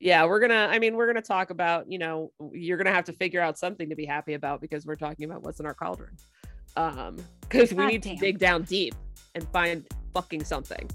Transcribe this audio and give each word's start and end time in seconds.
yeah, 0.00 0.24
we're 0.24 0.40
gonna. 0.40 0.68
I 0.70 0.78
mean, 0.78 0.96
we're 0.96 1.06
gonna 1.06 1.20
talk 1.20 1.50
about. 1.50 1.90
You 1.90 1.98
know, 1.98 2.32
you're 2.52 2.78
gonna 2.78 2.92
have 2.92 3.04
to 3.04 3.12
figure 3.12 3.42
out 3.42 3.58
something 3.58 3.90
to 3.90 3.94
be 3.94 4.06
happy 4.06 4.32
about 4.32 4.62
because 4.62 4.86
we're 4.86 4.96
talking 4.96 5.26
about 5.26 5.42
what's 5.42 5.60
in 5.60 5.66
our 5.66 5.74
cauldron. 5.74 6.16
Um, 6.76 7.18
because 7.42 7.74
we 7.74 7.86
need 7.86 8.02
damn. 8.02 8.16
to 8.16 8.20
dig 8.20 8.38
down 8.38 8.62
deep 8.62 8.94
and 9.34 9.46
find 9.48 9.86
fucking 10.14 10.44
something. 10.44 10.90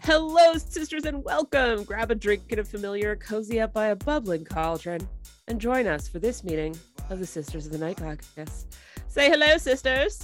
Hello, 0.00 0.54
sisters, 0.54 1.04
and 1.06 1.24
welcome. 1.24 1.84
Grab 1.84 2.10
a 2.10 2.14
drink 2.14 2.42
and 2.50 2.60
a 2.60 2.64
familiar, 2.64 3.16
cozy 3.16 3.60
up 3.60 3.72
by 3.72 3.86
a 3.88 3.96
bubbling 3.96 4.44
cauldron, 4.44 5.08
and 5.48 5.58
join 5.58 5.86
us 5.86 6.06
for 6.06 6.18
this 6.18 6.44
meeting 6.44 6.76
of 7.08 7.18
the 7.18 7.26
Sisters 7.26 7.64
of 7.64 7.72
the 7.72 7.78
Night 7.78 7.96
podcast. 7.96 8.66
Say 9.08 9.30
hello, 9.30 9.56
sisters. 9.56 10.22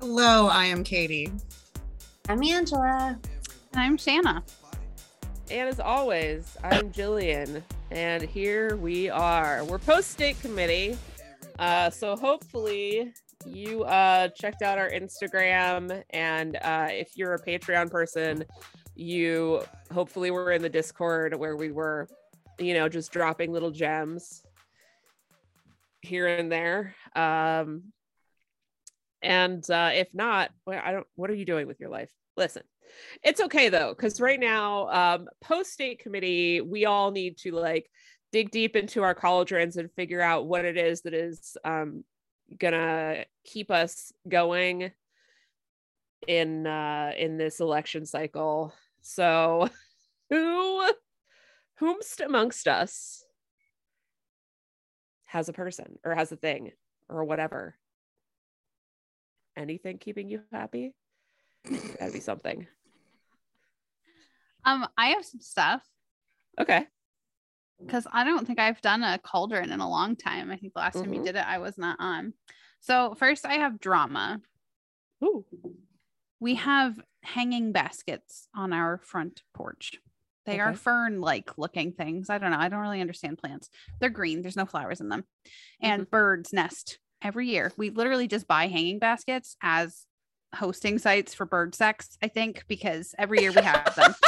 Hello, 0.00 0.46
I 0.46 0.66
am 0.66 0.84
Katie. 0.84 1.32
I'm 2.28 2.42
Angela. 2.42 3.18
And 3.72 3.80
I'm 3.80 3.96
Shanna. 3.96 4.44
And 5.50 5.66
as 5.66 5.80
always, 5.80 6.58
I'm 6.62 6.90
Jillian, 6.90 7.62
and 7.90 8.22
here 8.22 8.76
we 8.76 9.08
are. 9.08 9.64
We're 9.64 9.78
post 9.78 10.10
state 10.10 10.38
committee, 10.42 10.98
uh, 11.58 11.88
so 11.88 12.16
hopefully 12.16 13.14
you 13.46 13.84
uh, 13.84 14.28
checked 14.28 14.60
out 14.60 14.76
our 14.76 14.90
Instagram, 14.90 16.02
and 16.10 16.56
uh, 16.56 16.88
if 16.90 17.16
you're 17.16 17.32
a 17.32 17.42
Patreon 17.42 17.90
person, 17.90 18.44
you 18.94 19.62
hopefully 19.90 20.30
were 20.30 20.52
in 20.52 20.60
the 20.60 20.68
Discord 20.68 21.34
where 21.34 21.56
we 21.56 21.70
were, 21.70 22.08
you 22.58 22.74
know, 22.74 22.86
just 22.86 23.10
dropping 23.10 23.50
little 23.50 23.70
gems 23.70 24.42
here 26.02 26.26
and 26.26 26.52
there. 26.52 26.94
Um, 27.16 27.84
and 29.22 29.68
uh, 29.70 29.92
if 29.94 30.12
not, 30.12 30.50
I 30.66 30.92
don't. 30.92 31.06
What 31.14 31.30
are 31.30 31.34
you 31.34 31.46
doing 31.46 31.66
with 31.66 31.80
your 31.80 31.88
life? 31.88 32.10
Listen, 32.36 32.64
it's 33.22 33.40
okay 33.40 33.68
though, 33.68 33.94
because 33.94 34.20
right 34.20 34.40
now, 34.40 34.88
um, 34.88 35.28
post 35.40 35.72
state 35.72 36.00
committee, 36.00 36.60
we 36.60 36.84
all 36.84 37.10
need 37.10 37.38
to 37.38 37.52
like 37.52 37.90
dig 38.32 38.50
deep 38.50 38.76
into 38.76 39.02
our 39.02 39.14
cauldrons 39.14 39.76
and 39.76 39.90
figure 39.92 40.20
out 40.20 40.46
what 40.46 40.64
it 40.64 40.76
is 40.76 41.02
that 41.02 41.14
is 41.14 41.56
um, 41.64 42.04
gonna 42.58 43.24
keep 43.44 43.70
us 43.70 44.12
going 44.28 44.90
in 46.26 46.66
uh, 46.66 47.12
in 47.16 47.36
this 47.36 47.60
election 47.60 48.06
cycle. 48.06 48.72
So, 49.00 49.68
who, 50.30 50.90
whomst 51.80 52.24
amongst 52.24 52.68
us 52.68 53.24
has 55.24 55.48
a 55.48 55.52
person 55.52 55.98
or 56.04 56.14
has 56.14 56.32
a 56.32 56.36
thing 56.36 56.72
or 57.08 57.24
whatever? 57.24 57.76
Anything 59.56 59.98
keeping 59.98 60.28
you 60.28 60.42
happy? 60.52 60.94
That'd 61.98 62.14
be 62.14 62.20
something. 62.20 62.66
Um, 64.64 64.86
I 64.96 65.08
have 65.08 65.24
some 65.24 65.40
stuff 65.40 65.82
Okay. 66.60 66.86
because 67.80 68.06
I 68.12 68.24
don't 68.24 68.46
think 68.46 68.58
I've 68.58 68.80
done 68.80 69.02
a 69.02 69.18
cauldron 69.18 69.70
in 69.70 69.80
a 69.80 69.88
long 69.88 70.16
time. 70.16 70.50
I 70.50 70.56
think 70.56 70.74
the 70.74 70.80
last 70.80 70.94
time 70.94 71.14
you 71.14 71.22
did 71.22 71.36
it, 71.36 71.46
I 71.46 71.58
was 71.58 71.78
not 71.78 71.96
on. 72.00 72.34
So 72.80 73.14
first, 73.18 73.46
I 73.46 73.54
have 73.54 73.80
drama. 73.80 74.40
Ooh. 75.24 75.44
We 76.40 76.56
have 76.56 77.00
hanging 77.22 77.72
baskets 77.72 78.48
on 78.54 78.72
our 78.72 78.98
front 78.98 79.42
porch. 79.54 79.98
They 80.46 80.60
are 80.60 80.72
fern-like 80.74 81.58
looking 81.58 81.92
things. 81.92 82.30
I 82.30 82.38
don't 82.38 82.52
know. 82.52 82.58
I 82.58 82.68
don't 82.70 82.80
really 82.80 83.02
understand 83.02 83.36
plants. 83.36 83.68
They're 84.00 84.08
green. 84.08 84.40
There's 84.40 84.56
no 84.56 84.64
flowers 84.64 85.00
in 85.00 85.10
them, 85.10 85.24
and 85.82 86.10
birds 86.10 86.54
nest 86.54 86.98
every 87.20 87.48
year. 87.48 87.70
We 87.76 87.90
literally 87.90 88.28
just 88.28 88.48
buy 88.48 88.66
hanging 88.68 88.98
baskets 88.98 89.56
as 89.62 90.06
hosting 90.54 90.98
sites 90.98 91.34
for 91.34 91.44
bird 91.44 91.74
sex. 91.74 92.16
I 92.22 92.28
think 92.28 92.64
because 92.66 93.14
every 93.18 93.42
year 93.42 93.52
we 93.52 93.60
have 93.60 93.94
them. 93.94 94.14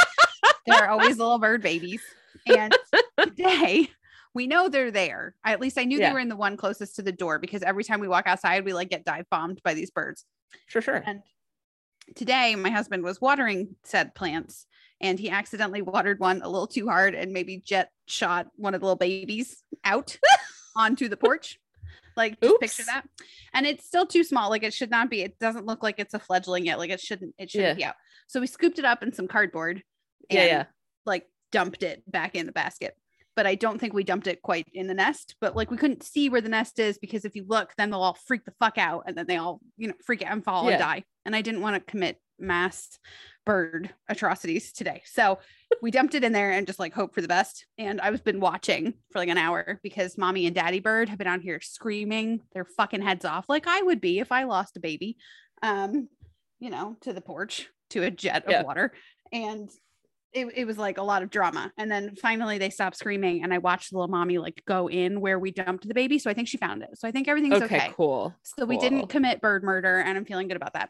They're 0.65 0.89
always 0.89 1.17
little 1.17 1.39
bird 1.39 1.61
babies. 1.61 2.01
And 2.45 2.75
today 3.19 3.89
we 4.33 4.47
know 4.47 4.69
they're 4.69 4.91
there. 4.91 5.35
At 5.43 5.59
least 5.59 5.77
I 5.77 5.83
knew 5.83 5.99
Yeah. 5.99 6.09
they 6.09 6.13
were 6.13 6.19
in 6.19 6.29
the 6.29 6.35
one 6.35 6.57
closest 6.57 6.95
to 6.95 7.01
the 7.01 7.11
door 7.11 7.39
because 7.39 7.63
every 7.63 7.83
time 7.83 7.99
we 7.99 8.07
walk 8.07 8.27
outside, 8.27 8.63
we 8.65 8.73
like 8.73 8.89
get 8.89 9.05
dive 9.05 9.25
bombed 9.29 9.61
by 9.63 9.73
these 9.73 9.91
birds. 9.91 10.25
Sure, 10.67 10.81
sure. 10.81 11.01
And 11.05 11.21
today 12.15 12.55
my 12.55 12.69
husband 12.69 13.03
was 13.03 13.21
watering 13.21 13.75
said 13.83 14.15
plants 14.15 14.65
and 14.99 15.19
he 15.19 15.29
accidentally 15.29 15.81
watered 15.81 16.19
one 16.19 16.41
a 16.41 16.49
little 16.49 16.67
too 16.67 16.87
hard 16.87 17.15
and 17.15 17.31
maybe 17.33 17.61
jet 17.65 17.89
shot 18.07 18.47
one 18.55 18.73
of 18.73 18.81
the 18.81 18.85
little 18.85 18.97
babies 18.97 19.63
out 19.83 20.17
onto 20.75 21.09
the 21.09 21.17
porch. 21.17 21.59
Like 22.17 22.39
just 22.41 22.59
picture 22.59 22.83
that. 22.87 23.07
And 23.53 23.65
it's 23.65 23.85
still 23.85 24.05
too 24.05 24.23
small. 24.23 24.49
Like 24.49 24.63
it 24.63 24.73
should 24.73 24.91
not 24.91 25.09
be. 25.09 25.21
It 25.21 25.39
doesn't 25.39 25.65
look 25.65 25.81
like 25.81 25.95
it's 25.97 26.13
a 26.13 26.19
fledgling 26.19 26.65
yet. 26.65 26.77
Like 26.77 26.89
it 26.89 26.99
shouldn't, 26.99 27.33
it 27.37 27.49
shouldn't 27.49 27.77
be 27.77 27.85
out. 27.85 27.95
So 28.27 28.41
we 28.41 28.47
scooped 28.47 28.79
it 28.79 28.85
up 28.85 29.01
in 29.01 29.13
some 29.13 29.27
cardboard 29.27 29.81
and 30.29 30.37
Yeah, 30.39 30.45
yeah. 30.45 30.63
like 31.05 31.27
dumped 31.51 31.83
it 31.83 32.03
back 32.09 32.35
in 32.35 32.45
the 32.45 32.51
basket. 32.51 32.95
But 33.35 33.47
I 33.47 33.55
don't 33.55 33.79
think 33.79 33.93
we 33.93 34.03
dumped 34.03 34.27
it 34.27 34.41
quite 34.41 34.67
in 34.73 34.87
the 34.87 34.93
nest. 34.93 35.35
But 35.39 35.55
like 35.55 35.71
we 35.71 35.77
couldn't 35.77 36.03
see 36.03 36.29
where 36.29 36.41
the 36.41 36.49
nest 36.49 36.79
is 36.79 36.97
because 36.97 37.23
if 37.25 37.35
you 37.35 37.45
look, 37.47 37.73
then 37.77 37.89
they'll 37.89 38.01
all 38.01 38.17
freak 38.25 38.43
the 38.45 38.53
fuck 38.59 38.77
out 38.77 39.03
and 39.07 39.17
then 39.17 39.25
they 39.25 39.37
all, 39.37 39.61
you 39.77 39.87
know, 39.87 39.93
freak 40.05 40.21
out 40.23 40.33
and 40.33 40.43
fall 40.43 40.65
Yeah. 40.65 40.71
and 40.71 40.79
die. 40.79 41.03
And 41.25 41.35
I 41.35 41.41
didn't 41.41 41.61
want 41.61 41.75
to 41.75 41.91
commit 41.91 42.19
mass 42.37 42.99
bird 43.45 43.93
atrocities 44.09 44.73
today. 44.73 45.01
So 45.05 45.39
we 45.81 45.91
dumped 45.91 46.15
it 46.15 46.23
in 46.23 46.31
there 46.33 46.51
and 46.51 46.67
just 46.67 46.79
like 46.79 46.93
hope 46.93 47.13
for 47.13 47.21
the 47.21 47.27
best. 47.27 47.65
And 47.77 48.01
I've 48.01 48.23
been 48.23 48.39
watching 48.39 48.95
for 49.11 49.19
like 49.19 49.29
an 49.29 49.37
hour 49.37 49.79
because 49.83 50.17
mommy 50.17 50.45
and 50.47 50.55
daddy 50.55 50.79
bird 50.79 51.07
have 51.09 51.17
been 51.17 51.27
out 51.27 51.41
here 51.41 51.61
screaming 51.61 52.41
their 52.53 52.65
fucking 52.65 53.01
heads 53.01 53.23
off, 53.25 53.47
like 53.47 53.65
I 53.67 53.81
would 53.81 54.01
be 54.01 54.19
if 54.19 54.31
I 54.31 54.43
lost 54.43 54.75
a 54.77 54.79
baby, 54.79 55.17
um, 55.61 56.09
you 56.59 56.69
know, 56.69 56.97
to 57.01 57.13
the 57.13 57.21
porch 57.21 57.67
to 57.91 58.03
a 58.03 58.11
jet 58.11 58.45
of 58.51 58.65
water. 58.65 58.91
And 59.31 59.69
it, 60.33 60.47
it 60.55 60.65
was 60.65 60.77
like 60.77 60.97
a 60.97 61.03
lot 61.03 61.23
of 61.23 61.29
drama. 61.29 61.71
And 61.77 61.91
then 61.91 62.15
finally 62.15 62.57
they 62.57 62.69
stopped 62.69 62.97
screaming 62.97 63.43
and 63.43 63.53
I 63.53 63.57
watched 63.57 63.91
the 63.91 63.97
little 63.97 64.07
mommy 64.07 64.37
like 64.37 64.63
go 64.65 64.89
in 64.89 65.19
where 65.19 65.37
we 65.39 65.51
dumped 65.51 65.87
the 65.87 65.93
baby. 65.93 66.19
So 66.19 66.29
I 66.29 66.33
think 66.33 66.47
she 66.47 66.57
found 66.57 66.83
it. 66.83 66.89
So 66.95 67.07
I 67.07 67.11
think 67.11 67.27
everything's 67.27 67.55
Okay, 67.55 67.65
okay. 67.65 67.91
cool. 67.95 68.33
So 68.43 68.65
we 68.65 68.77
didn't 68.77 69.07
commit 69.07 69.41
bird 69.41 69.63
murder 69.63 69.99
and 69.99 70.17
I'm 70.17 70.25
feeling 70.25 70.47
good 70.47 70.57
about 70.57 70.73
that. 70.73 70.89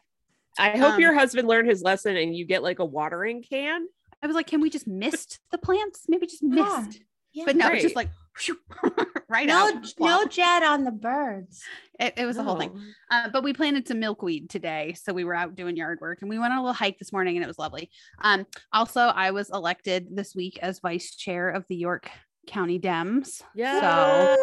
I 0.58 0.76
hope 0.76 0.94
um, 0.94 1.00
your 1.00 1.14
husband 1.14 1.48
learned 1.48 1.68
his 1.68 1.82
lesson 1.82 2.16
and 2.16 2.36
you 2.36 2.44
get 2.44 2.62
like 2.62 2.78
a 2.78 2.84
watering 2.84 3.42
can. 3.42 3.86
I 4.22 4.26
was 4.26 4.36
like, 4.36 4.46
can 4.46 4.60
we 4.60 4.70
just 4.70 4.86
mist 4.86 5.40
the 5.50 5.58
plants? 5.58 6.04
Maybe 6.08 6.26
just 6.26 6.42
mist. 6.42 7.00
Yeah. 7.32 7.44
But 7.46 7.56
no, 7.56 7.68
it's 7.68 7.82
just 7.82 7.94
Great. 7.94 8.08
right 9.28 9.46
no, 9.46 9.68
out. 9.68 9.94
no 9.98 10.26
jet 10.26 10.62
on 10.62 10.84
the 10.84 10.90
birds. 10.90 11.62
It, 11.98 12.14
it 12.16 12.26
was 12.26 12.36
the 12.36 12.42
whole 12.42 12.58
thing. 12.58 12.72
Oh. 12.74 13.16
Uh, 13.16 13.28
but 13.30 13.44
we 13.44 13.52
planted 13.52 13.86
some 13.86 14.00
milkweed 14.00 14.50
today. 14.50 14.94
So 15.00 15.12
we 15.12 15.24
were 15.24 15.34
out 15.34 15.54
doing 15.54 15.76
yard 15.76 15.98
work 16.00 16.20
and 16.20 16.30
we 16.30 16.38
went 16.38 16.52
on 16.52 16.58
a 16.58 16.62
little 16.62 16.74
hike 16.74 16.98
this 16.98 17.12
morning 17.12 17.36
and 17.36 17.44
it 17.44 17.48
was 17.48 17.58
lovely. 17.58 17.90
Um, 18.20 18.46
also, 18.72 19.00
I 19.00 19.30
was 19.30 19.50
elected 19.50 20.08
this 20.10 20.34
week 20.34 20.58
as 20.62 20.80
vice 20.80 21.14
chair 21.14 21.50
of 21.50 21.64
the 21.68 21.76
York 21.76 22.10
County 22.46 22.78
Dems. 22.78 23.42
Yeah. 23.54 24.36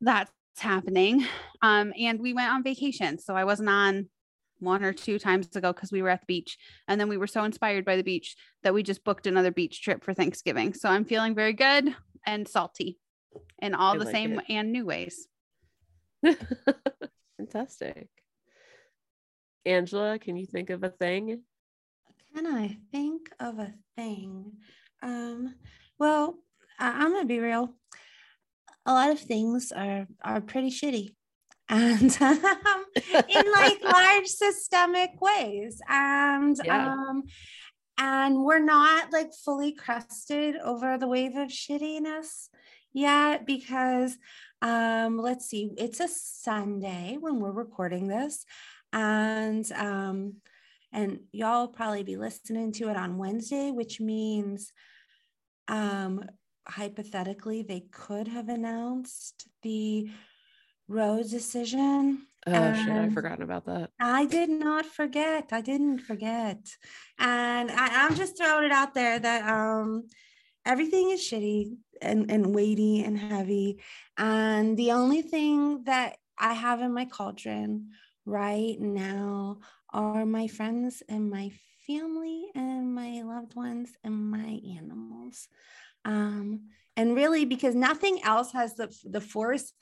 That's 0.00 0.30
happening. 0.58 1.26
Um, 1.62 1.92
and 1.98 2.20
we 2.20 2.32
went 2.32 2.50
on 2.50 2.62
vacation. 2.62 3.18
So 3.18 3.34
I 3.34 3.44
wasn't 3.44 3.68
on 3.68 4.08
one 4.58 4.84
or 4.84 4.92
two 4.92 5.18
times 5.18 5.54
ago 5.56 5.72
because 5.72 5.90
we 5.90 6.02
were 6.02 6.08
at 6.08 6.20
the 6.20 6.26
beach. 6.26 6.56
And 6.88 7.00
then 7.00 7.08
we 7.08 7.16
were 7.16 7.26
so 7.26 7.44
inspired 7.44 7.84
by 7.84 7.96
the 7.96 8.04
beach 8.04 8.36
that 8.62 8.72
we 8.72 8.82
just 8.82 9.04
booked 9.04 9.26
another 9.26 9.50
beach 9.50 9.82
trip 9.82 10.04
for 10.04 10.14
Thanksgiving. 10.14 10.72
So 10.72 10.88
I'm 10.88 11.04
feeling 11.04 11.34
very 11.34 11.52
good 11.52 11.94
and 12.26 12.46
salty 12.48 12.98
in 13.60 13.74
all 13.74 13.94
I 13.94 13.98
the 13.98 14.04
like 14.04 14.14
same 14.14 14.38
it. 14.38 14.44
and 14.48 14.72
new 14.72 14.84
ways. 14.86 15.26
Fantastic. 17.38 18.08
Angela, 19.64 20.18
can 20.18 20.36
you 20.36 20.46
think 20.46 20.70
of 20.70 20.82
a 20.82 20.88
thing? 20.90 21.42
Can 22.34 22.46
I 22.46 22.78
think 22.90 23.30
of 23.38 23.58
a 23.58 23.72
thing? 23.96 24.52
Um, 25.02 25.54
well, 25.98 26.38
I- 26.78 27.04
I'm 27.04 27.12
gonna 27.12 27.26
be 27.26 27.38
real. 27.40 27.74
A 28.86 28.92
lot 28.92 29.10
of 29.10 29.20
things 29.20 29.70
are 29.72 30.06
are 30.24 30.40
pretty 30.40 30.70
shitty, 30.70 31.14
and 31.68 32.16
um, 32.20 32.84
in 33.28 33.52
like 33.52 33.82
large 33.84 34.26
systemic 34.26 35.20
ways, 35.20 35.80
and 35.88 36.56
Yeah. 36.64 36.92
um, 36.94 37.22
and 38.02 38.42
we're 38.44 38.58
not 38.58 39.12
like 39.12 39.32
fully 39.32 39.70
crested 39.70 40.56
over 40.56 40.98
the 40.98 41.06
wave 41.06 41.36
of 41.36 41.48
shittiness 41.48 42.48
yet 42.92 43.46
because 43.46 44.18
um 44.60 45.18
let's 45.18 45.46
see 45.46 45.70
it's 45.78 46.00
a 46.00 46.08
sunday 46.08 47.16
when 47.20 47.38
we're 47.38 47.52
recording 47.52 48.08
this 48.08 48.44
and 48.92 49.70
um 49.72 50.34
and 50.92 51.20
y'all 51.30 51.68
probably 51.68 52.02
be 52.02 52.16
listening 52.16 52.72
to 52.72 52.88
it 52.88 52.96
on 52.96 53.18
wednesday 53.18 53.70
which 53.70 54.00
means 54.00 54.72
um 55.68 56.24
hypothetically 56.66 57.62
they 57.62 57.84
could 57.92 58.26
have 58.26 58.48
announced 58.48 59.46
the 59.62 60.10
roe 60.88 61.22
decision 61.22 62.26
Oh 62.46 62.72
shit, 62.72 62.96
I've 62.96 63.04
Um, 63.04 63.14
forgotten 63.14 63.42
about 63.42 63.66
that. 63.66 63.90
I 64.00 64.26
did 64.26 64.48
not 64.48 64.84
forget. 64.86 65.48
I 65.52 65.60
didn't 65.60 65.98
forget. 66.00 66.76
And 67.18 67.70
I, 67.70 68.04
I'm 68.06 68.14
just 68.14 68.36
throwing 68.36 68.64
it 68.64 68.72
out 68.72 68.94
there 68.94 69.18
that 69.18 69.48
um 69.48 70.08
everything 70.64 71.10
is 71.10 71.20
shitty 71.20 71.76
and, 72.00 72.30
and 72.30 72.54
weighty 72.54 73.02
and 73.02 73.18
heavy. 73.18 73.80
And 74.16 74.76
the 74.76 74.92
only 74.92 75.22
thing 75.22 75.84
that 75.84 76.16
I 76.38 76.54
have 76.54 76.80
in 76.80 76.92
my 76.94 77.04
cauldron 77.04 77.90
right 78.24 78.76
now 78.78 79.58
are 79.92 80.24
my 80.24 80.48
friends 80.48 81.02
and 81.08 81.30
my 81.30 81.50
family 81.86 82.46
and 82.54 82.94
my 82.94 83.22
loved 83.22 83.54
ones 83.54 83.92
and 84.04 84.30
my 84.30 84.60
animals. 84.78 85.48
Um, 86.04 86.68
and 86.96 87.14
really, 87.14 87.44
because 87.44 87.74
nothing 87.74 88.20
else 88.24 88.52
has 88.52 88.74
the, 88.74 88.94
the 89.04 89.20
force, 89.20 89.72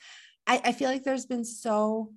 I, 0.47 0.61
I 0.65 0.71
feel 0.71 0.89
like 0.89 1.03
there's 1.03 1.25
been 1.25 1.45
so 1.45 2.13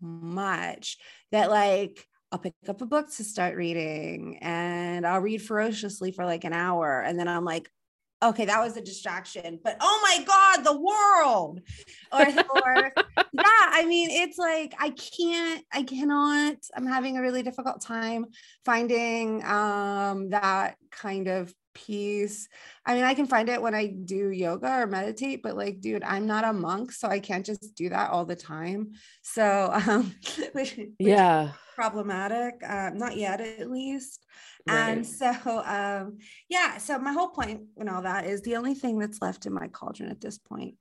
much 0.00 0.98
that, 1.32 1.50
like, 1.50 2.06
I'll 2.32 2.38
pick 2.38 2.54
up 2.68 2.80
a 2.82 2.86
book 2.86 3.12
to 3.16 3.24
start 3.24 3.56
reading 3.56 4.38
and 4.42 5.06
I'll 5.06 5.20
read 5.20 5.42
ferociously 5.42 6.10
for 6.12 6.24
like 6.24 6.44
an 6.44 6.52
hour. 6.52 7.00
And 7.00 7.18
then 7.18 7.28
I'm 7.28 7.44
like, 7.44 7.70
okay, 8.22 8.46
that 8.46 8.60
was 8.60 8.76
a 8.76 8.80
distraction, 8.80 9.60
but 9.62 9.76
oh 9.80 10.00
my 10.02 10.24
God, 10.24 10.64
the 10.64 10.78
world. 10.78 11.60
Or, 12.12 12.20
or 12.62 12.92
yeah, 13.16 13.42
I 13.42 13.84
mean, 13.86 14.10
it's 14.10 14.38
like 14.38 14.74
I 14.78 14.90
can't, 14.90 15.64
I 15.72 15.82
cannot, 15.82 16.56
I'm 16.74 16.86
having 16.86 17.16
a 17.16 17.22
really 17.22 17.42
difficult 17.42 17.80
time 17.80 18.26
finding 18.64 19.44
um 19.44 20.30
that 20.30 20.76
kind 20.90 21.28
of 21.28 21.54
peace. 21.76 22.48
I 22.84 22.94
mean, 22.94 23.04
I 23.04 23.14
can 23.14 23.26
find 23.26 23.48
it 23.48 23.60
when 23.60 23.74
I 23.74 23.86
do 23.86 24.30
yoga 24.30 24.80
or 24.80 24.86
meditate, 24.86 25.42
but 25.42 25.56
like, 25.56 25.80
dude, 25.80 26.02
I'm 26.02 26.26
not 26.26 26.44
a 26.44 26.52
monk, 26.52 26.92
so 26.92 27.08
I 27.08 27.20
can't 27.20 27.44
just 27.44 27.74
do 27.74 27.90
that 27.90 28.10
all 28.10 28.24
the 28.24 28.36
time. 28.36 28.92
So 29.22 29.70
um 29.72 30.14
which, 30.52 30.76
which 30.76 30.88
yeah 30.98 31.52
problematic. 31.76 32.54
Um, 32.66 32.96
not 32.96 33.16
yet 33.16 33.40
at 33.40 33.70
least. 33.70 34.24
And 34.66 35.06
so, 35.06 35.30
um, 35.64 36.18
yeah, 36.48 36.78
so 36.78 36.98
my 36.98 37.12
whole 37.12 37.28
point 37.28 37.60
and 37.76 37.88
all 37.88 38.02
that 38.02 38.26
is 38.26 38.42
the 38.42 38.56
only 38.56 38.74
thing 38.74 38.98
that's 38.98 39.22
left 39.22 39.46
in 39.46 39.52
my 39.52 39.68
cauldron 39.68 40.10
at 40.10 40.20
this 40.20 40.38
point 40.38 40.74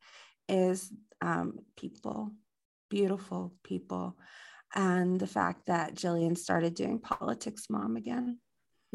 is 0.50 0.92
um, 1.21 1.59
people, 1.77 2.31
beautiful 2.89 3.53
people, 3.63 4.18
and 4.74 5.19
the 5.19 5.27
fact 5.27 5.68
that 5.68 5.95
Jillian 5.95 6.38
started 6.38 6.74
doing 6.74 7.00
politics 7.00 7.68
mom 7.69 7.95
again, 7.95 8.39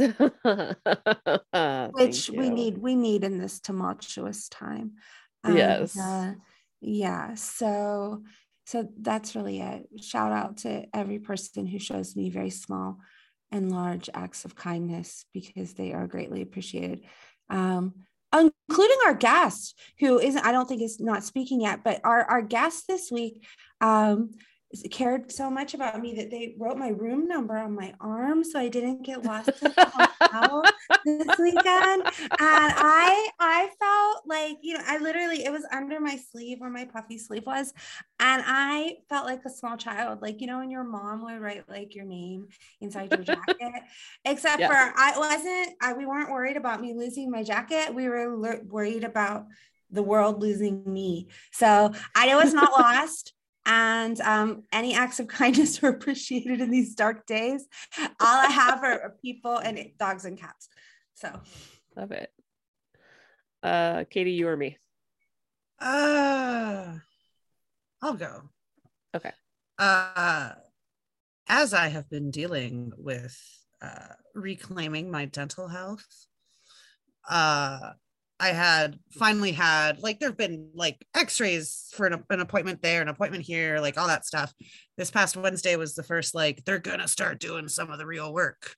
which 1.93 2.31
we 2.31 2.51
need, 2.51 2.79
we 2.79 2.95
need 2.95 3.25
in 3.25 3.39
this 3.39 3.61
tumultuous 3.61 4.49
time. 4.49 4.93
And, 5.45 5.57
Yes. 5.57 5.99
uh, 5.99 6.35
yeah. 6.81 7.35
So, 7.35 8.23
so 8.67 8.89
that's 9.01 9.35
really 9.35 9.61
it. 9.61 9.89
Shout 10.01 10.33
out 10.33 10.59
to 10.59 10.87
every 10.95 11.19
person 11.19 11.67
who 11.67 11.79
shows 11.79 12.17
me 12.17 12.31
very 12.31 12.51
small 12.51 12.99
and 13.53 13.73
large 13.73 14.09
acts 14.15 14.45
of 14.45 14.55
kindness 14.55 15.25
because 15.33 15.75
they 15.75 15.93
are 15.93 16.07
greatly 16.07 16.43
appreciated. 16.43 17.03
Um, 17.49 17.95
including 18.33 18.97
our 19.07 19.15
guest 19.15 19.79
who 19.99 20.21
isn't, 20.21 20.45
I 20.45 20.53
don't 20.53 20.69
think 20.69 20.83
is 20.83 21.01
not 21.01 21.25
speaking 21.25 21.61
yet, 21.61 21.83
but 21.83 22.01
our, 22.05 22.23
our 22.25 22.43
guest 22.43 22.87
this 22.87 23.11
week 23.11 23.45
um, 23.81 24.31
cared 24.91 25.33
so 25.33 25.51
much 25.51 25.75
about 25.75 26.01
me 26.01 26.15
that 26.15 26.31
they 26.31 26.55
wrote 26.59 26.79
my 26.79 26.89
room 26.89 27.27
number 27.27 27.57
on 27.57 27.75
my 27.75 27.93
arm 28.01 28.45
so 28.45 28.59
I 28.59 28.69
didn't 28.69 29.03
get 29.03 29.25
lost 29.25 29.49
in 29.63 29.73
the 29.77 29.91
hotel 30.33 30.63
this 31.05 31.39
weekend. 31.39 32.03
And 32.05 32.07
I 32.39 33.29
I 33.41 33.69
felt 33.81 34.23
like, 34.27 34.59
you 34.63 34.75
know, 34.75 34.85
I 34.87 34.99
literally 34.99 35.45
it 35.45 35.51
was 35.51 35.67
under 35.73 35.99
my 35.99 36.17
sleeve 36.31 36.61
where 36.61 36.71
my 36.71 36.85
puffy 36.85 37.19
sleeve 37.19 37.47
was. 37.47 37.73
And 38.21 38.43
I 38.47 38.99
felt 39.09 39.27
like 39.27 39.45
a 39.45 39.51
small 39.51 39.77
child, 39.77 40.23
like 40.23 40.41
you 40.41 40.47
know, 40.47 40.59
when 40.59 40.71
your 40.71 40.85
mom 40.85 41.25
would 41.25 41.41
write 41.41 41.69
like 41.69 41.95
your 41.97 42.05
name 42.05 42.47
inside 42.81 43.13
your 43.13 43.25
jacket. 43.25 43.83
Except 44.25 44.61
Yeah. 44.61 44.69
for 44.69 44.75
I 44.97 45.19
wasn't, 45.19 45.77
I 45.83 45.95
we 45.95 46.07
weren't 46.07 46.31
worried 46.31 46.57
about 46.57 46.81
me 46.81 46.95
losing 46.95 47.31
my 47.31 47.43
jacket. 47.43 47.93
We 47.95 48.09
were 48.09 48.37
worried 48.63 49.03
about 49.05 49.47
the 49.91 50.03
world 50.03 50.41
losing 50.41 50.83
me. 50.87 51.27
So 51.51 51.93
I 52.15 52.37
was 52.37 52.55
not 52.55 52.71
lost. 52.73 53.33
And 53.67 54.21
um, 54.23 54.65
any 54.73 54.95
acts 54.95 55.21
of 55.21 55.29
kindness 55.29 55.83
are 55.83 55.89
appreciated 55.89 56.61
in 56.61 56.71
these 56.71 56.95
dark 56.95 57.27
days. 57.27 57.67
All 57.99 58.07
I 58.21 58.51
have 58.51 58.83
are, 58.83 59.01
are 59.03 59.17
people 59.23 59.57
and 59.57 59.79
dogs 59.99 60.25
and 60.25 60.39
cats. 60.39 60.69
So 61.15 61.41
Love 61.97 62.13
it. 62.13 62.31
Uh, 63.63 64.05
Katie, 64.09 64.33
you 64.33 64.49
or 64.49 64.57
me? 64.57 64.79
Uh, 65.79 66.95
I'll 68.03 68.15
go. 68.15 68.43
Okay. 69.15 69.33
Uh, 69.79 70.53
as 71.49 71.75
I 71.75 71.89
have 71.89 72.09
been 72.09 72.31
dealing 72.31 72.93
with 72.97 73.39
uh, 73.83 74.15
reclaiming 74.35 75.11
my 75.11 75.25
dental 75.27 75.69
health, 75.69 76.07
uh, 77.29 77.93
I 78.41 78.49
had 78.49 78.99
finally 79.13 79.53
had 79.53 80.03
like 80.03 80.19
there've 80.19 80.37
been 80.37 80.71
like 80.75 81.07
X-rays 81.15 81.91
for 81.95 82.07
an, 82.07 82.25
an 82.31 82.41
appointment 82.41 82.83
there, 82.83 83.03
an 83.03 83.09
appointment 83.09 83.45
here, 83.45 83.79
like 83.79 83.99
all 83.99 84.09
that 84.09 84.27
stuff. 84.27 84.53
This 84.97 85.11
past 85.11 85.37
Wednesday 85.37 85.77
was 85.77 85.95
the 85.95 86.03
first 86.03 86.35
like 86.35 86.65
they're 86.65 86.79
gonna 86.79 87.07
start 87.07 87.39
doing 87.39 87.69
some 87.69 87.91
of 87.91 87.99
the 87.99 88.07
real 88.07 88.33
work, 88.33 88.75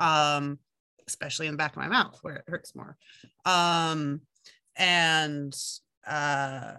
um, 0.00 0.58
especially 1.06 1.46
in 1.46 1.52
the 1.52 1.58
back 1.58 1.72
of 1.72 1.82
my 1.82 1.88
mouth 1.88 2.18
where 2.22 2.36
it 2.36 2.44
hurts 2.48 2.74
more. 2.74 2.96
Um, 3.44 4.22
and 4.76 5.54
uh 6.06 6.72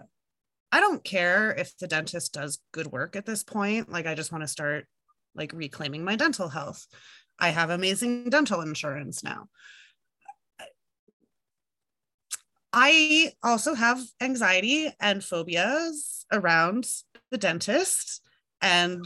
I 0.72 0.80
don't 0.80 1.04
care 1.04 1.54
if 1.54 1.76
the 1.78 1.86
dentist 1.86 2.34
does 2.34 2.58
good 2.72 2.88
work 2.88 3.16
at 3.16 3.24
this 3.24 3.42
point. 3.42 3.90
Like, 3.90 4.06
I 4.06 4.14
just 4.14 4.32
want 4.32 4.42
to 4.42 4.48
start 4.48 4.86
like 5.34 5.52
reclaiming 5.54 6.04
my 6.04 6.16
dental 6.16 6.48
health. 6.48 6.86
I 7.38 7.50
have 7.50 7.70
amazing 7.70 8.30
dental 8.30 8.60
insurance 8.60 9.22
now. 9.22 9.48
I 12.78 13.32
also 13.42 13.72
have 13.72 14.02
anxiety 14.20 14.90
and 15.00 15.24
phobias 15.24 16.26
around 16.30 16.86
the 17.30 17.38
dentist. 17.38 18.20
And 18.60 19.04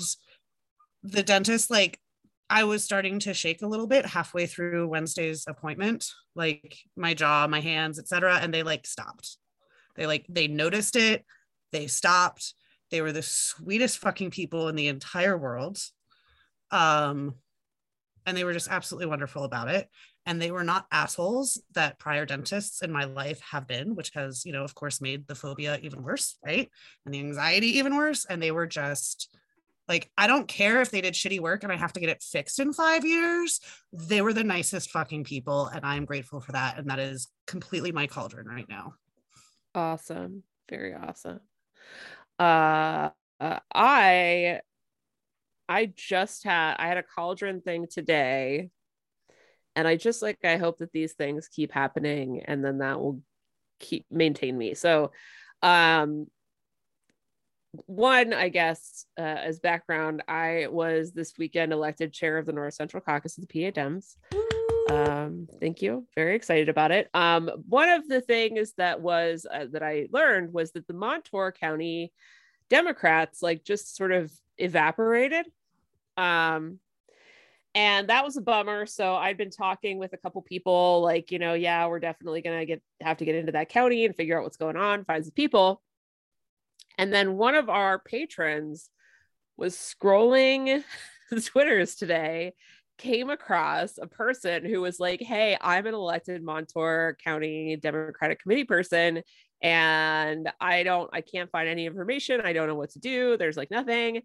the 1.04 1.22
dentist, 1.22 1.70
like, 1.70 2.00
I 2.48 2.64
was 2.64 2.82
starting 2.82 3.20
to 3.20 3.32
shake 3.32 3.62
a 3.62 3.68
little 3.68 3.86
bit 3.86 4.04
halfway 4.04 4.46
through 4.46 4.88
Wednesday's 4.88 5.44
appointment, 5.46 6.10
like 6.34 6.78
my 6.96 7.14
jaw, 7.14 7.46
my 7.46 7.60
hands, 7.60 8.00
etc. 8.00 8.40
And 8.42 8.52
they 8.52 8.64
like 8.64 8.88
stopped. 8.88 9.36
They 9.94 10.06
like, 10.06 10.26
they 10.28 10.48
noticed 10.48 10.96
it 10.96 11.24
they 11.72 11.86
stopped 11.86 12.54
they 12.90 13.02
were 13.02 13.12
the 13.12 13.22
sweetest 13.22 13.98
fucking 13.98 14.30
people 14.30 14.68
in 14.68 14.76
the 14.76 14.88
entire 14.88 15.36
world 15.36 15.78
um 16.70 17.34
and 18.26 18.36
they 18.36 18.44
were 18.44 18.52
just 18.52 18.70
absolutely 18.70 19.06
wonderful 19.06 19.44
about 19.44 19.68
it 19.68 19.88
and 20.26 20.40
they 20.40 20.50
were 20.50 20.64
not 20.64 20.86
assholes 20.92 21.60
that 21.74 21.98
prior 21.98 22.26
dentists 22.26 22.82
in 22.82 22.92
my 22.92 23.04
life 23.04 23.40
have 23.40 23.66
been 23.66 23.94
which 23.94 24.10
has 24.14 24.44
you 24.44 24.52
know 24.52 24.64
of 24.64 24.74
course 24.74 25.00
made 25.00 25.26
the 25.26 25.34
phobia 25.34 25.78
even 25.82 26.02
worse 26.02 26.36
right 26.44 26.70
and 27.04 27.14
the 27.14 27.18
anxiety 27.18 27.78
even 27.78 27.96
worse 27.96 28.24
and 28.24 28.42
they 28.42 28.50
were 28.50 28.66
just 28.66 29.36
like 29.88 30.10
i 30.16 30.26
don't 30.26 30.48
care 30.48 30.80
if 30.80 30.90
they 30.90 31.00
did 31.00 31.14
shitty 31.14 31.40
work 31.40 31.62
and 31.62 31.72
i 31.72 31.76
have 31.76 31.92
to 31.92 32.00
get 32.00 32.10
it 32.10 32.22
fixed 32.22 32.60
in 32.60 32.72
5 32.72 33.04
years 33.04 33.60
they 33.92 34.20
were 34.20 34.32
the 34.32 34.44
nicest 34.44 34.90
fucking 34.90 35.24
people 35.24 35.66
and 35.66 35.84
i'm 35.84 36.04
grateful 36.04 36.40
for 36.40 36.52
that 36.52 36.78
and 36.78 36.88
that 36.90 36.98
is 36.98 37.28
completely 37.46 37.92
my 37.92 38.06
cauldron 38.06 38.46
right 38.46 38.68
now 38.68 38.94
Awesome. 39.74 40.42
Very 40.68 40.94
awesome. 40.94 41.40
Uh, 42.38 43.10
uh 43.38 43.58
I 43.74 44.60
I 45.68 45.92
just 45.94 46.44
had 46.44 46.76
I 46.78 46.88
had 46.88 46.96
a 46.96 47.02
cauldron 47.02 47.60
thing 47.60 47.86
today. 47.88 48.70
And 49.76 49.86
I 49.86 49.96
just 49.96 50.22
like 50.22 50.38
I 50.44 50.56
hope 50.56 50.78
that 50.78 50.92
these 50.92 51.12
things 51.12 51.48
keep 51.48 51.72
happening 51.72 52.42
and 52.44 52.64
then 52.64 52.78
that 52.78 53.00
will 53.00 53.20
keep 53.78 54.06
maintain 54.10 54.56
me. 54.56 54.74
So 54.74 55.12
um 55.62 56.26
one, 57.86 58.32
I 58.32 58.48
guess, 58.48 59.06
uh, 59.18 59.22
as 59.22 59.60
background, 59.60 60.22
I 60.26 60.66
was 60.70 61.12
this 61.12 61.34
weekend 61.38 61.72
elected 61.72 62.12
chair 62.12 62.36
of 62.36 62.46
the 62.46 62.52
North 62.52 62.74
Central 62.74 63.00
Caucus 63.00 63.38
of 63.38 63.46
the 63.46 63.70
PA 63.70 63.80
Dems. 63.80 64.16
Um, 64.90 65.46
thank 65.60 65.80
you. 65.82 66.06
Very 66.16 66.34
excited 66.34 66.68
about 66.68 66.90
it. 66.90 67.08
Um, 67.14 67.48
one 67.68 67.88
of 67.88 68.08
the 68.08 68.20
things 68.20 68.72
that 68.76 69.00
was 69.00 69.46
uh, 69.48 69.66
that 69.70 69.84
I 69.84 70.08
learned 70.10 70.52
was 70.52 70.72
that 70.72 70.88
the 70.88 70.94
Montour 70.94 71.52
County 71.52 72.12
Democrats 72.70 73.40
like 73.40 73.64
just 73.64 73.96
sort 73.96 74.10
of 74.10 74.32
evaporated. 74.58 75.46
Um, 76.16 76.80
and 77.74 78.08
that 78.08 78.24
was 78.24 78.36
a 78.36 78.40
bummer. 78.40 78.86
So 78.86 79.14
I'd 79.14 79.36
been 79.36 79.50
talking 79.50 79.98
with 79.98 80.12
a 80.12 80.16
couple 80.16 80.42
people, 80.42 81.02
like, 81.02 81.30
you 81.30 81.38
know, 81.38 81.54
yeah, 81.54 81.86
we're 81.86 82.00
definitely 82.00 82.42
gonna 82.42 82.66
get 82.66 82.82
have 83.00 83.18
to 83.18 83.24
get 83.24 83.36
into 83.36 83.52
that 83.52 83.68
county 83.68 84.04
and 84.04 84.16
figure 84.16 84.38
out 84.38 84.44
what's 84.44 84.56
going 84.56 84.76
on, 84.76 85.04
find 85.04 85.24
some 85.24 85.32
people. 85.32 85.82
And 86.98 87.12
then 87.12 87.36
one 87.36 87.54
of 87.54 87.68
our 87.68 87.98
patrons 87.98 88.90
was 89.56 89.74
scrolling 89.74 90.82
the 91.30 91.40
Twitters 91.40 91.94
today 91.94 92.54
came 92.98 93.30
across 93.30 93.96
a 93.96 94.06
person 94.06 94.64
who 94.64 94.80
was 94.80 95.00
like, 95.00 95.20
Hey, 95.22 95.56
I'm 95.60 95.86
an 95.86 95.94
elected 95.94 96.42
Montour 96.42 97.16
County 97.24 97.76
Democratic 97.76 98.42
Committee 98.42 98.64
person, 98.64 99.22
and 99.62 100.50
I 100.60 100.82
don't, 100.82 101.08
I 101.12 101.20
can't 101.20 101.50
find 101.50 101.68
any 101.68 101.86
information. 101.86 102.40
I 102.42 102.52
don't 102.52 102.68
know 102.68 102.74
what 102.74 102.90
to 102.90 102.98
do. 102.98 103.36
There's 103.36 103.56
like 103.56 103.70
nothing. 103.70 104.22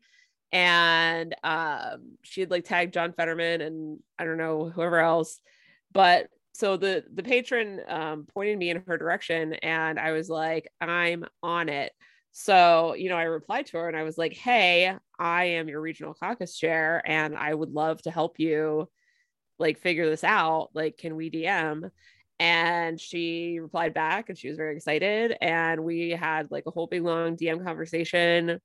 And 0.56 1.36
um, 1.44 2.18
she 2.24 2.40
had 2.42 2.50
like 2.52 2.64
tagged 2.64 2.94
John 2.94 3.12
Fetterman 3.12 3.60
and 3.62 4.00
I 4.18 4.24
don't 4.24 4.38
know 4.38 4.70
whoever 4.70 5.00
else. 5.00 5.40
But 5.92 6.30
so 6.54 6.78
the 6.78 7.04
the 7.14 7.24
patron 7.24 7.82
um, 7.90 8.26
pointed 8.34 8.58
me 8.58 8.70
in 8.70 8.82
her 8.88 8.98
direction, 8.98 9.54
and 9.56 10.00
I 10.00 10.14
was 10.14 10.30
like, 10.30 10.70
I'm 10.80 11.26
on 11.44 11.68
it. 11.68 11.92
So, 12.32 12.94
you 12.96 13.10
know, 13.10 13.18
I 13.18 13.24
replied 13.24 13.66
to 13.68 13.78
her 13.78 13.88
and 13.90 13.98
I 13.98 14.04
was 14.04 14.18
like, 14.18 14.34
Hey, 14.34 14.96
I 15.20 15.44
am 15.46 15.68
your 15.70 15.82
regional 15.82 16.14
caucus 16.14 16.58
chair 16.58 17.02
and 17.06 17.36
I 17.38 17.54
would 17.54 17.72
love 17.72 18.02
to 18.04 18.12
help 18.12 18.40
you 18.40 18.90
like 19.60 19.80
figure 19.80 20.10
this 20.10 20.24
out 20.24 20.70
like 20.74 20.98
can 20.98 21.16
we 21.16 21.32
dm 21.32 21.90
and 22.40 23.00
she 23.00 23.60
replied 23.62 23.94
back 23.94 24.30
and 24.30 24.38
she 24.38 24.50
was 24.50 24.58
very 24.58 24.76
excited 24.76 25.36
and 25.42 25.84
we 25.84 26.10
had 26.12 26.52
like 26.52 26.66
a 26.68 26.72
whole 26.72 26.88
big 26.88 27.04
long 27.04 27.38
dm 27.38 27.64
conversation 27.64 28.60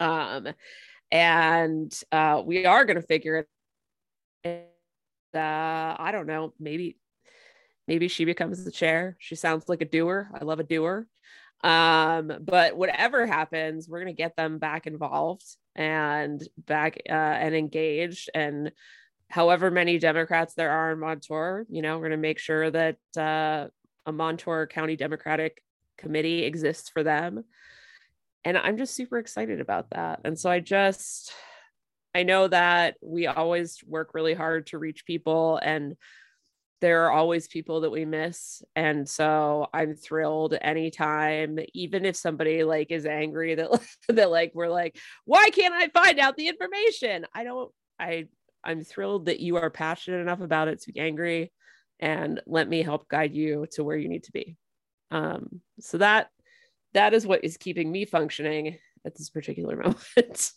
um 0.00 0.48
and 1.10 2.00
uh 2.12 2.42
we 2.44 2.66
are 2.66 2.84
going 2.84 3.00
to 3.00 3.06
figure 3.06 3.46
it 4.44 4.70
uh 5.34 5.96
i 5.98 6.10
don't 6.12 6.26
know 6.26 6.52
maybe 6.58 6.96
maybe 7.88 8.08
she 8.08 8.24
becomes 8.24 8.64
the 8.64 8.70
chair. 8.70 9.16
She 9.18 9.34
sounds 9.34 9.68
like 9.68 9.80
a 9.80 9.84
doer. 9.84 10.28
I 10.34 10.44
love 10.44 10.60
a 10.60 10.64
doer. 10.64 11.06
Um 11.62 12.32
but 12.40 12.76
whatever 12.76 13.26
happens 13.26 13.88
we're 13.88 14.00
going 14.00 14.14
to 14.14 14.22
get 14.22 14.36
them 14.36 14.58
back 14.58 14.86
involved 14.86 15.46
and 15.74 16.42
back 16.58 16.98
uh, 17.08 17.12
and 17.12 17.54
engaged. 17.54 18.28
And 18.34 18.72
however 19.30 19.70
many 19.70 19.98
democrats 19.98 20.54
there 20.54 20.70
are 20.70 20.92
in 20.92 21.00
montour 21.00 21.66
you 21.68 21.82
know 21.82 21.94
we're 21.94 22.08
going 22.08 22.10
to 22.12 22.16
make 22.16 22.38
sure 22.38 22.70
that 22.70 22.96
uh, 23.16 23.66
a 24.04 24.12
montour 24.12 24.66
county 24.66 24.94
democratic 24.96 25.62
committee 25.98 26.44
exists 26.44 26.90
for 26.90 27.02
them 27.02 27.42
and 28.46 28.56
i'm 28.56 28.78
just 28.78 28.94
super 28.94 29.18
excited 29.18 29.60
about 29.60 29.90
that. 29.90 30.20
And 30.24 30.38
so 30.38 30.48
i 30.48 30.60
just 30.60 31.32
i 32.14 32.22
know 32.22 32.48
that 32.48 32.96
we 33.02 33.26
always 33.26 33.78
work 33.86 34.14
really 34.14 34.34
hard 34.34 34.68
to 34.68 34.78
reach 34.78 35.04
people 35.04 35.58
and 35.62 35.96
there 36.82 37.06
are 37.06 37.10
always 37.10 37.48
people 37.48 37.80
that 37.80 37.90
we 37.90 38.04
miss. 38.04 38.62
And 38.76 39.08
so 39.08 39.66
i'm 39.74 39.94
thrilled 39.94 40.54
anytime 40.60 41.58
even 41.74 42.04
if 42.04 42.16
somebody 42.16 42.62
like 42.62 42.90
is 42.90 43.04
angry 43.04 43.56
that 43.56 43.80
that 44.08 44.30
like 44.30 44.52
we're 44.54 44.68
like 44.68 44.96
why 45.24 45.50
can't 45.50 45.74
i 45.74 45.88
find 45.88 46.20
out 46.20 46.36
the 46.36 46.48
information? 46.48 47.26
I 47.34 47.44
don't 47.44 47.72
i 47.98 48.28
i'm 48.62 48.84
thrilled 48.84 49.26
that 49.26 49.40
you 49.40 49.56
are 49.56 49.70
passionate 49.70 50.20
enough 50.20 50.40
about 50.40 50.68
it 50.68 50.80
to 50.82 50.92
be 50.92 51.00
angry 51.00 51.52
and 51.98 52.40
let 52.46 52.68
me 52.68 52.82
help 52.82 53.08
guide 53.08 53.34
you 53.34 53.66
to 53.72 53.82
where 53.82 53.96
you 53.96 54.08
need 54.08 54.24
to 54.24 54.32
be. 54.32 54.56
Um 55.10 55.62
so 55.80 55.98
that 55.98 56.30
that 56.96 57.14
is 57.14 57.26
what 57.26 57.44
is 57.44 57.56
keeping 57.56 57.90
me 57.90 58.04
functioning 58.04 58.78
at 59.04 59.14
this 59.14 59.30
particular 59.30 59.76
moment 59.84 60.52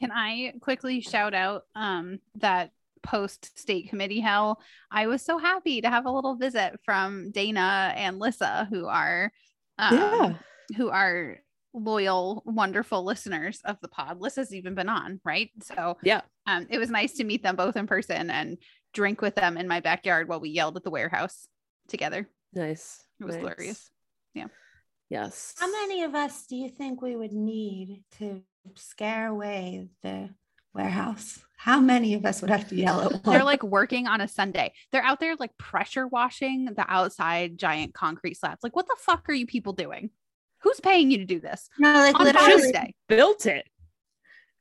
can 0.00 0.10
i 0.12 0.52
quickly 0.60 1.00
shout 1.00 1.34
out 1.34 1.62
um 1.74 2.18
that 2.34 2.70
post 3.06 3.56
state 3.58 3.88
committee 3.88 4.20
hell, 4.20 4.60
I 4.90 5.06
was 5.06 5.22
so 5.22 5.38
happy 5.38 5.80
to 5.80 5.88
have 5.88 6.04
a 6.04 6.10
little 6.10 6.34
visit 6.34 6.78
from 6.84 7.30
Dana 7.30 7.94
and 7.96 8.18
Lissa, 8.18 8.66
who 8.68 8.86
are 8.86 9.32
um, 9.78 9.94
yeah. 9.94 10.34
who 10.76 10.90
are 10.90 11.38
loyal, 11.72 12.42
wonderful 12.44 13.04
listeners 13.04 13.60
of 13.64 13.78
the 13.80 13.88
pod. 13.88 14.20
Lissa's 14.20 14.54
even 14.54 14.74
been 14.74 14.88
on, 14.88 15.20
right? 15.24 15.50
So 15.62 15.96
yeah, 16.02 16.22
um, 16.46 16.66
it 16.68 16.78
was 16.78 16.90
nice 16.90 17.14
to 17.14 17.24
meet 17.24 17.42
them 17.42 17.56
both 17.56 17.76
in 17.76 17.86
person 17.86 18.28
and 18.30 18.58
drink 18.92 19.20
with 19.20 19.34
them 19.34 19.56
in 19.56 19.68
my 19.68 19.80
backyard 19.80 20.28
while 20.28 20.40
we 20.40 20.50
yelled 20.50 20.76
at 20.76 20.82
the 20.82 20.90
warehouse 20.90 21.46
together. 21.88 22.28
Nice. 22.52 23.04
It 23.20 23.24
was 23.24 23.36
nice. 23.36 23.42
glorious. 23.42 23.90
Yeah. 24.34 24.46
Yes. 25.08 25.54
How 25.58 25.70
many 25.70 26.02
of 26.02 26.14
us 26.14 26.46
do 26.46 26.56
you 26.56 26.68
think 26.68 27.00
we 27.00 27.16
would 27.16 27.32
need 27.32 28.02
to 28.18 28.42
scare 28.74 29.28
away 29.28 29.88
the 30.02 30.30
warehouse. 30.76 31.40
How 31.56 31.80
many 31.80 32.14
of 32.14 32.24
us 32.24 32.40
would 32.42 32.50
have 32.50 32.68
to 32.68 32.76
yell 32.76 33.00
at 33.00 33.12
once? 33.12 33.24
They're 33.24 33.42
like 33.42 33.62
working 33.62 34.06
on 34.06 34.20
a 34.20 34.28
Sunday. 34.28 34.72
They're 34.92 35.02
out 35.02 35.18
there 35.18 35.34
like 35.36 35.56
pressure 35.58 36.06
washing 36.06 36.66
the 36.66 36.84
outside 36.86 37.58
giant 37.58 37.94
concrete 37.94 38.36
slabs. 38.36 38.62
Like, 38.62 38.76
what 38.76 38.86
the 38.86 38.96
fuck 39.00 39.28
are 39.28 39.32
you 39.32 39.46
people 39.46 39.72
doing? 39.72 40.10
Who's 40.60 40.80
paying 40.80 41.10
you 41.10 41.18
to 41.18 41.24
do 41.24 41.40
this? 41.40 41.68
No, 41.78 41.92
like 41.92 42.18
on 42.20 42.26
literally 42.26 42.94
built 43.08 43.46
it. 43.46 43.66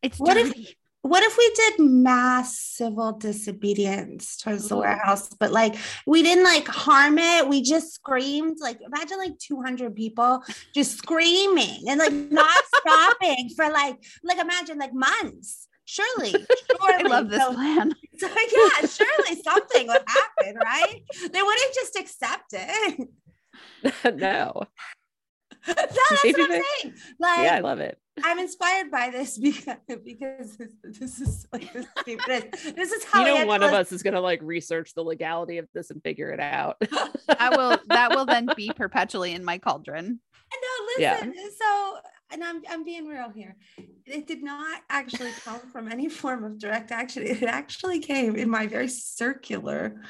It's 0.01 0.17
what 0.17 0.35
dirty. 0.35 0.61
if 0.61 0.75
what 1.05 1.21
if 1.21 1.38
we 1.38 1.51
did 1.55 1.79
mass 1.79 2.57
civil 2.59 3.12
disobedience 3.13 4.38
towards 4.38 4.67
the 4.67 4.75
mm-hmm. 4.75 4.81
warehouse 4.81 5.29
but 5.39 5.51
like 5.51 5.75
we 6.07 6.24
didn't 6.24 6.43
like 6.43 6.67
harm 6.67 7.19
it 7.19 7.47
we 7.47 7.62
just 7.62 7.93
screamed 7.93 8.57
like 8.59 8.79
imagine 8.81 9.19
like 9.19 9.38
200 9.38 9.95
people 9.95 10.41
just 10.74 10.97
screaming 10.97 11.83
and 11.88 12.00
like 12.00 12.12
not 12.12 12.63
stopping 12.75 13.50
for 13.55 13.69
like 13.69 13.97
like 14.24 14.39
imagine 14.39 14.79
like 14.79 14.93
months 14.93 15.67
Surely, 15.88 16.31
surely. 16.31 16.45
I 16.81 17.01
love 17.03 17.29
this 17.29 17.39
so, 17.39 17.53
plan. 17.53 17.93
So 18.17 18.27
yeah, 18.27 18.88
surely 18.88 19.41
something 19.43 19.88
would 19.88 20.01
happen, 20.07 20.55
right? 20.55 21.03
They 21.31 21.41
wouldn't 21.43 21.75
just 21.75 21.95
accept 21.95 22.53
it. 22.53 23.07
no. 24.15 24.63
no, 25.67 25.74
that's 25.75 26.24
Maybe 26.24 26.41
what 26.41 26.51
I'm 26.51 26.63
saying. 26.81 26.95
Like, 27.19 27.39
yeah, 27.41 27.55
I 27.55 27.59
love 27.59 27.81
it. 27.81 28.00
I'm 28.24 28.39
inspired 28.39 28.91
by 28.91 29.10
this 29.10 29.38
because 29.39 29.77
because 30.03 30.57
this, 30.57 30.72
this 30.84 31.19
is 31.19 31.48
like 31.51 31.72
this, 31.74 32.45
this 32.74 32.91
is 32.91 33.03
how 33.03 33.25
you 33.25 33.34
know 33.34 33.45
one 33.45 33.63
of 33.63 33.74
us 33.74 33.91
is 33.91 34.03
gonna 34.03 34.22
like 34.22 34.39
research 34.41 34.93
the 34.93 35.03
legality 35.03 35.57
of 35.57 35.67
this 35.74 35.89
and 35.91 36.01
figure 36.03 36.29
it 36.29 36.39
out. 36.39 36.77
I 37.39 37.50
will. 37.50 37.77
That 37.88 38.12
will 38.12 38.25
then 38.25 38.50
be 38.55 38.72
perpetually 38.75 39.34
in 39.34 39.43
my 39.43 39.57
cauldron. 39.57 40.19
No, 40.53 40.86
listen. 40.98 41.34
Yeah. 41.36 41.50
So 41.60 41.98
and 42.31 42.43
I'm, 42.43 42.62
I'm 42.69 42.84
being 42.84 43.05
real 43.05 43.29
here. 43.29 43.55
It 44.05 44.27
did 44.27 44.43
not 44.43 44.81
actually 44.89 45.31
come 45.43 45.62
from 45.72 45.91
any 45.91 46.10
form 46.10 46.43
of 46.43 46.60
direct 46.60 46.91
action. 46.91 47.24
It 47.24 47.43
actually 47.43 48.00
came 48.00 48.36
in 48.36 48.50
my 48.50 48.67
very 48.67 48.88
circular 48.88 50.01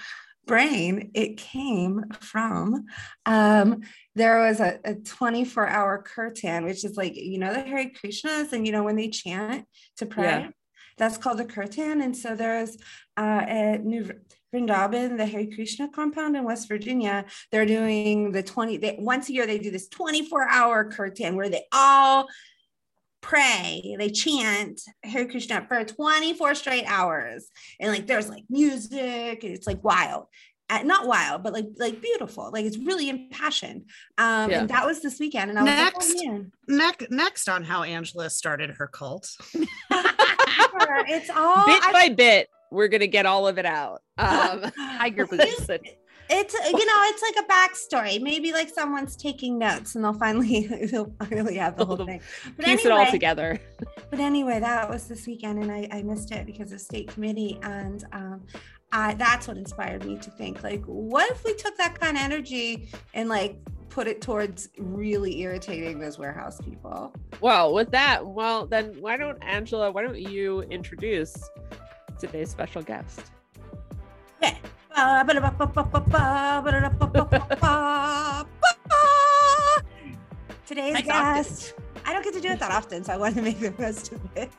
brain. 0.45 1.11
It 1.13 1.37
came 1.37 2.03
from 2.19 2.85
um, 3.25 3.81
there 4.15 4.39
was 4.39 4.59
a, 4.59 4.79
a 4.83 4.95
24 4.95 5.67
hour 5.67 6.01
kirtan, 6.01 6.65
which 6.65 6.83
is 6.85 6.97
like, 6.97 7.15
you 7.15 7.37
know, 7.37 7.53
the 7.53 7.61
Hare 7.61 7.89
Krishnas, 7.89 8.53
and 8.53 8.65
you 8.65 8.71
know, 8.71 8.83
when 8.83 8.95
they 8.95 9.09
chant 9.09 9.65
to 9.97 10.05
pray. 10.05 10.23
Yeah. 10.23 10.49
That's 10.97 11.17
called 11.17 11.41
a 11.41 11.45
kirtan. 11.45 12.01
And 12.01 12.15
so 12.15 12.35
there's 12.35 12.77
uh, 13.17 13.43
a 13.45 13.77
New 13.79 14.09
Vrindavan, 14.55 15.17
the 15.17 15.25
Hare 15.25 15.47
Krishna 15.53 15.89
compound 15.89 16.37
in 16.37 16.43
West 16.43 16.67
Virginia, 16.67 17.25
they're 17.51 17.65
doing 17.65 18.31
the 18.31 18.41
20, 18.41 18.77
they, 18.77 18.95
once 18.99 19.29
a 19.29 19.33
year, 19.33 19.45
they 19.45 19.59
do 19.59 19.71
this 19.71 19.89
24 19.89 20.47
hour 20.47 20.89
kirtan 20.89 21.35
where 21.35 21.49
they 21.49 21.63
all 21.73 22.27
pray, 23.25 23.95
they 23.97 24.09
chant 24.09 24.81
Hare 25.03 25.27
Krishna 25.27 25.65
for 25.67 25.83
24 25.83 26.55
straight 26.55 26.85
hours. 26.85 27.47
And 27.79 27.91
like 27.91 28.07
there's 28.07 28.29
like 28.29 28.43
music, 28.49 29.43
and 29.43 29.53
it's 29.53 29.67
like 29.67 29.83
wild. 29.83 30.25
Uh, 30.67 30.81
not 30.83 31.05
wild, 31.05 31.43
but 31.43 31.53
like 31.53 31.65
like 31.77 32.01
beautiful. 32.01 32.49
Like 32.51 32.65
it's 32.65 32.77
really 32.77 33.09
impassioned. 33.09 33.89
Um, 34.17 34.49
yeah. 34.49 34.61
and 34.61 34.69
that 34.69 34.85
was 34.85 35.01
this 35.01 35.19
weekend. 35.19 35.49
And 35.49 35.59
I 35.59 35.63
was 35.63 35.71
next, 35.71 36.15
like, 36.15 36.27
oh, 36.27 36.45
next, 36.67 37.11
next 37.11 37.49
on 37.49 37.63
how 37.63 37.83
Angela 37.83 38.29
started 38.29 38.71
her 38.71 38.87
cult. 38.87 39.29
it's 39.53 41.29
all 41.29 41.65
bit 41.65 41.83
I, 41.83 41.89
by 41.91 42.09
bit 42.09 42.49
we're 42.71 42.87
gonna 42.87 43.07
get 43.07 43.25
all 43.25 43.47
of 43.47 43.57
it 43.57 43.65
out. 43.65 44.01
Um, 44.17 44.61
Tiger 44.75 45.25
boots. 45.25 45.67
It's 46.29 46.53
you 46.53 46.85
know, 46.85 47.01
it's 47.05 47.21
like 47.21 47.45
a 47.45 47.47
backstory. 47.47 48.21
Maybe 48.21 48.51
like 48.51 48.69
someone's 48.69 49.15
taking 49.15 49.57
notes 49.57 49.95
and 49.95 50.03
they'll 50.03 50.13
finally 50.13 50.67
they'll 50.91 51.13
finally 51.19 51.55
have 51.57 51.77
the 51.77 51.85
whole 51.85 51.97
thing. 52.05 52.21
But 52.55 52.65
Piece 52.65 52.85
anyway, 52.85 53.01
it 53.01 53.05
all 53.05 53.11
together. 53.11 53.59
But 54.09 54.19
anyway, 54.19 54.59
that 54.59 54.89
was 54.89 55.07
this 55.07 55.27
weekend, 55.27 55.61
and 55.63 55.71
I, 55.71 55.87
I 55.91 56.01
missed 56.01 56.31
it 56.31 56.45
because 56.45 56.71
of 56.71 56.81
state 56.81 57.07
committee, 57.07 57.59
and 57.63 58.03
um, 58.11 58.41
I, 58.91 59.13
that's 59.15 59.47
what 59.47 59.57
inspired 59.57 60.05
me 60.05 60.17
to 60.17 60.31
think 60.31 60.63
like, 60.63 60.83
what 60.85 61.29
if 61.31 61.43
we 61.43 61.53
took 61.53 61.77
that 61.77 61.99
kind 61.99 62.17
of 62.17 62.23
energy 62.23 62.89
and 63.13 63.29
like 63.29 63.57
put 63.89 64.07
it 64.07 64.21
towards 64.21 64.69
really 64.77 65.41
irritating 65.41 65.99
those 65.99 66.17
warehouse 66.17 66.59
people? 66.61 67.13
Well, 67.41 67.73
with 67.73 67.91
that, 67.91 68.25
well 68.25 68.65
then 68.65 68.95
why 68.99 69.17
don't 69.17 69.37
Angela? 69.43 69.91
Why 69.91 70.01
don't 70.03 70.19
you 70.19 70.61
introduce 70.63 71.35
today's 72.19 72.49
special 72.49 72.81
guest. 72.81 73.31
Okay. 74.41 74.57
Today's 80.65 81.01
guest. 81.01 81.73
I 82.05 82.13
don't 82.13 82.23
get 82.23 82.33
to 82.33 82.41
do 82.41 82.49
it 82.49 82.59
that 82.59 82.71
often, 82.71 83.03
so 83.03 83.13
I 83.13 83.17
wanted 83.17 83.35
to 83.35 83.41
make 83.41 83.59
the 83.59 83.73
most 83.77 84.13
of 84.13 84.21
it. 84.35 84.51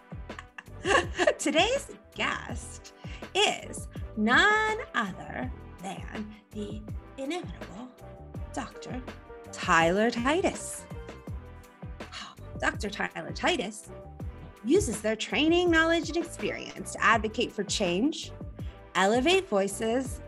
Today's 1.39 1.89
guest 2.15 2.93
is 3.35 3.89
none 4.17 4.79
other 4.95 5.51
than 5.83 6.35
the 6.53 6.83
inimitable 7.17 7.89
Dr. 8.53 9.01
Tyler 9.53 10.11
Titus. 10.11 10.85
Dr. 12.59 12.91
Tyler 12.91 13.33
Titus 13.33 13.89
uses 14.65 15.01
their 15.01 15.17
training, 15.17 15.71
knowledge, 15.71 16.09
and 16.09 16.17
experience 16.19 16.93
to 16.93 17.03
advocate 17.03 17.53
for 17.53 17.65
change, 17.65 18.33
elevate 18.95 19.49
voices 19.49 20.21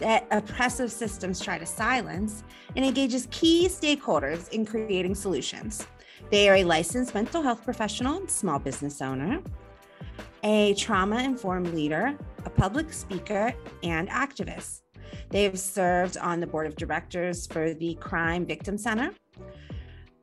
that 0.00 0.26
oppressive 0.30 0.90
systems 0.90 1.40
try 1.40 1.58
to 1.58 1.66
silence, 1.66 2.42
and 2.76 2.84
engages 2.84 3.28
key 3.30 3.68
stakeholders 3.68 4.48
in 4.50 4.64
creating 4.64 5.14
solutions. 5.14 5.86
They 6.30 6.48
are 6.48 6.56
a 6.56 6.64
licensed 6.64 7.14
mental 7.14 7.42
health 7.42 7.64
professional, 7.64 8.26
small 8.28 8.58
business 8.58 9.02
owner, 9.02 9.42
a 10.42 10.74
trauma 10.74 11.22
informed 11.22 11.74
leader, 11.74 12.16
a 12.44 12.50
public 12.50 12.92
speaker, 12.92 13.52
and 13.82 14.08
activist. 14.08 14.82
They 15.30 15.44
have 15.44 15.58
served 15.58 16.16
on 16.16 16.40
the 16.40 16.46
board 16.46 16.66
of 16.66 16.76
directors 16.76 17.46
for 17.46 17.74
the 17.74 17.94
Crime 17.94 18.46
Victim 18.46 18.76
Center, 18.78 19.12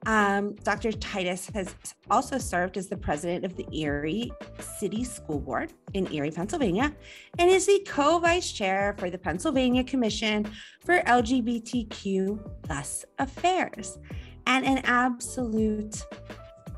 Um, 0.06 0.56
Dr. 0.63 0.91
Titus 0.94 1.50
has 1.53 1.75
also 2.10 2.38
served 2.38 2.77
as 2.77 2.88
the 2.88 2.96
president 2.96 3.44
of 3.44 3.56
the 3.56 3.68
Erie 3.74 4.32
City 4.60 5.03
School 5.03 5.39
Board 5.39 5.74
in 5.94 6.12
Erie, 6.13 6.32
Pennsylvania, 6.32 6.96
and 7.38 7.50
is 7.50 7.65
the 7.65 7.86
co 7.88 8.20
vice 8.20 8.51
chair 8.51 8.96
for 8.98 9.10
the 9.10 9.18
Pennsylvania 9.18 9.84
Commission 9.84 10.50
for 10.86 11.01
LGBTQ 11.01 12.39
plus 12.63 13.03
affairs, 13.20 14.00
and 14.48 14.65
an 14.65 14.79
absolute 14.86 16.06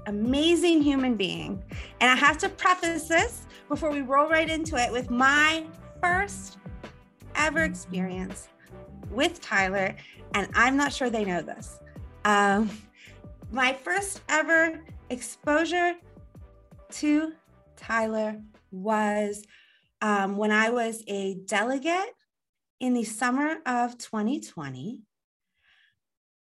amazing 0.08 0.82
human 0.82 1.16
being. 1.16 1.64
And 2.00 2.10
I 2.10 2.16
have 2.16 2.40
to 2.40 2.50
preface 2.50 3.08
this 3.08 3.46
before 3.70 3.92
we 3.92 4.02
roll 4.02 4.28
right 4.28 4.50
into 4.50 4.78
it 4.78 4.92
with 4.92 5.12
my 5.12 5.64
first 6.02 6.58
ever 7.36 7.64
experience 7.64 8.48
with 9.12 9.40
Tyler, 9.42 9.96
and 10.34 10.50
I'm 10.56 10.76
not 10.76 10.92
sure 10.92 11.10
they 11.10 11.26
know 11.26 11.42
this. 11.42 11.80
Um, 12.26 12.70
my 13.52 13.74
first 13.74 14.22
ever 14.30 14.80
exposure 15.10 15.96
to 16.90 17.34
Tyler 17.76 18.42
was 18.72 19.44
um, 20.02 20.38
when 20.38 20.52
I 20.52 20.70
was 20.70 21.04
a 21.08 21.36
delegate 21.46 22.14
in 22.80 22.94
the 22.94 23.04
summer 23.04 23.58
of 23.66 23.98
2020. 23.98 25.02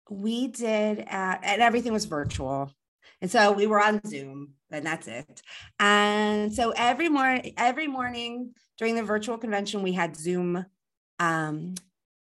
We 0.09 0.47
did, 0.47 0.99
uh, 0.99 1.37
and 1.41 1.61
everything 1.61 1.93
was 1.93 2.05
virtual. 2.05 2.71
And 3.21 3.31
so 3.31 3.51
we 3.51 3.67
were 3.67 3.81
on 3.81 4.01
Zoom, 4.05 4.53
and 4.71 4.85
that's 4.85 5.07
it. 5.07 5.41
And 5.79 6.53
so 6.53 6.73
every 6.75 7.09
morning, 7.09 7.53
every 7.57 7.87
morning 7.87 8.53
during 8.77 8.95
the 8.95 9.03
virtual 9.03 9.37
convention, 9.37 9.83
we 9.83 9.93
had 9.93 10.15
Zoom. 10.15 10.65
Um, 11.19 11.75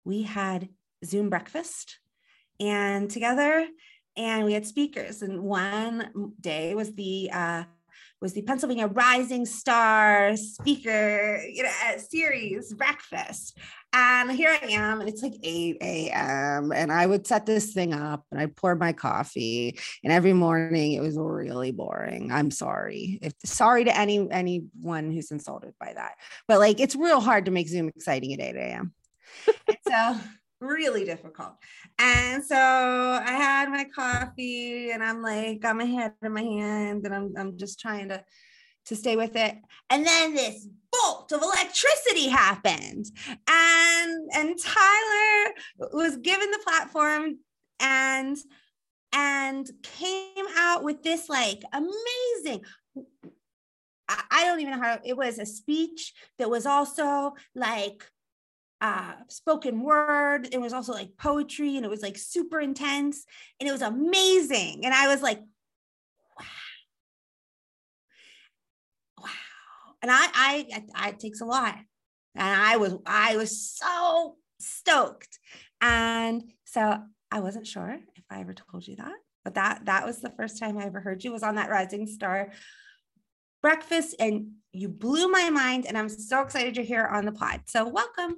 we 0.03 0.23
had 0.23 0.69
Zoom 1.03 1.29
breakfast, 1.29 1.99
and 2.59 3.09
together 3.09 3.67
and 4.17 4.45
we 4.45 4.53
had 4.53 4.65
speakers. 4.65 5.21
And 5.21 5.43
one 5.43 6.33
day 6.39 6.75
was 6.75 6.93
the 6.93 7.29
uh, 7.31 7.63
was 8.21 8.33
the 8.33 8.41
Pennsylvania 8.41 8.87
Rising 8.87 9.45
Star 9.45 10.35
Speaker 10.35 11.43
you 11.47 11.63
know, 11.63 11.71
series 11.97 12.73
breakfast. 12.73 13.57
And 13.93 14.29
here 14.31 14.49
I 14.49 14.65
am, 14.71 14.99
and 14.99 15.07
it's 15.07 15.23
like 15.23 15.35
8 15.41 15.77
a.m. 15.79 16.73
And 16.73 16.91
I 16.91 17.05
would 17.05 17.25
set 17.25 17.45
this 17.45 17.71
thing 17.71 17.93
up 17.93 18.25
and 18.29 18.41
I 18.41 18.47
poured 18.47 18.77
my 18.77 18.91
coffee. 18.91 19.79
And 20.03 20.11
every 20.11 20.33
morning 20.33 20.93
it 20.93 21.01
was 21.01 21.17
really 21.17 21.71
boring. 21.71 22.31
I'm 22.31 22.51
sorry. 22.51 23.19
If 23.21 23.33
sorry 23.45 23.85
to 23.85 23.97
any 23.97 24.27
anyone 24.31 25.11
who's 25.11 25.31
insulted 25.31 25.73
by 25.79 25.93
that. 25.93 26.15
But 26.47 26.59
like 26.59 26.79
it's 26.79 26.95
real 26.95 27.21
hard 27.21 27.45
to 27.45 27.51
make 27.51 27.69
Zoom 27.69 27.87
exciting 27.87 28.33
at 28.33 28.41
8 28.41 28.55
a.m. 28.55 28.93
so 29.87 30.15
really 30.65 31.05
difficult. 31.05 31.53
And 31.99 32.43
so 32.43 32.57
I 32.57 33.31
had 33.31 33.69
my 33.69 33.85
coffee 33.85 34.91
and 34.91 35.03
I'm 35.03 35.21
like, 35.21 35.61
got 35.61 35.75
my 35.75 35.85
head 35.85 36.13
in 36.21 36.33
my 36.33 36.41
hand 36.41 37.05
and 37.05 37.13
I'm, 37.13 37.33
I'm 37.37 37.57
just 37.57 37.79
trying 37.79 38.09
to, 38.09 38.23
to 38.85 38.95
stay 38.95 39.15
with 39.15 39.35
it. 39.35 39.55
And 39.89 40.05
then 40.05 40.33
this 40.35 40.67
bolt 40.91 41.31
of 41.31 41.41
electricity 41.41 42.27
happened. 42.27 43.05
And, 43.49 44.29
and 44.33 44.59
Tyler 44.59 45.53
was 45.93 46.17
given 46.17 46.51
the 46.51 46.61
platform 46.63 47.39
and, 47.79 48.37
and 49.13 49.69
came 49.83 50.45
out 50.57 50.83
with 50.83 51.03
this 51.03 51.29
like 51.29 51.63
amazing, 51.73 52.63
I 54.07 54.43
don't 54.43 54.59
even 54.59 54.73
know 54.73 54.85
how 54.85 54.99
it 55.03 55.17
was 55.17 55.39
a 55.39 55.45
speech 55.45 56.13
that 56.37 56.49
was 56.49 56.65
also 56.65 57.33
like 57.55 58.03
uh, 58.85 59.13
spoken 59.29 59.81
word. 59.81 60.47
It 60.51 60.61
was 60.61 60.71
also 60.71 60.93
like 60.93 61.17
poetry 61.17 61.75
and 61.75 61.83
it 61.83 61.89
was 61.89 62.03
like 62.03 62.17
super 62.17 62.59
intense 62.59 63.25
and 63.59 63.67
it 63.67 63.71
was 63.71 63.81
amazing. 63.81 64.85
And 64.85 64.93
I 64.93 65.07
was 65.07 65.23
like, 65.23 65.39
wow. 66.39 66.45
Wow. 69.23 69.29
And 70.03 70.11
I, 70.11 70.27
I, 70.35 70.83
I, 70.93 71.09
it 71.09 71.19
takes 71.19 71.41
a 71.41 71.45
lot. 71.45 71.75
And 72.35 72.61
I 72.61 72.77
was, 72.77 72.95
I 73.07 73.37
was 73.37 73.59
so 73.75 74.35
stoked. 74.59 75.39
And 75.81 76.43
so 76.65 76.99
I 77.31 77.39
wasn't 77.39 77.65
sure 77.65 77.97
if 78.15 78.23
I 78.29 78.41
ever 78.41 78.53
told 78.53 78.87
you 78.87 78.97
that, 78.97 79.15
but 79.43 79.55
that, 79.55 79.85
that 79.85 80.05
was 80.05 80.21
the 80.21 80.29
first 80.29 80.59
time 80.59 80.77
I 80.77 80.85
ever 80.85 80.99
heard 80.99 81.23
you 81.23 81.31
was 81.31 81.43
on 81.43 81.55
that 81.55 81.71
Rising 81.71 82.05
Star 82.05 82.51
breakfast 83.63 84.13
and 84.19 84.51
you 84.73 84.89
blew 84.89 85.27
my 85.27 85.49
mind 85.49 85.87
and 85.87 85.97
I'm 85.97 86.09
so 86.09 86.41
excited 86.41 86.75
you're 86.75 86.85
here 86.85 87.07
on 87.07 87.25
the 87.25 87.31
pod. 87.31 87.61
So 87.65 87.87
welcome. 87.87 88.37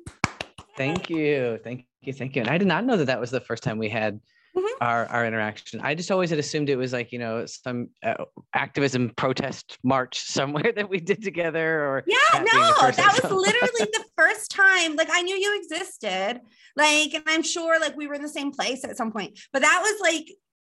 Thank 0.78 1.10
you. 1.10 1.60
Thank 1.64 1.86
you. 2.02 2.14
Thank 2.14 2.36
you. 2.36 2.42
And 2.42 2.50
I 2.50 2.58
did 2.58 2.68
not 2.68 2.86
know 2.86 2.96
that 2.98 3.06
that 3.06 3.20
was 3.20 3.32
the 3.32 3.42
first 3.42 3.64
time 3.64 3.80
we 3.80 3.90
had 3.90 4.22
mm-hmm. 4.56 4.84
our, 4.84 5.08
our 5.08 5.26
interaction. 5.26 5.82
I 5.82 5.96
just 5.96 6.12
always 6.12 6.30
had 6.30 6.40
assumed 6.40 6.70
it 6.70 6.76
was 6.76 6.94
like, 6.94 7.12
you 7.12 7.20
know, 7.20 7.46
some 7.48 7.90
uh, 8.04 8.26
activism 8.54 9.12
protest 9.16 9.80
march 9.84 10.20
somewhere 10.20 10.72
that 10.76 10.90
we 10.90 11.00
did 11.00 11.24
together 11.24 11.86
or. 11.86 12.04
Yeah, 12.06 12.40
no, 12.40 12.92
that 12.92 13.20
was 13.22 13.32
literally 13.32 13.92
the 13.92 14.06
first 14.16 14.52
time. 14.52 14.96
Like 14.96 15.10
I 15.12 15.24
knew 15.24 15.36
you 15.36 15.60
existed. 15.60 16.42
Like, 16.76 17.14
and 17.14 17.24
I'm 17.28 17.44
sure 17.44 17.80
like 17.80 17.98
we 17.98 18.08
were 18.08 18.14
in 18.14 18.22
the 18.22 18.30
same 18.30 18.52
place 18.52 18.84
at 18.84 18.98
some 18.98 19.12
point, 19.12 19.40
but 19.52 19.64
that 19.64 19.80
was 19.82 20.00
like, 20.02 20.30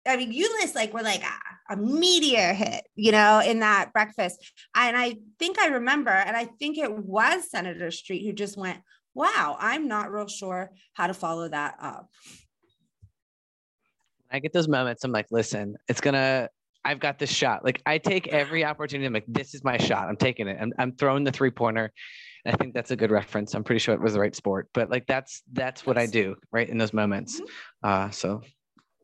I 0.07 0.19
mean, 0.19 0.33
you 0.33 0.47
list 0.61 0.75
like 0.75 0.93
were 0.93 1.03
like 1.03 1.23
a, 1.23 1.73
a 1.75 1.77
media 1.79 2.53
hit, 2.53 2.85
you 2.95 3.11
know, 3.11 3.41
in 3.41 3.61
that 3.61 3.93
breakfast. 3.95 4.39
And 4.75 4.97
I 4.97 5.17
think 5.39 5.59
I 5.59 5.69
remember, 5.69 6.11
and 6.11 6.37
I 6.37 6.45
think 6.45 6.77
it 6.77 6.93
was 6.95 7.51
Senator 7.51 7.91
Street 7.91 8.27
who 8.27 8.35
just 8.35 8.59
went, 8.59 8.81
wow, 9.15 9.57
I'm 9.59 9.89
not 9.89 10.13
real 10.13 10.29
sure 10.29 10.71
how 10.93 11.07
to 11.07 11.15
follow 11.15 11.49
that 11.49 11.77
up. 11.81 12.09
I 14.31 14.41
get 14.41 14.53
those 14.53 14.69
moments, 14.69 15.05
I'm 15.05 15.13
like, 15.13 15.27
listen, 15.31 15.77
it's 15.89 16.01
gonna, 16.01 16.49
I've 16.85 17.01
got 17.01 17.19
this 17.19 17.31
shot. 17.31 17.65
Like 17.65 17.81
I 17.87 17.99
take 17.99 18.29
every 18.29 18.65
opportunity. 18.65 19.07
I'm 19.07 19.13
like, 19.13 19.25
this 19.29 19.55
is 19.55 19.63
my 19.65 19.79
shot. 19.79 20.09
I'm 20.09 20.17
taking 20.17 20.49
it. 20.49 20.59
I'm, 20.61 20.73
I'm 20.79 20.93
throwing 20.93 21.25
the 21.25 21.33
three 21.33 21.51
pointer. 21.51 21.93
I 22.47 22.57
think 22.57 22.75
that's 22.75 22.91
a 22.91 22.97
good 22.97 23.11
reference. 23.11 23.55
I'm 23.55 23.65
pretty 23.65 23.79
sure 23.79 23.95
it 23.95 24.01
was 24.01 24.13
the 24.13 24.21
right 24.21 24.35
sport, 24.35 24.69
but 24.75 24.91
like 24.91 25.07
that's 25.07 25.43
that's 25.53 25.87
what 25.87 25.97
I 25.97 26.05
do 26.05 26.37
right 26.53 26.69
in 26.69 26.77
those 26.77 26.93
moments. 26.93 27.41
Mm-hmm. 27.41 27.89
Uh, 27.89 28.11
so 28.11 28.43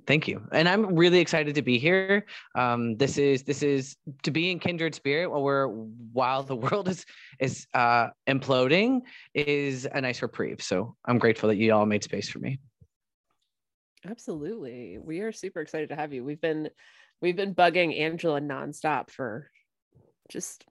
thank 0.06 0.28
you. 0.28 0.42
And 0.52 0.68
i'm 0.68 0.94
really 0.94 1.18
excited 1.18 1.54
to 1.54 1.62
be 1.62 1.78
here. 1.78 2.26
Um, 2.54 2.96
this 2.96 3.18
is 3.18 3.42
this 3.42 3.62
is 3.62 3.96
to 4.22 4.30
be 4.30 4.50
in 4.50 4.58
kindred 4.58 4.94
spirit 4.94 5.30
while 5.30 5.42
we're 5.42 5.66
while 5.66 6.42
the 6.42 6.56
world 6.64 6.88
is 6.88 7.04
is 7.38 7.66
uh, 7.74 8.08
imploding 8.28 9.00
is 9.34 9.86
a 9.90 10.00
nice 10.00 10.22
reprieve. 10.22 10.62
So 10.62 10.96
i'm 11.06 11.18
grateful 11.18 11.48
that 11.48 11.56
you 11.56 11.72
all 11.72 11.86
made 11.86 12.04
space 12.04 12.28
for 12.28 12.38
me. 12.38 12.58
Absolutely. 14.08 14.98
We 14.98 15.20
are 15.20 15.32
super 15.32 15.60
excited 15.60 15.90
to 15.90 15.96
have 15.96 16.12
you. 16.12 16.24
We've 16.24 16.40
been 16.40 16.70
we've 17.20 17.36
been 17.36 17.54
bugging 17.54 17.98
angela 17.98 18.40
nonstop 18.40 19.10
for 19.10 19.50
just 20.30 20.64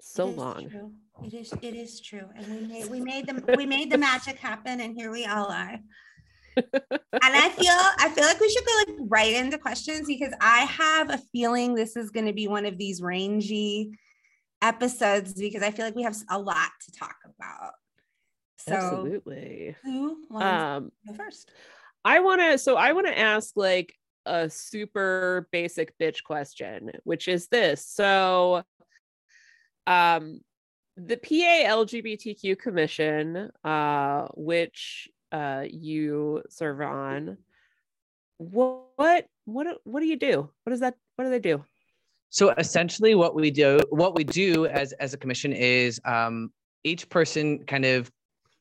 so 0.00 0.26
long. 0.26 0.68
true. 0.68 0.92
it 1.24 1.34
is 1.34 1.52
it 1.62 1.74
is 1.74 2.00
true. 2.00 2.28
And 2.34 2.46
we 2.46 2.66
made 2.66 2.90
we 2.90 3.00
made 3.00 3.26
them 3.26 3.44
we 3.56 3.66
made 3.66 3.90
the 3.90 3.98
magic 3.98 4.38
happen 4.38 4.80
and 4.80 4.94
here 4.96 5.10
we 5.10 5.26
all 5.26 5.46
are 5.46 5.78
and 6.56 7.02
I 7.12 7.48
feel 7.50 7.72
I 7.72 8.10
feel 8.14 8.24
like 8.24 8.40
we 8.40 8.48
should 8.48 8.64
go 8.64 8.72
like 8.86 8.96
right 9.08 9.34
into 9.34 9.58
questions 9.58 10.06
because 10.06 10.32
I 10.40 10.60
have 10.60 11.10
a 11.10 11.18
feeling 11.32 11.74
this 11.74 11.96
is 11.96 12.10
going 12.10 12.26
to 12.26 12.32
be 12.32 12.48
one 12.48 12.66
of 12.66 12.78
these 12.78 13.02
rangy 13.02 13.90
episodes 14.62 15.34
because 15.34 15.62
I 15.62 15.70
feel 15.70 15.84
like 15.84 15.94
we 15.94 16.02
have 16.02 16.16
a 16.30 16.38
lot 16.38 16.70
to 16.86 16.92
talk 16.92 17.16
about. 17.24 17.72
So 18.58 18.72
absolutely. 18.72 19.76
Who 19.84 20.16
wants 20.30 20.46
um, 20.46 20.92
to 21.06 21.12
go 21.12 21.24
first? 21.24 21.50
I 22.04 22.20
want 22.20 22.40
to. 22.40 22.58
So 22.58 22.76
I 22.76 22.92
want 22.92 23.06
to 23.06 23.18
ask 23.18 23.56
like 23.56 23.94
a 24.26 24.50
super 24.50 25.48
basic 25.52 25.96
bitch 25.98 26.22
question, 26.24 26.90
which 27.04 27.28
is 27.28 27.48
this. 27.48 27.86
So, 27.86 28.62
um, 29.86 30.40
the 30.96 31.16
PA 31.16 31.84
LGBTQ 31.84 32.58
Commission, 32.58 33.50
uh, 33.62 34.26
which 34.34 35.08
uh, 35.36 35.64
you 35.70 36.42
serve 36.48 36.80
on. 36.80 37.36
What 38.38 38.86
what 38.96 39.26
what 39.44 39.66
what 39.84 40.00
do 40.00 40.06
you 40.06 40.16
do? 40.16 40.48
What 40.64 40.70
does 40.70 40.80
that? 40.80 40.94
What 41.16 41.24
do 41.24 41.30
they 41.30 41.40
do? 41.40 41.62
So 42.30 42.50
essentially, 42.56 43.14
what 43.14 43.34
we 43.34 43.50
do 43.50 43.80
what 43.90 44.14
we 44.14 44.24
do 44.24 44.66
as 44.66 44.92
as 44.94 45.12
a 45.14 45.18
commission 45.18 45.52
is 45.52 46.00
um, 46.04 46.50
each 46.84 47.08
person 47.08 47.64
kind 47.66 47.84
of 47.84 48.10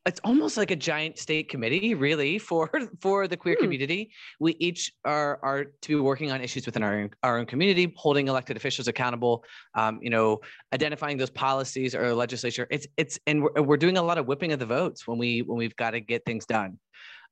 it's 0.06 0.20
almost 0.24 0.56
like 0.56 0.70
a 0.70 0.76
giant 0.76 1.18
state 1.18 1.50
committee 1.50 1.96
really 1.96 2.38
for 2.50 2.70
for 3.02 3.28
the 3.28 3.38
queer 3.38 3.56
hmm. 3.56 3.64
community. 3.64 4.12
We 4.40 4.56
each 4.60 4.92
are 5.04 5.40
are 5.42 5.66
to 5.82 5.88
be 5.88 5.96
working 5.96 6.32
on 6.32 6.42
issues 6.42 6.66
within 6.66 6.84
our, 6.84 7.10
our 7.24 7.40
own 7.40 7.46
community 7.46 7.94
holding 7.98 8.28
elected 8.28 8.58
officials 8.58 8.88
accountable 8.88 9.44
um, 9.74 10.00
you 10.02 10.10
know 10.10 10.40
identifying 10.74 11.18
those 11.18 11.32
policies 11.32 11.96
or 11.96 12.14
legislature. 12.14 12.68
It's 12.70 12.88
it's 12.98 13.20
and 13.28 13.44
we're, 13.44 13.62
we're 13.62 13.78
doing 13.78 13.98
a 13.98 14.04
lot 14.04 14.18
of 14.18 14.28
whipping 14.28 14.52
of 14.52 14.60
the 14.60 14.66
votes 14.66 15.08
when 15.08 15.18
we 15.18 15.42
when 15.42 15.58
we've 15.58 15.76
got 15.76 15.92
to 15.92 16.00
get 16.00 16.24
things 16.26 16.46
done. 16.46 16.80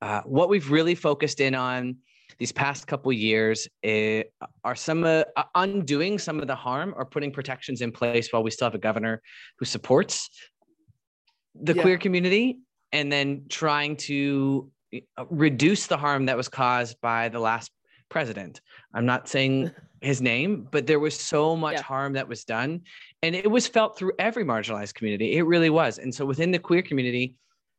Uh, 0.02 0.22
what 0.26 0.50
we've 0.50 0.70
really 0.70 0.96
focused 0.96 1.40
in 1.40 1.56
on 1.56 1.96
these 2.40 2.52
past 2.52 2.88
couple 2.88 3.12
years 3.14 3.68
eh, 3.84 4.24
are 4.64 4.76
some 4.76 5.04
uh, 5.04 5.24
undoing 5.56 6.18
some 6.18 6.40
of 6.40 6.48
the 6.48 6.56
harm 6.56 6.94
or 6.98 7.06
putting 7.06 7.32
protections 7.32 7.82
in 7.82 7.92
place 7.92 8.32
while 8.32 8.44
we 8.44 8.52
still 8.52 8.66
have 8.66 8.76
a 8.76 8.80
governor 8.80 9.22
who 9.60 9.66
supports 9.66 10.30
the 11.56 11.76
yeah. 11.76 11.82
queer 11.82 11.98
community 11.98 12.60
and 12.92 13.12
then 13.12 13.46
trying 13.50 13.96
to 13.96 14.72
uh, 15.18 15.26
reduce 15.30 15.88
the 15.88 15.98
harm 15.98 16.26
that 16.26 16.38
was 16.38 16.50
caused 16.50 17.00
by 17.02 17.30
the 17.30 17.39
last 17.39 17.72
president. 18.10 18.62
I'm 18.94 19.06
not 19.06 19.28
saying 19.28 19.72
his 20.02 20.22
name, 20.22 20.68
but 20.70 20.86
there 20.86 21.00
was 21.00 21.18
so 21.18 21.56
much 21.56 21.76
Yeah. 21.76 21.82
harm 21.82 22.13
that 22.13 22.28
was 22.28 22.44
done. 22.44 22.82
And 23.22 23.36
it 23.36 23.50
was 23.50 23.68
felt 23.68 23.98
through 23.98 24.13
every 24.20 24.44
marginalized 24.44 24.94
community. 24.94 25.34
It 25.38 25.44
really 25.44 25.70
was. 25.70 25.98
And 25.98 26.13
so 26.13 26.26
within 26.26 26.52
the 26.52 26.60
queer 26.60 26.82
community, 26.82 27.36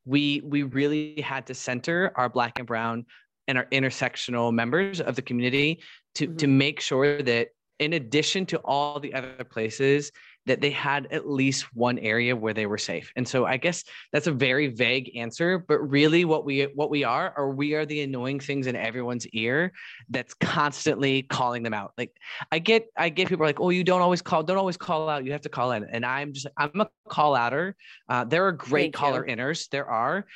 we 0.06 0.42
we 0.44 0.62
really 0.62 1.20
had 1.20 1.46
to 1.46 1.54
center 1.54 2.12
our 2.16 2.28
black 2.28 2.58
and 2.58 2.66
brown 2.66 3.06
and 3.48 3.56
our 3.58 3.66
intersectional 3.66 4.52
members 4.52 5.00
of 5.00 5.16
the 5.16 5.22
community 5.22 5.80
to 6.16 6.26
to 6.34 6.46
make 6.46 6.80
sure 6.80 7.22
that 7.22 7.48
in 7.78 7.94
addition 7.94 8.46
to 8.46 8.58
all 8.58 9.00
the 9.00 9.12
other 9.14 9.44
places 9.44 10.12
that 10.46 10.60
they 10.60 10.70
had 10.70 11.08
at 11.10 11.28
least 11.28 11.74
one 11.74 11.98
area 11.98 12.36
where 12.36 12.54
they 12.54 12.66
were 12.66 12.78
safe. 12.78 13.12
And 13.16 13.26
so 13.26 13.46
I 13.46 13.56
guess 13.56 13.84
that's 14.12 14.26
a 14.26 14.32
very 14.32 14.68
vague 14.68 15.16
answer, 15.16 15.58
but 15.58 15.78
really 15.78 16.24
what 16.24 16.44
we 16.44 16.62
what 16.74 16.90
we 16.90 17.04
are 17.04 17.32
are 17.36 17.50
we 17.50 17.74
are 17.74 17.86
the 17.86 18.02
annoying 18.02 18.40
things 18.40 18.66
in 18.66 18.76
everyone's 18.76 19.26
ear 19.28 19.72
that's 20.08 20.34
constantly 20.34 21.22
calling 21.22 21.62
them 21.62 21.74
out. 21.74 21.92
Like 21.96 22.12
I 22.52 22.58
get 22.58 22.86
I 22.96 23.08
get 23.08 23.28
people 23.28 23.46
like, 23.46 23.60
"Oh, 23.60 23.70
you 23.70 23.84
don't 23.84 24.02
always 24.02 24.22
call 24.22 24.42
don't 24.42 24.58
always 24.58 24.76
call 24.76 25.08
out. 25.08 25.24
You 25.24 25.32
have 25.32 25.42
to 25.42 25.48
call 25.48 25.72
in." 25.72 25.84
And 25.84 26.04
I'm 26.04 26.32
just 26.32 26.46
I'm 26.56 26.80
a 26.80 26.88
call 27.08 27.34
outer. 27.34 27.76
Uh, 28.08 28.24
there 28.24 28.46
are 28.46 28.52
great 28.52 28.84
Thank 28.84 28.94
caller 28.94 29.26
you. 29.26 29.34
inners. 29.34 29.68
There 29.70 29.86
are 29.86 30.26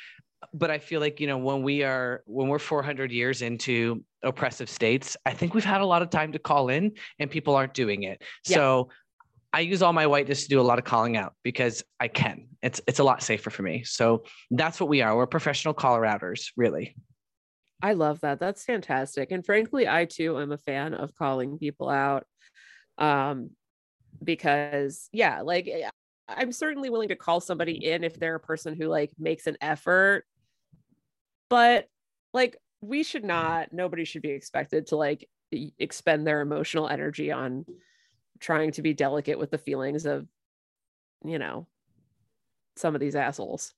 but 0.53 0.71
I 0.71 0.79
feel 0.79 0.99
like 0.99 1.19
you 1.19 1.27
know 1.27 1.37
when 1.37 1.63
we 1.63 1.83
are 1.83 2.23
when 2.25 2.47
we're 2.47 2.59
400 2.59 3.11
years 3.11 3.41
into 3.41 4.03
oppressive 4.23 4.69
states, 4.69 5.15
I 5.25 5.33
think 5.33 5.53
we've 5.53 5.63
had 5.63 5.81
a 5.81 5.85
lot 5.85 6.01
of 6.01 6.09
time 6.09 6.31
to 6.31 6.39
call 6.39 6.69
in, 6.69 6.93
and 7.19 7.29
people 7.29 7.55
aren't 7.55 7.73
doing 7.73 8.03
it. 8.03 8.21
Yeah. 8.47 8.55
So 8.55 8.89
I 9.51 9.61
use 9.61 9.81
all 9.81 9.93
my 9.93 10.05
whiteness 10.05 10.43
to 10.43 10.49
do 10.49 10.61
a 10.61 10.63
lot 10.63 10.77
of 10.77 10.85
calling 10.85 11.17
out 11.17 11.33
because 11.43 11.83
I 11.99 12.07
can. 12.07 12.47
It's 12.61 12.81
it's 12.87 12.99
a 12.99 13.03
lot 13.03 13.23
safer 13.23 13.49
for 13.49 13.63
me. 13.63 13.83
So 13.83 14.23
that's 14.51 14.79
what 14.79 14.89
we 14.89 15.01
are. 15.01 15.15
We're 15.15 15.27
professional 15.27 15.73
caller 15.73 16.05
outers, 16.05 16.51
really. 16.55 16.95
I 17.81 17.93
love 17.93 18.19
that. 18.21 18.39
That's 18.39 18.63
fantastic. 18.63 19.31
And 19.31 19.45
frankly, 19.45 19.87
I 19.87 20.05
too 20.05 20.39
am 20.39 20.51
a 20.51 20.57
fan 20.57 20.93
of 20.93 21.15
calling 21.15 21.57
people 21.57 21.89
out. 21.89 22.25
Um, 22.97 23.51
because 24.23 25.09
yeah, 25.11 25.41
like 25.41 25.67
eh, 25.67 25.89
I'm 26.27 26.51
certainly 26.51 26.89
willing 26.89 27.09
to 27.09 27.15
call 27.15 27.39
somebody 27.39 27.85
in 27.85 28.03
if 28.03 28.19
they're 28.19 28.35
a 28.35 28.39
person 28.39 28.75
who 28.75 28.87
like 28.87 29.11
makes 29.17 29.47
an 29.47 29.57
effort. 29.61 30.25
But 31.49 31.87
like 32.33 32.57
we 32.81 33.03
should 33.03 33.23
not, 33.23 33.73
nobody 33.73 34.05
should 34.05 34.21
be 34.21 34.29
expected 34.29 34.87
to 34.87 34.95
like 34.95 35.27
expend 35.51 36.27
their 36.27 36.41
emotional 36.41 36.87
energy 36.87 37.31
on 37.31 37.65
trying 38.39 38.71
to 38.73 38.81
be 38.81 38.93
delicate 38.93 39.37
with 39.39 39.51
the 39.51 39.57
feelings 39.57 40.05
of, 40.05 40.27
you 41.25 41.39
know, 41.39 41.67
some 42.75 42.95
of 42.95 43.01
these 43.01 43.15
assholes. 43.15 43.73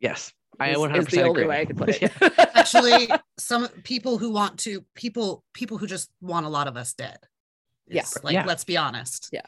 Yes, 0.00 0.32
I 0.60 0.70
is- 0.70 0.78
100 0.78 1.00
is 1.00 1.06
the 1.08 1.22
only 1.22 1.42
agree. 1.42 1.46
way 1.48 1.60
I 1.60 1.64
could 1.64 1.76
put 1.76 1.88
it. 2.02 2.02
Yeah. 2.02 2.28
Actually, 2.54 3.08
some 3.38 3.68
people 3.82 4.18
who 4.18 4.30
want 4.30 4.58
to 4.60 4.84
people 4.94 5.44
people 5.54 5.78
who 5.78 5.86
just 5.86 6.10
want 6.20 6.46
a 6.46 6.48
lot 6.48 6.68
of 6.68 6.76
us 6.76 6.92
dead. 6.94 7.18
Yeah. 7.86 8.04
Like, 8.22 8.34
Yeah. 8.34 8.44
let's 8.46 8.64
be 8.64 8.76
honest. 8.76 9.28
Yeah 9.32 9.42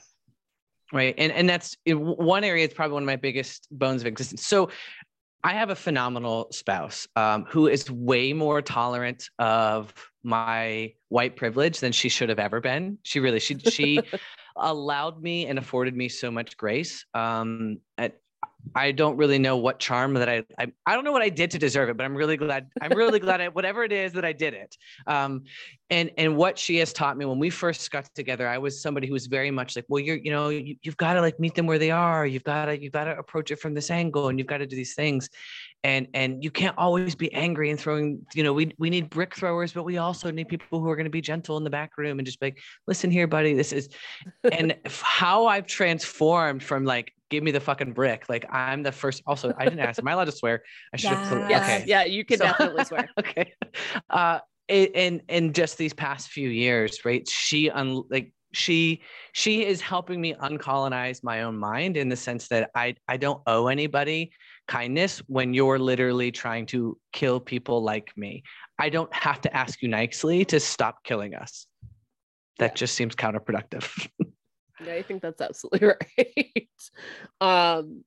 right 0.92 1.16
and 1.18 1.32
and 1.32 1.48
that's 1.48 1.76
in 1.84 1.98
one 1.98 2.44
area 2.44 2.64
it's 2.64 2.72
probably 2.72 2.94
one 2.94 3.02
of 3.02 3.08
my 3.08 3.16
biggest 3.16 3.66
bones 3.72 4.02
of 4.02 4.06
existence 4.06 4.46
so 4.46 4.70
i 5.46 5.52
have 5.52 5.70
a 5.70 5.76
phenomenal 5.76 6.48
spouse 6.50 7.08
um, 7.16 7.44
who 7.48 7.66
is 7.68 7.90
way 7.90 8.32
more 8.32 8.60
tolerant 8.60 9.30
of 9.38 9.94
my 10.26 10.92
white 11.08 11.36
privilege 11.36 11.78
than 11.78 11.92
she 11.92 12.08
should 12.08 12.28
have 12.28 12.40
ever 12.40 12.60
been. 12.60 12.98
She 13.04 13.20
really 13.20 13.38
she 13.38 13.58
she 13.58 14.02
allowed 14.56 15.22
me 15.22 15.46
and 15.46 15.58
afforded 15.58 15.96
me 15.96 16.08
so 16.08 16.30
much 16.30 16.56
grace 16.56 17.04
um 17.14 17.78
and 17.96 18.12
I 18.74 18.92
don't 18.92 19.16
really 19.16 19.38
know 19.38 19.56
what 19.56 19.78
charm 19.78 20.14
that 20.14 20.28
I, 20.28 20.44
I 20.58 20.72
I 20.86 20.94
don't 20.94 21.04
know 21.04 21.12
what 21.12 21.22
I 21.22 21.28
did 21.28 21.50
to 21.52 21.58
deserve 21.58 21.88
it, 21.88 21.96
but 21.96 22.04
I'm 22.04 22.14
really 22.14 22.36
glad 22.36 22.68
I'm 22.80 22.96
really 22.96 23.20
glad 23.20 23.40
I 23.40 23.48
whatever 23.48 23.84
it 23.84 23.92
is 23.92 24.12
that 24.14 24.24
I 24.24 24.32
did 24.32 24.54
it. 24.54 24.76
Um, 25.06 25.44
and 25.90 26.10
and 26.18 26.36
what 26.36 26.58
she 26.58 26.76
has 26.76 26.92
taught 26.92 27.16
me 27.16 27.24
when 27.24 27.38
we 27.38 27.48
first 27.48 27.90
got 27.90 28.12
together 28.14 28.48
i 28.48 28.58
was 28.58 28.80
somebody 28.80 29.06
who 29.06 29.12
was 29.12 29.26
very 29.26 29.50
much 29.50 29.76
like 29.76 29.84
well 29.88 30.02
you're 30.02 30.16
you 30.16 30.30
know 30.30 30.48
you, 30.48 30.76
you've 30.82 30.96
got 30.96 31.14
to 31.14 31.20
like 31.20 31.38
meet 31.38 31.54
them 31.54 31.66
where 31.66 31.78
they 31.78 31.90
are 31.90 32.26
you've 32.26 32.44
got 32.44 32.66
to 32.66 32.80
you've 32.80 32.92
got 32.92 33.04
to 33.04 33.16
approach 33.16 33.50
it 33.50 33.56
from 33.56 33.74
this 33.74 33.90
angle 33.90 34.28
and 34.28 34.38
you've 34.38 34.48
got 34.48 34.58
to 34.58 34.66
do 34.66 34.74
these 34.74 34.94
things 34.94 35.28
and 35.86 36.08
and 36.14 36.42
you 36.42 36.50
can't 36.50 36.76
always 36.76 37.14
be 37.14 37.32
angry 37.32 37.70
and 37.70 37.78
throwing 37.78 38.08
you 38.34 38.42
know 38.42 38.52
we 38.52 38.72
we 38.76 38.90
need 38.90 39.08
brick 39.08 39.32
throwers 39.36 39.72
but 39.72 39.84
we 39.84 39.98
also 39.98 40.30
need 40.32 40.48
people 40.48 40.80
who 40.80 40.88
are 40.90 40.96
going 40.96 41.04
to 41.12 41.16
be 41.20 41.20
gentle 41.20 41.56
in 41.56 41.64
the 41.64 41.70
back 41.70 41.90
room 41.96 42.18
and 42.18 42.26
just 42.26 42.40
be 42.40 42.46
like 42.48 42.58
listen 42.88 43.08
here 43.10 43.26
buddy 43.28 43.54
this 43.54 43.72
is 43.72 43.88
and 44.52 44.74
how 44.86 45.46
i've 45.46 45.66
transformed 45.66 46.60
from 46.62 46.84
like 46.84 47.12
give 47.30 47.42
me 47.44 47.52
the 47.52 47.60
fucking 47.60 47.92
brick 47.92 48.28
like 48.28 48.44
i'm 48.52 48.82
the 48.82 48.90
first 48.92 49.22
also 49.28 49.52
i 49.58 49.64
didn't 49.64 49.78
ask 49.80 50.00
am 50.00 50.08
i 50.08 50.12
allowed 50.12 50.24
to 50.24 50.32
swear 50.32 50.60
i 50.92 50.96
should 50.96 51.10
have 51.10 51.32
Yeah. 51.32 51.48
Yes. 51.48 51.62
okay 51.82 51.84
Yeah, 51.86 52.04
you 52.04 52.24
can 52.24 52.38
So- 52.38 52.44
definitely 52.46 52.84
swear. 52.84 53.08
okay. 53.20 53.52
Uh, 54.10 54.38
i- 54.68 54.90
in 55.04 55.22
in 55.28 55.52
just 55.52 55.78
these 55.78 55.94
past 55.94 56.28
few 56.30 56.48
years, 56.48 57.04
right? 57.04 57.24
She 57.28 57.70
un 57.70 58.02
like 58.10 58.32
she 58.52 59.02
she 59.32 59.64
is 59.66 59.80
helping 59.80 60.18
me 60.20 60.34
uncolonize 60.34 61.22
my 61.22 61.42
own 61.42 61.56
mind 61.58 61.96
in 61.96 62.08
the 62.08 62.16
sense 62.16 62.48
that 62.48 62.70
I 62.74 62.94
I 63.06 63.16
don't 63.18 63.40
owe 63.46 63.66
anybody 63.68 64.32
kindness 64.66 65.18
when 65.26 65.54
you're 65.54 65.78
literally 65.78 66.30
trying 66.30 66.66
to 66.66 66.98
kill 67.12 67.40
people 67.40 67.82
like 67.82 68.12
me. 68.16 68.42
I 68.78 68.88
don't 68.88 69.12
have 69.14 69.40
to 69.42 69.56
ask 69.56 69.82
you 69.82 69.88
nicely 69.88 70.44
to 70.46 70.60
stop 70.60 71.02
killing 71.04 71.34
us. 71.34 71.66
That 72.58 72.72
Yeah. 72.72 72.74
just 72.74 72.94
seems 72.94 73.14
counterproductive. 73.14 74.08
Yeah, 74.78 74.92
I 74.92 75.02
think 75.02 75.22
that's 75.22 75.40
absolutely 75.40 75.88
right. 76.20 76.68
um, 77.40 78.04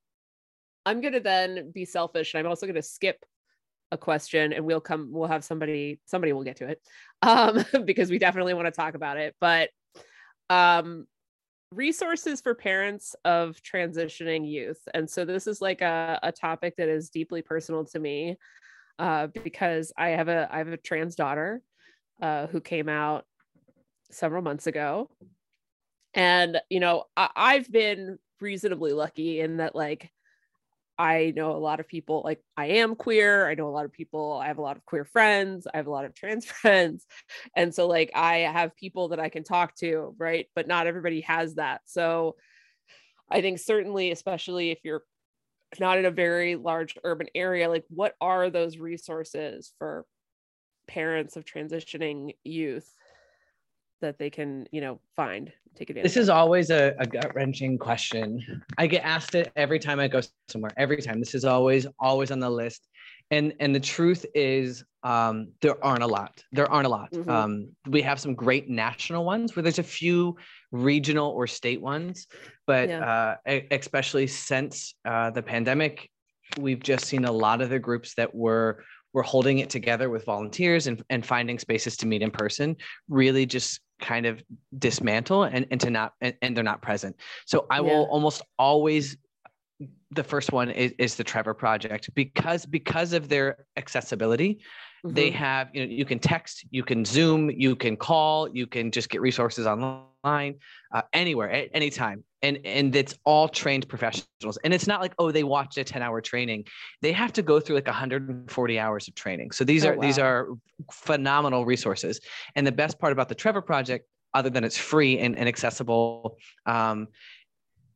I'm 0.86 1.02
gonna 1.02 1.20
then 1.20 1.72
be 1.72 1.84
selfish, 1.86 2.34
and 2.34 2.40
I'm 2.40 2.48
also 2.48 2.68
gonna 2.68 2.84
skip 2.84 3.26
a 3.92 3.98
question, 3.98 4.54
and 4.54 4.66
we'll 4.66 4.80
come. 4.80 5.10
We'll 5.12 5.28
have 5.28 5.44
somebody. 5.44 6.00
Somebody 6.06 6.32
will 6.32 6.44
get 6.44 6.58
to 6.58 6.68
it, 6.68 6.82
um, 7.24 7.66
because 7.86 8.12
we 8.12 8.20
definitely 8.20 8.54
want 8.54 8.68
to 8.68 8.72
talk 8.72 8.94
about 8.94 9.18
it. 9.18 9.36
But 9.42 9.72
um, 10.50 11.08
resources 11.72 12.42
for 12.42 12.56
parents 12.56 13.16
of 13.26 13.62
transitioning 13.62 14.50
youth, 14.50 14.82
and 14.94 15.10
so 15.10 15.26
this 15.26 15.48
is 15.48 15.62
like 15.62 15.82
a, 15.82 16.20
a 16.24 16.32
topic 16.32 16.76
that 16.78 16.90
is 16.90 17.10
deeply 17.10 17.42
personal 17.42 17.86
to 17.86 18.00
me, 18.00 18.38
uh, 19.00 19.28
because 19.28 19.94
I 19.98 20.10
have 20.10 20.30
a 20.30 20.50
I 20.54 20.60
have 20.60 20.70
a 20.70 20.78
trans 20.78 21.16
daughter, 21.16 21.64
uh, 22.22 22.48
who 22.48 22.62
came 22.62 22.90
out 22.90 23.26
several 24.12 24.42
months 24.44 24.68
ago. 24.68 25.10
And 26.14 26.60
you 26.70 26.80
know 26.80 27.06
I- 27.16 27.30
i've 27.36 27.72
been 27.72 28.18
reasonably 28.42 28.94
lucky 28.94 29.40
in 29.42 29.58
that 29.58 29.76
like 29.76 30.12
i 31.00 31.34
know 31.36 31.52
a 31.52 31.58
lot 31.58 31.80
of 31.80 31.88
people 31.88 32.22
like 32.26 32.42
i 32.58 32.68
am 32.68 32.96
queer 32.96 33.50
i 33.50 33.56
know 33.56 33.68
a 33.68 33.72
lot 33.72 33.86
of 33.86 33.94
people 33.94 34.40
i 34.44 34.48
have 34.48 34.60
a 34.60 34.62
lot 34.62 34.78
of 34.78 34.86
queer 34.86 35.06
friends 35.06 35.68
i 35.74 35.78
have 35.78 35.88
a 35.88 35.92
lot 35.92 36.06
of 36.06 36.14
trans 36.14 36.46
friends 36.62 37.08
and 37.56 37.74
so 37.74 37.88
like 37.88 38.12
i 38.16 38.40
have 38.40 38.76
people 38.76 39.10
that 39.10 39.20
i 39.20 39.30
can 39.30 39.44
talk 39.44 39.76
to 39.76 40.14
right 40.20 40.48
but 40.56 40.68
not 40.68 40.88
everybody 40.88 41.22
has 41.22 41.56
that 41.56 41.82
so 41.86 42.36
i 43.32 43.42
think 43.42 43.60
certainly 43.60 44.12
especially 44.12 44.72
if 44.72 44.80
you're 44.84 45.04
not 45.80 45.98
in 46.00 46.06
a 46.06 46.12
very 46.12 46.56
large 46.56 46.98
urban 47.04 47.28
area 47.36 47.70
like 47.70 47.86
what 47.90 48.16
are 48.22 48.50
those 48.50 48.78
resources 48.78 49.74
for 49.80 50.06
parents 50.88 51.38
of 51.38 51.46
transitioning 51.46 52.34
youth 52.44 52.94
that 54.02 54.18
they 54.18 54.30
can 54.30 54.68
you 54.72 54.82
know 54.82 55.00
find 55.16 55.52
take 55.76 55.90
advantage 55.90 56.12
This 56.14 56.18
is 56.18 56.30
always 56.30 56.70
a, 56.70 56.96
a 57.00 57.06
gut 57.06 57.34
wrenching 57.36 57.78
question. 57.78 58.64
I 58.78 58.88
get 58.88 59.04
asked 59.04 59.36
it 59.36 59.52
every 59.56 59.80
time 59.80 60.00
I 60.00 60.08
go 60.08 60.22
somewhere. 60.50 60.72
Every 60.78 60.98
time. 60.98 61.20
This 61.20 61.36
is 61.36 61.46
always 61.46 61.86
always 62.00 62.32
on 62.32 62.40
the 62.40 62.50
list. 62.50 62.88
And 63.32 63.54
and 63.60 63.74
the 63.76 63.80
truth 63.80 64.26
is, 64.34 64.84
um, 65.04 65.50
there 65.62 65.84
aren't 65.84 66.04
a 66.04 66.08
lot. 66.08 66.44
There 66.52 66.70
aren't 66.72 66.88
a 66.88 66.90
lot. 66.90 67.12
Mhm. 67.12 67.30
Um, 67.30 67.70
we 67.88 68.02
have 68.02 68.20
some 68.20 68.34
great 68.34 68.70
national 68.70 69.24
ones 69.24 69.56
where 69.56 69.64
there's 69.64 69.80
a 69.80 69.84
few 69.84 70.36
regional 70.72 71.30
or 71.30 71.46
state 71.48 71.82
ones, 71.82 72.28
but 72.66 72.90
Yeah. 72.90 73.36
uh, 73.46 73.60
especially 73.72 74.28
since 74.28 74.96
uh, 75.06 75.30
the 75.30 75.44
pandemic, 75.44 76.10
we've 76.58 76.82
just 76.82 77.06
seen 77.06 77.26
a 77.26 77.32
lot 77.32 77.62
of 77.62 77.70
the 77.70 77.80
groups 77.80 78.16
that 78.16 78.34
were 78.34 78.84
were 79.14 79.24
holding 79.24 79.58
it 79.60 79.70
together 79.72 80.08
with 80.10 80.26
volunteers 80.26 80.86
and, 80.88 81.04
and 81.10 81.26
finding 81.26 81.58
spaces 81.58 81.98
to 81.98 82.06
meet 82.06 82.22
in 82.22 82.30
person 82.30 82.76
really 83.08 83.46
just 83.46 83.80
kind 84.00 84.26
of 84.26 84.42
dismantle 84.78 85.44
and, 85.44 85.68
and 85.72 85.82
to 85.82 85.90
not 85.90 86.14
and, 86.22 86.36
and 86.42 86.56
they're 86.56 86.64
not 86.64 86.82
present. 86.82 87.16
So 87.46 87.66
i 87.70 87.82
will 87.82 88.08
almost 88.12 88.42
always 88.58 89.18
the 90.12 90.24
first 90.24 90.52
one 90.52 90.70
is, 90.72 90.94
is 90.98 91.16
the 91.16 91.24
trevor 91.24 91.54
project 91.54 92.10
because 92.16 92.66
because 92.66 93.14
of 93.14 93.30
their 93.30 93.66
accessibility. 93.78 94.60
They 95.08 95.32
Mhm. 95.32 95.36
have 95.36 95.70
you 95.74 95.86
know 95.86 95.92
you 95.92 96.04
can 96.06 96.20
text 96.20 96.66
you 96.72 96.84
can 96.84 97.06
zoom 97.06 97.50
you 97.50 97.76
can 97.76 97.96
call 97.96 98.50
you 98.50 98.68
can 98.68 98.92
just 98.92 99.08
get 99.10 99.22
resources 99.22 99.66
online 99.66 100.56
uh, 100.94 101.04
anywhere 101.14 101.50
at 101.50 101.70
any 101.74 101.90
time 101.90 102.26
and 102.42 102.60
and 102.66 102.94
it's 102.96 103.16
all 103.24 103.48
trained 103.48 103.88
professionals. 103.88 104.58
And 104.64 104.74
it's 104.74 104.88
not 104.88 105.00
like 105.00 105.14
oh 105.18 105.32
they 105.32 105.46
watched 105.46 105.78
a 105.78 105.86
10 105.86 106.02
hour 106.02 106.20
training. 106.20 106.66
They 107.02 107.14
have 107.14 107.32
to 107.34 107.42
go 107.42 107.62
through 107.62 107.76
like 107.78 107.88
140 107.88 108.78
hours 108.80 109.08
of 109.08 109.16
training. 109.16 109.52
So 109.52 109.64
these 109.64 109.86
Oh, 109.86 109.90
are 109.90 109.98
these 110.02 110.20
are 110.20 110.48
phenomenal 110.92 111.66
resources. 111.66 112.20
And 112.56 112.68
the 112.68 112.72
best 112.74 113.00
part 113.00 113.14
about 113.14 113.30
the 113.30 113.36
trevor 113.36 113.62
project 113.62 114.06
other 114.34 114.50
than 114.50 114.64
it's 114.64 114.78
free 114.78 115.18
and, 115.20 115.38
and 115.38 115.48
accessible 115.48 116.38
um, 116.66 117.08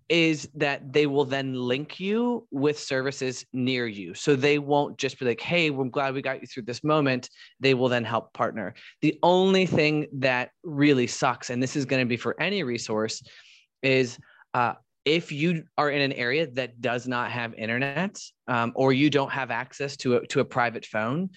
is 0.09 0.49
that 0.55 0.93
they 0.93 1.07
will 1.07 1.25
then 1.25 1.53
link 1.53 1.99
you 1.99 2.47
with 2.51 2.77
services 2.77 3.45
near 3.53 3.87
you. 3.87 4.13
So 4.13 4.35
they 4.35 4.59
won't 4.59 4.97
just 4.97 5.19
be 5.19 5.25
like, 5.25 5.41
hey, 5.41 5.69
we're 5.69 5.85
glad 5.85 6.13
we 6.13 6.21
got 6.21 6.41
you 6.41 6.47
through 6.47 6.63
this 6.63 6.83
moment. 6.83 7.29
They 7.59 7.73
will 7.73 7.89
then 7.89 8.03
help 8.03 8.33
partner. 8.33 8.73
The 9.01 9.17
only 9.23 9.65
thing 9.65 10.07
that 10.13 10.51
really 10.63 11.07
sucks, 11.07 11.49
and 11.49 11.61
this 11.61 11.75
is 11.75 11.85
going 11.85 12.01
to 12.01 12.07
be 12.07 12.17
for 12.17 12.39
any 12.41 12.63
resource, 12.63 13.23
is 13.81 14.17
uh, 14.53 14.73
if 15.05 15.31
you 15.31 15.63
are 15.77 15.89
in 15.89 16.01
an 16.01 16.13
area 16.13 16.47
that 16.47 16.79
does 16.79 17.07
not 17.07 17.31
have 17.31 17.53
internet 17.55 18.19
um, 18.47 18.71
or 18.75 18.93
you 18.93 19.09
don't 19.09 19.31
have 19.31 19.51
access 19.51 19.97
to 19.97 20.17
a, 20.17 20.27
to 20.27 20.39
a 20.39 20.45
private 20.45 20.85
phone, 20.85 21.29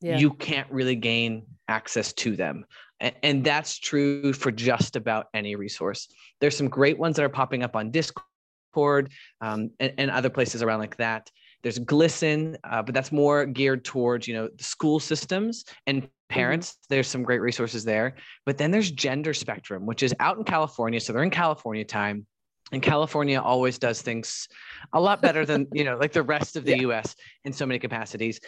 yeah. 0.00 0.18
you 0.18 0.32
can't 0.32 0.70
really 0.70 0.96
gain 0.96 1.44
access 1.68 2.12
to 2.14 2.34
them. 2.34 2.64
And, 3.00 3.14
and 3.22 3.44
that's 3.44 3.78
true 3.78 4.32
for 4.32 4.50
just 4.50 4.96
about 4.96 5.26
any 5.34 5.54
resource. 5.56 6.08
There's 6.40 6.56
some 6.56 6.68
great 6.68 6.98
ones 6.98 7.16
that 7.16 7.24
are 7.24 7.28
popping 7.28 7.62
up 7.62 7.76
on 7.76 7.90
Discord 7.90 9.12
um, 9.40 9.70
and, 9.78 9.92
and 9.98 10.10
other 10.10 10.30
places 10.30 10.62
around 10.62 10.80
like 10.80 10.96
that. 10.96 11.30
There's 11.62 11.78
GLSEN, 11.78 12.56
uh, 12.64 12.82
but 12.82 12.92
that's 12.92 13.12
more 13.12 13.46
geared 13.46 13.84
towards 13.84 14.26
you 14.26 14.34
know 14.34 14.48
the 14.56 14.64
school 14.64 14.98
systems 14.98 15.64
and 15.86 16.02
mm-hmm. 16.02 16.08
parents. 16.28 16.76
There's 16.88 17.06
some 17.06 17.22
great 17.22 17.40
resources 17.40 17.84
there. 17.84 18.16
But 18.44 18.58
then 18.58 18.72
there's 18.72 18.90
Gender 18.90 19.32
Spectrum, 19.32 19.86
which 19.86 20.02
is 20.02 20.12
out 20.18 20.38
in 20.38 20.42
California, 20.44 20.98
so 20.98 21.12
they're 21.12 21.22
in 21.22 21.30
California 21.30 21.84
time 21.84 22.26
and 22.72 22.82
California 22.82 23.40
always 23.40 23.78
does 23.78 24.02
things 24.02 24.48
a 24.92 25.00
lot 25.00 25.22
better 25.22 25.46
than 25.46 25.68
you 25.72 25.84
know 25.84 25.96
like 25.96 26.12
the 26.12 26.22
rest 26.22 26.56
of 26.56 26.64
the 26.64 26.76
yeah. 26.76 26.88
US 26.88 27.14
in 27.44 27.52
so 27.52 27.66
many 27.66 27.78
capacities 27.78 28.40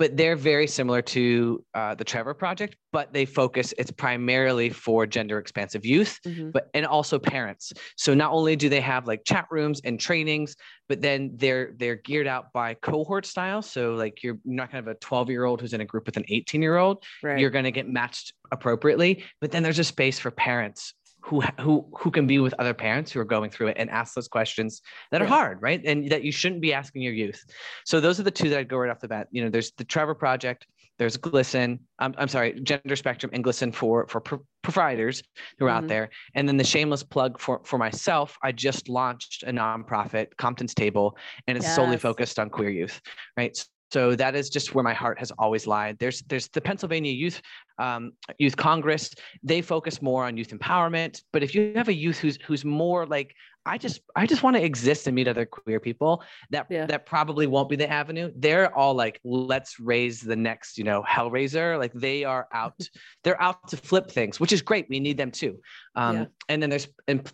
but 0.00 0.16
they're 0.16 0.34
very 0.34 0.66
similar 0.66 1.02
to 1.02 1.62
uh, 1.74 1.94
the 1.94 2.04
Trevor 2.04 2.32
Project, 2.32 2.74
but 2.90 3.12
they 3.12 3.26
focus. 3.26 3.74
It's 3.76 3.90
primarily 3.90 4.70
for 4.70 5.04
gender 5.04 5.38
expansive 5.38 5.84
youth, 5.84 6.18
mm-hmm. 6.26 6.52
but 6.52 6.70
and 6.72 6.86
also 6.86 7.18
parents. 7.18 7.70
So 7.98 8.14
not 8.14 8.32
only 8.32 8.56
do 8.56 8.70
they 8.70 8.80
have 8.80 9.06
like 9.06 9.24
chat 9.26 9.46
rooms 9.50 9.82
and 9.84 10.00
trainings, 10.00 10.56
but 10.88 11.02
then 11.02 11.32
they're 11.34 11.74
they're 11.76 11.96
geared 11.96 12.26
out 12.26 12.50
by 12.54 12.74
cohort 12.74 13.26
style. 13.26 13.60
So 13.60 13.92
like 13.92 14.22
you're 14.22 14.38
not 14.46 14.70
gonna 14.72 14.84
have 14.84 14.88
a 14.88 14.94
12 14.94 15.28
year 15.28 15.44
old 15.44 15.60
who's 15.60 15.74
in 15.74 15.82
a 15.82 15.84
group 15.84 16.06
with 16.06 16.16
an 16.16 16.24
18 16.28 16.62
year 16.62 16.78
old. 16.78 17.04
Right. 17.22 17.38
You're 17.38 17.50
gonna 17.50 17.70
get 17.70 17.86
matched 17.86 18.32
appropriately. 18.50 19.22
But 19.42 19.50
then 19.50 19.62
there's 19.62 19.78
a 19.78 19.84
space 19.84 20.18
for 20.18 20.30
parents 20.30 20.94
who 21.20 21.40
who 21.60 21.86
who 21.98 22.10
can 22.10 22.26
be 22.26 22.38
with 22.38 22.54
other 22.58 22.74
parents 22.74 23.12
who 23.12 23.20
are 23.20 23.24
going 23.24 23.50
through 23.50 23.68
it 23.68 23.76
and 23.78 23.90
ask 23.90 24.14
those 24.14 24.28
questions 24.28 24.82
that 25.10 25.22
are 25.22 25.26
hard, 25.26 25.60
right? 25.60 25.80
And 25.84 26.10
that 26.10 26.24
you 26.24 26.32
shouldn't 26.32 26.60
be 26.60 26.72
asking 26.72 27.02
your 27.02 27.12
youth. 27.12 27.44
So 27.84 28.00
those 28.00 28.18
are 28.18 28.22
the 28.22 28.30
two 28.30 28.48
that 28.50 28.58
I'd 28.58 28.68
go 28.68 28.78
right 28.78 28.90
off 28.90 29.00
the 29.00 29.08
bat. 29.08 29.28
You 29.30 29.44
know, 29.44 29.50
there's 29.50 29.72
the 29.72 29.84
Trevor 29.84 30.14
Project, 30.14 30.66
there's 30.98 31.16
GLSEN. 31.16 31.78
I'm, 31.98 32.14
I'm 32.18 32.28
sorry, 32.28 32.60
Gender 32.60 32.94
Spectrum 32.94 33.30
and 33.32 33.42
GLSEN 33.44 33.74
for 33.74 34.06
for 34.08 34.20
pro- 34.20 34.44
providers 34.62 35.22
who 35.58 35.64
are 35.64 35.68
mm-hmm. 35.68 35.84
out 35.84 35.88
there. 35.88 36.10
And 36.34 36.46
then 36.46 36.56
the 36.56 36.64
shameless 36.64 37.02
plug 37.02 37.40
for 37.40 37.60
for 37.64 37.78
myself, 37.78 38.36
I 38.42 38.52
just 38.52 38.88
launched 38.88 39.42
a 39.42 39.50
nonprofit, 39.50 40.36
Compton's 40.36 40.74
Table, 40.74 41.16
and 41.46 41.56
it's 41.56 41.66
yes. 41.66 41.76
solely 41.76 41.96
focused 41.96 42.38
on 42.38 42.50
queer 42.50 42.70
youth, 42.70 43.00
right? 43.36 43.56
So 43.90 44.14
that 44.14 44.34
is 44.34 44.48
just 44.50 44.74
where 44.74 44.84
my 44.84 44.94
heart 44.94 45.18
has 45.18 45.32
always 45.32 45.66
lied. 45.66 45.98
There's 45.98 46.22
there's 46.22 46.48
the 46.48 46.60
Pennsylvania 46.60 47.12
Youth 47.12 47.42
um, 47.78 48.12
Youth 48.38 48.56
Congress. 48.56 49.12
They 49.42 49.62
focus 49.62 50.00
more 50.00 50.24
on 50.24 50.36
youth 50.36 50.50
empowerment. 50.50 51.22
But 51.32 51.42
if 51.42 51.54
you 51.54 51.72
have 51.74 51.88
a 51.88 51.94
youth 51.94 52.18
who's 52.18 52.38
who's 52.46 52.64
more 52.64 53.06
like 53.06 53.34
I 53.66 53.78
just 53.78 54.00
I 54.16 54.26
just 54.26 54.42
want 54.42 54.56
to 54.56 54.64
exist 54.64 55.06
and 55.06 55.14
meet 55.14 55.28
other 55.28 55.44
queer 55.44 55.80
people, 55.80 56.22
that 56.50 56.66
yeah. 56.70 56.86
that 56.86 57.04
probably 57.04 57.46
won't 57.46 57.68
be 57.68 57.76
the 57.76 57.90
avenue. 57.90 58.30
They're 58.36 58.74
all 58.76 58.94
like, 58.94 59.20
let's 59.24 59.80
raise 59.80 60.20
the 60.20 60.36
next 60.36 60.78
you 60.78 60.84
know 60.84 61.02
Hellraiser. 61.02 61.78
Like 61.78 61.92
they 61.92 62.24
are 62.24 62.48
out. 62.52 62.80
they're 63.24 63.40
out 63.42 63.68
to 63.68 63.76
flip 63.76 64.10
things, 64.10 64.38
which 64.38 64.52
is 64.52 64.62
great. 64.62 64.86
We 64.88 65.00
need 65.00 65.16
them 65.16 65.30
too. 65.30 65.58
Um, 65.96 66.16
yeah. 66.16 66.24
And 66.48 66.62
then 66.62 66.70
there's 66.70 66.88
and 67.08 67.30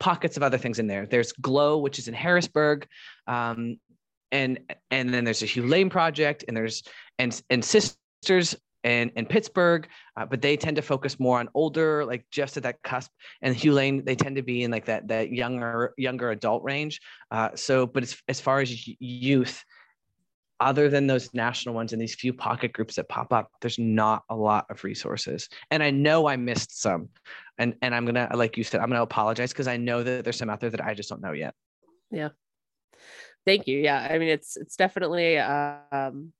pockets 0.00 0.36
of 0.36 0.42
other 0.42 0.58
things 0.58 0.80
in 0.80 0.88
there. 0.88 1.06
There's 1.06 1.32
Glow, 1.32 1.78
which 1.78 1.98
is 1.98 2.08
in 2.08 2.14
Harrisburg. 2.14 2.88
Um, 3.28 3.76
and 4.32 4.58
and 4.90 5.12
then 5.12 5.24
there's 5.24 5.42
a 5.42 5.46
Hugh 5.46 5.66
Lane 5.66 5.90
project, 5.90 6.44
and 6.48 6.56
there's 6.56 6.82
and 7.18 7.40
and 7.50 7.64
sisters 7.64 8.56
and 8.82 9.12
and 9.14 9.28
Pittsburgh, 9.28 9.86
uh, 10.16 10.26
but 10.26 10.42
they 10.42 10.56
tend 10.56 10.76
to 10.76 10.82
focus 10.82 11.20
more 11.20 11.38
on 11.38 11.48
older, 11.54 12.04
like 12.04 12.24
just 12.30 12.56
at 12.56 12.62
that 12.64 12.82
cusp. 12.82 13.10
And 13.42 13.54
Hugh 13.54 13.72
Lane, 13.72 14.04
they 14.04 14.16
tend 14.16 14.36
to 14.36 14.42
be 14.42 14.64
in 14.64 14.70
like 14.70 14.86
that 14.86 15.06
that 15.08 15.30
younger 15.30 15.94
younger 15.96 16.30
adult 16.30 16.64
range. 16.64 17.00
Uh, 17.30 17.50
so, 17.54 17.86
but 17.86 18.02
as 18.02 18.16
as 18.26 18.40
far 18.40 18.60
as 18.60 18.88
youth, 18.98 19.62
other 20.58 20.88
than 20.88 21.06
those 21.06 21.32
national 21.34 21.74
ones 21.74 21.92
and 21.92 22.00
these 22.00 22.14
few 22.14 22.32
pocket 22.32 22.72
groups 22.72 22.96
that 22.96 23.08
pop 23.08 23.32
up, 23.32 23.50
there's 23.60 23.78
not 23.78 24.22
a 24.30 24.34
lot 24.34 24.66
of 24.70 24.82
resources. 24.82 25.48
And 25.70 25.82
I 25.82 25.90
know 25.90 26.26
I 26.26 26.36
missed 26.36 26.80
some, 26.80 27.10
and 27.58 27.74
and 27.82 27.94
I'm 27.94 28.06
gonna 28.06 28.30
like 28.34 28.56
you 28.56 28.64
said, 28.64 28.80
I'm 28.80 28.88
gonna 28.88 29.02
apologize 29.02 29.52
because 29.52 29.68
I 29.68 29.76
know 29.76 30.02
that 30.02 30.24
there's 30.24 30.38
some 30.38 30.50
out 30.50 30.60
there 30.60 30.70
that 30.70 30.84
I 30.84 30.94
just 30.94 31.10
don't 31.10 31.20
know 31.20 31.32
yet. 31.32 31.54
Yeah 32.10 32.30
thank 33.44 33.66
you 33.66 33.78
yeah 33.78 34.08
i 34.10 34.18
mean 34.18 34.28
it's 34.28 34.56
it's 34.56 34.76
definitely 34.76 35.38
um 35.38 36.32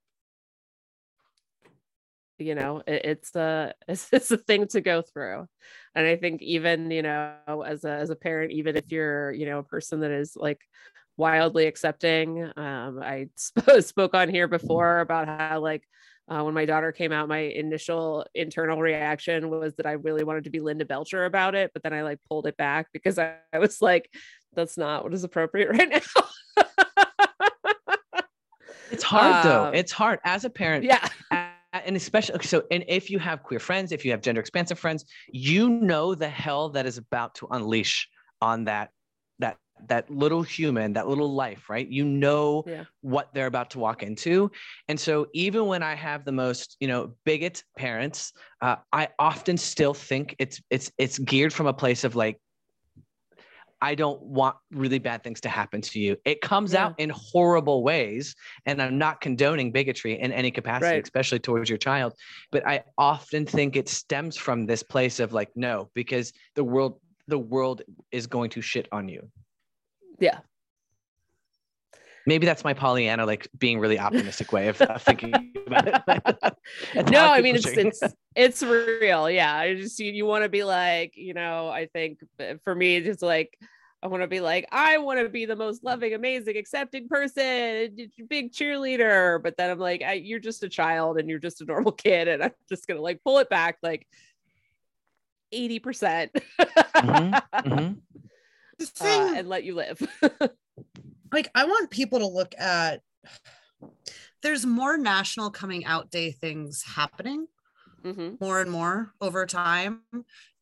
you 2.38 2.55
know 2.55 2.83
it, 2.87 3.05
it's 3.05 3.35
a 3.37 3.73
it's, 3.88 4.12
it's 4.12 4.31
a 4.31 4.37
thing 4.37 4.67
to 4.69 4.81
go 4.81 5.03
through 5.03 5.47
and 5.95 6.07
i 6.07 6.17
think 6.17 6.43
even 6.43 6.91
you 6.91 7.03
know 7.03 7.65
as 7.67 7.85
a 7.85 7.91
as 7.91 8.11
a 8.11 8.17
parent 8.17 8.53
even 8.53 8.77
if 8.77 8.91
you're 8.91 9.33
you 9.33 9.47
know 9.47 9.59
a 9.59 9.65
person 9.65 10.01
that 10.01 10.11
is 10.11 10.37
like 10.37 10.61
wildly 11.17 11.67
accepting 11.67 12.43
um 12.57 13.01
i 13.03 13.29
sp- 13.37 13.81
spoke 13.81 14.15
on 14.15 14.29
here 14.29 14.49
before 14.49 15.01
about 15.01 15.29
how 15.29 15.61
like 15.61 15.85
uh, 16.29 16.43
when 16.43 16.55
my 16.55 16.65
daughter 16.65 16.93
came 16.93 17.12
out, 17.12 17.29
my 17.29 17.38
initial 17.38 18.25
internal 18.35 18.81
reaction 18.81 19.51
was 19.51 19.75
that 19.75 19.87
I 19.87 19.93
really 19.93 20.25
wanted 20.25 20.45
to 20.45 20.51
be 20.51 20.61
Linda 20.61 20.85
Belcher 20.85 21.25
about 21.25 21.55
it, 21.55 21.73
but 21.75 21.83
then 21.83 21.93
I 21.93 22.03
like 22.03 22.21
pulled 22.29 22.47
it 22.47 22.57
back 22.57 22.87
because 22.93 23.19
I, 23.19 23.35
I 23.53 23.59
was 23.59 23.83
like, 23.83 24.09
that's 24.55 24.79
not 24.79 25.03
what 25.03 25.12
is 25.15 25.25
appropriate 25.25 25.69
right 25.77 25.88
now. 25.88 26.62
It's 28.93 29.03
hard 29.03 29.35
um, 29.35 29.43
though. 29.43 29.79
It's 29.79 29.93
hard 29.93 30.21
as 30.25 30.45
a 30.45 30.51
parent. 30.51 30.85
Yeah. 30.85 31.07
And 31.87 31.97
especially 31.97 32.39
so, 32.45 32.65
and 32.71 32.85
if 32.87 33.09
you 33.09 33.19
have 33.19 33.43
queer 33.43 33.59
friends, 33.59 33.93
if 33.93 34.05
you 34.05 34.11
have 34.11 34.21
gender 34.21 34.43
expansive 34.43 34.79
friends, 34.79 35.07
you 35.33 35.71
know 35.71 36.15
the 36.15 36.29
hell 36.29 36.69
that 36.69 36.85
is 36.85 36.99
about 36.99 37.35
to 37.37 37.49
unleash 37.51 38.11
on 38.43 38.65
that 38.65 38.91
that 39.39 39.57
that 39.89 40.11
little 40.11 40.43
human, 40.43 40.93
that 40.93 41.09
little 41.09 41.33
life, 41.33 41.71
right? 41.71 41.89
You 41.89 42.05
know 42.05 42.65
yeah. 42.67 42.85
what 43.01 43.33
they're 43.33 43.47
about 43.47 43.71
to 43.71 43.79
walk 43.79 44.03
into. 44.03 44.51
And 44.89 45.01
so 45.01 45.29
even 45.33 45.65
when 45.65 45.83
I 45.83 45.95
have 45.95 46.27
the 46.27 46.33
most, 46.33 46.77
you 46.79 46.89
know, 46.89 47.15
bigot 47.25 47.65
parents, 47.79 48.35
uh, 48.61 48.77
I 48.93 49.09
often 49.19 49.57
still 49.57 49.95
think 49.95 50.37
it's 50.39 50.61
it's 50.69 50.93
it's 50.99 51.19
geared 51.19 51.55
from 51.55 51.69
a 51.69 51.73
place 51.73 52.05
of 52.05 52.15
like 52.15 52.39
I 53.83 53.97
don't 53.97 54.23
want 54.23 54.55
really 54.71 55.01
bad 55.01 55.25
things 55.25 55.40
to 55.40 55.49
happen 55.49 55.81
to 55.83 55.99
you. 55.99 56.16
It 56.25 56.40
comes 56.40 56.73
yeah. 56.73 56.85
out 56.85 57.01
in 57.01 57.11
horrible 57.11 57.83
ways. 57.83 58.35
And 58.64 58.81
I'm 58.81 58.97
not 58.97 59.21
condoning 59.21 59.73
bigotry 59.73 60.21
in 60.21 60.31
any 60.33 60.53
capacity, 60.53 60.92
right. 60.92 61.03
especially 61.03 61.40
towards 61.40 61.68
your 61.68 61.79
child. 61.79 62.14
But 62.53 62.64
I 62.66 62.85
often 62.97 63.45
think 63.45 63.75
it 63.75 63.88
stems 63.88 64.37
from 64.37 64.66
this 64.66 64.85
place 64.85 65.18
of 65.18 65.33
like, 65.33 65.51
no, 65.57 65.90
because 65.95 66.33
the 66.55 66.62
world, 66.62 67.01
the 67.27 67.38
world 67.38 67.83
is 68.12 68.29
going 68.29 68.51
to 68.51 68.61
shit 68.61 68.87
on 68.92 69.09
you. 69.09 69.29
Yeah. 70.21 70.38
Maybe 72.27 72.47
that's 72.47 72.63
my 72.63 72.73
Pollyanna, 72.73 73.27
like 73.27 73.49
being 73.59 73.79
really 73.81 73.99
optimistic 73.99 74.53
way 74.53 74.69
of, 74.69 74.81
of 74.81 75.03
thinking 75.03 75.53
about 75.67 75.89
it. 75.89 76.55
no, 77.11 77.33
I 77.33 77.41
mean 77.41 77.57
it's 77.57 77.67
it's 77.67 78.03
it's 78.37 78.63
real. 78.63 79.29
Yeah, 79.29 79.55
I 79.55 79.75
just 79.75 79.99
you, 79.99 80.13
you 80.13 80.27
want 80.27 80.45
to 80.45 80.49
be 80.49 80.65
like, 80.65 81.17
you 81.17 81.35
know, 81.35 81.69
I 81.69 81.87
think 81.87 82.21
for 82.65 82.75
me, 82.75 82.97
it's 82.97 83.23
like 83.23 83.59
I 84.03 84.07
want 84.07 84.23
to 84.23 84.29
be 84.29 84.41
like, 84.41 84.67
I 84.73 84.99
want 84.99 85.21
to 85.21 85.29
be 85.29 85.47
the 85.47 85.57
most 85.57 85.85
loving, 85.85 86.15
amazing, 86.15 86.57
accepting 86.57 87.09
person, 87.09 87.97
big 88.29 88.53
cheerleader. 88.53 89.43
But 89.43 89.57
then 89.57 89.71
I'm 89.71 89.79
like, 89.79 90.03
I, 90.03 90.15
you're 90.15 90.41
just 90.41 90.63
a 90.65 90.69
child 90.69 91.19
and 91.19 91.29
you're 91.29 91.39
just 91.39 91.61
a 91.61 91.65
normal 91.65 91.93
kid, 91.93 92.29
and 92.29 92.43
I'm 92.43 92.53
just 92.69 92.87
gonna 92.87 93.01
like 93.01 93.23
pull 93.25 93.39
it 93.39 93.49
back 93.49 93.79
like 93.83 94.07
eighty 95.51 95.81
percent, 95.81 96.33
mm-hmm. 96.61 97.35
mm-hmm. 97.69 97.95
uh, 99.01 99.35
and 99.37 99.49
let 99.49 99.65
you 99.65 99.75
live 99.75 100.01
like 101.33 101.51
I 101.55 101.64
want 101.64 101.90
people 101.90 102.18
to 102.21 102.27
look 102.27 102.55
at 102.59 103.01
there's 104.42 104.66
more 104.66 104.97
national 104.97 105.51
coming 105.51 105.85
out 105.85 106.11
day 106.11 106.33
things 106.33 106.83
happening 106.83 107.47
mm-hmm. 108.05 108.35
more 108.40 108.61
and 108.61 108.71
more 108.71 109.12
over 109.21 109.47
time. 109.47 110.03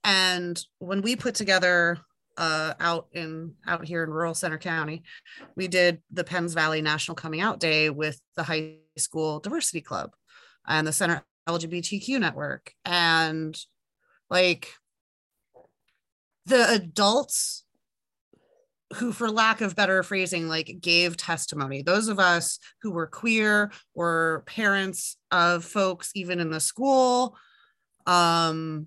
And 0.05 0.63
when 0.79 1.03
we 1.03 1.17
put 1.17 1.35
together 1.35 1.99
uh, 2.37 2.75
out 2.81 3.09
in 3.13 3.55
out 3.67 3.85
here 3.85 4.03
in 4.03 4.11
rural 4.11 4.35
Centre 4.35 4.59
County, 4.59 5.03
we 5.57 5.69
did 5.69 6.01
the 6.11 6.25
Penns 6.25 6.55
Valley 6.55 6.81
National 6.81 7.15
Coming 7.15 7.41
Out 7.41 7.61
Day 7.61 7.91
with 7.91 8.21
the 8.37 8.43
high 8.43 8.77
school 8.97 9.41
diversity 9.41 9.81
club 9.81 10.13
and 10.67 10.87
the 10.87 10.93
Center 10.93 11.23
LGBTQ 11.49 12.21
network. 12.21 12.73
And 12.85 13.59
like 14.31 14.73
the 16.47 16.73
adults 16.73 17.65
who 18.95 19.13
for 19.13 19.31
lack 19.31 19.61
of 19.61 19.77
better 19.77 20.03
phrasing 20.03 20.49
like 20.49 20.79
gave 20.81 21.17
testimony. 21.17 21.83
Those 21.83 22.09
of 22.09 22.19
us 22.19 22.59
who 22.83 22.91
were 22.91 23.07
queer 23.07 23.71
or 23.95 24.43
parents 24.47 25.17
of 25.31 25.65
folks 25.65 26.11
even 26.15 26.41
in 26.41 26.51
the 26.51 26.61
school 26.61 27.37
um 28.07 28.87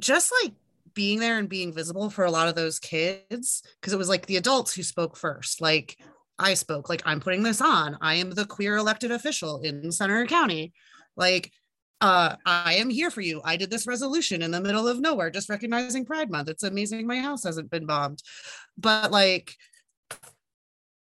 just 0.00 0.32
like 0.42 0.52
being 0.94 1.20
there 1.20 1.38
and 1.38 1.48
being 1.48 1.72
visible 1.72 2.10
for 2.10 2.24
a 2.24 2.30
lot 2.30 2.48
of 2.48 2.54
those 2.54 2.78
kids 2.78 3.62
because 3.80 3.92
it 3.92 3.98
was 3.98 4.08
like 4.08 4.26
the 4.26 4.36
adults 4.36 4.74
who 4.74 4.82
spoke 4.82 5.16
first. 5.16 5.60
Like 5.60 5.96
i 6.38 6.54
spoke 6.54 6.88
like 6.88 7.02
i'm 7.04 7.20
putting 7.20 7.42
this 7.42 7.60
on. 7.60 7.96
I 8.00 8.14
am 8.14 8.30
the 8.30 8.46
queer 8.46 8.76
elected 8.76 9.10
official 9.10 9.60
in 9.60 9.92
Centre 9.92 10.26
county. 10.26 10.72
Like 11.16 11.52
uh 12.00 12.36
i 12.46 12.74
am 12.74 12.90
here 12.90 13.10
for 13.10 13.20
you. 13.20 13.40
I 13.44 13.56
did 13.56 13.70
this 13.70 13.86
resolution 13.86 14.42
in 14.42 14.50
the 14.50 14.60
middle 14.60 14.88
of 14.88 15.00
nowhere 15.00 15.30
just 15.30 15.48
recognizing 15.48 16.04
pride 16.04 16.30
month. 16.30 16.48
It's 16.48 16.62
amazing 16.62 17.06
my 17.06 17.18
house 17.18 17.44
hasn't 17.44 17.70
been 17.70 17.86
bombed. 17.86 18.22
But 18.78 19.10
like 19.10 19.56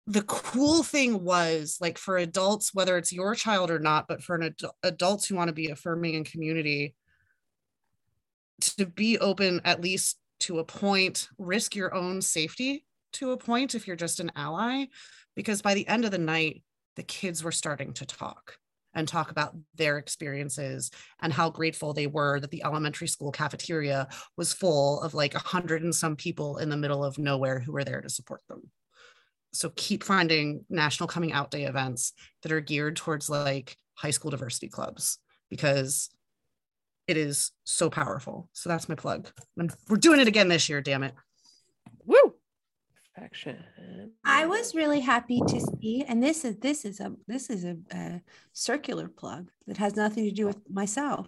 the 0.08 0.24
cool 0.24 0.82
thing 0.84 1.24
was 1.24 1.78
like 1.80 1.98
for 1.98 2.18
adults 2.18 2.74
whether 2.74 2.98
it's 2.98 3.14
your 3.14 3.36
child 3.36 3.70
or 3.70 3.78
not 3.78 4.08
but 4.08 4.24
for 4.24 4.36
an 4.36 4.44
ad- 4.44 4.72
adults 4.82 5.28
who 5.28 5.36
want 5.36 5.50
to 5.50 5.54
be 5.54 5.70
affirming 5.70 6.16
in 6.16 6.24
community 6.24 6.96
to 8.62 8.86
be 8.86 9.18
open 9.20 9.62
at 9.64 9.82
least 9.82 10.18
to 10.42 10.60
a 10.60 10.64
point, 10.64 11.28
risk 11.38 11.76
your 11.76 11.94
own 11.94 12.22
safety 12.22 12.86
to 13.14 13.32
a 13.32 13.38
point 13.38 13.76
if 13.76 13.88
you're 13.88 13.96
just 13.96 14.20
an 14.20 14.32
ally. 14.36 14.86
Because 15.36 15.62
by 15.62 15.74
the 15.74 15.88
end 15.88 16.06
of 16.06 16.12
the 16.12 16.18
night, 16.18 16.64
the 16.96 17.04
kids 17.04 17.44
were 17.44 17.52
starting 17.52 17.94
to 17.94 18.06
talk 18.06 18.58
and 18.94 19.08
talk 19.08 19.32
about 19.32 19.56
their 19.76 19.98
experiences 19.98 20.92
and 21.22 21.32
how 21.32 21.50
grateful 21.50 21.94
they 21.94 22.08
were 22.08 22.40
that 22.40 22.52
the 22.52 22.64
elementary 22.64 23.08
school 23.08 23.32
cafeteria 23.32 24.08
was 24.38 24.54
full 24.54 25.02
of 25.02 25.14
like 25.14 25.36
a 25.36 25.40
hundred 25.40 25.84
and 25.84 25.94
some 25.94 26.16
people 26.16 26.58
in 26.58 26.70
the 26.70 26.78
middle 26.78 27.04
of 27.04 27.18
nowhere 27.18 27.60
who 27.60 27.72
were 27.72 27.84
there 27.84 28.02
to 28.02 28.10
support 28.10 28.42
them. 28.48 28.70
So 29.52 29.72
keep 29.76 30.04
finding 30.04 30.66
national 30.70 31.08
coming 31.08 31.34
out 31.34 31.52
day 31.52 31.64
events 31.64 32.14
that 32.44 32.52
are 32.52 32.62
geared 32.62 32.96
towards 32.96 33.30
like 33.30 33.76
high 33.96 34.12
school 34.12 34.32
diversity 34.32 34.68
clubs 34.68 35.18
because 35.50 36.10
it 37.08 37.18
is 37.18 37.52
so 37.64 37.90
powerful. 37.90 38.50
So 38.54 38.70
that's 38.70 38.88
my 38.88 38.96
plug. 38.96 39.28
And 39.58 39.74
we're 39.88 39.98
doing 39.98 40.20
it 40.20 40.28
again 40.28 40.48
this 40.48 40.70
year, 40.70 40.82
damn 40.82 41.04
it. 41.04 41.14
Woo! 42.06 42.29
Perfection. 43.20 43.64
I 44.24 44.46
was 44.46 44.74
really 44.74 45.02
happy 45.02 45.42
to 45.48 45.60
see, 45.60 46.06
and 46.08 46.24
this 46.24 46.46
is 46.46 46.56
this 46.58 46.86
is 46.86 47.00
a 47.02 47.12
this 47.28 47.50
is 47.50 47.66
a, 47.66 47.78
a, 47.92 48.22
circular 48.54 49.10
plug 49.10 49.52
that 49.68 49.78
has 49.78 49.96
nothing 49.96 50.24
to 50.24 50.32
do 50.32 50.46
with 50.46 50.58
myself. 50.70 51.28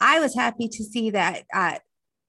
I 0.00 0.20
was 0.20 0.34
happy 0.34 0.68
to 0.68 0.84
see 0.84 1.10
that 1.10 1.44
uh, 1.54 1.78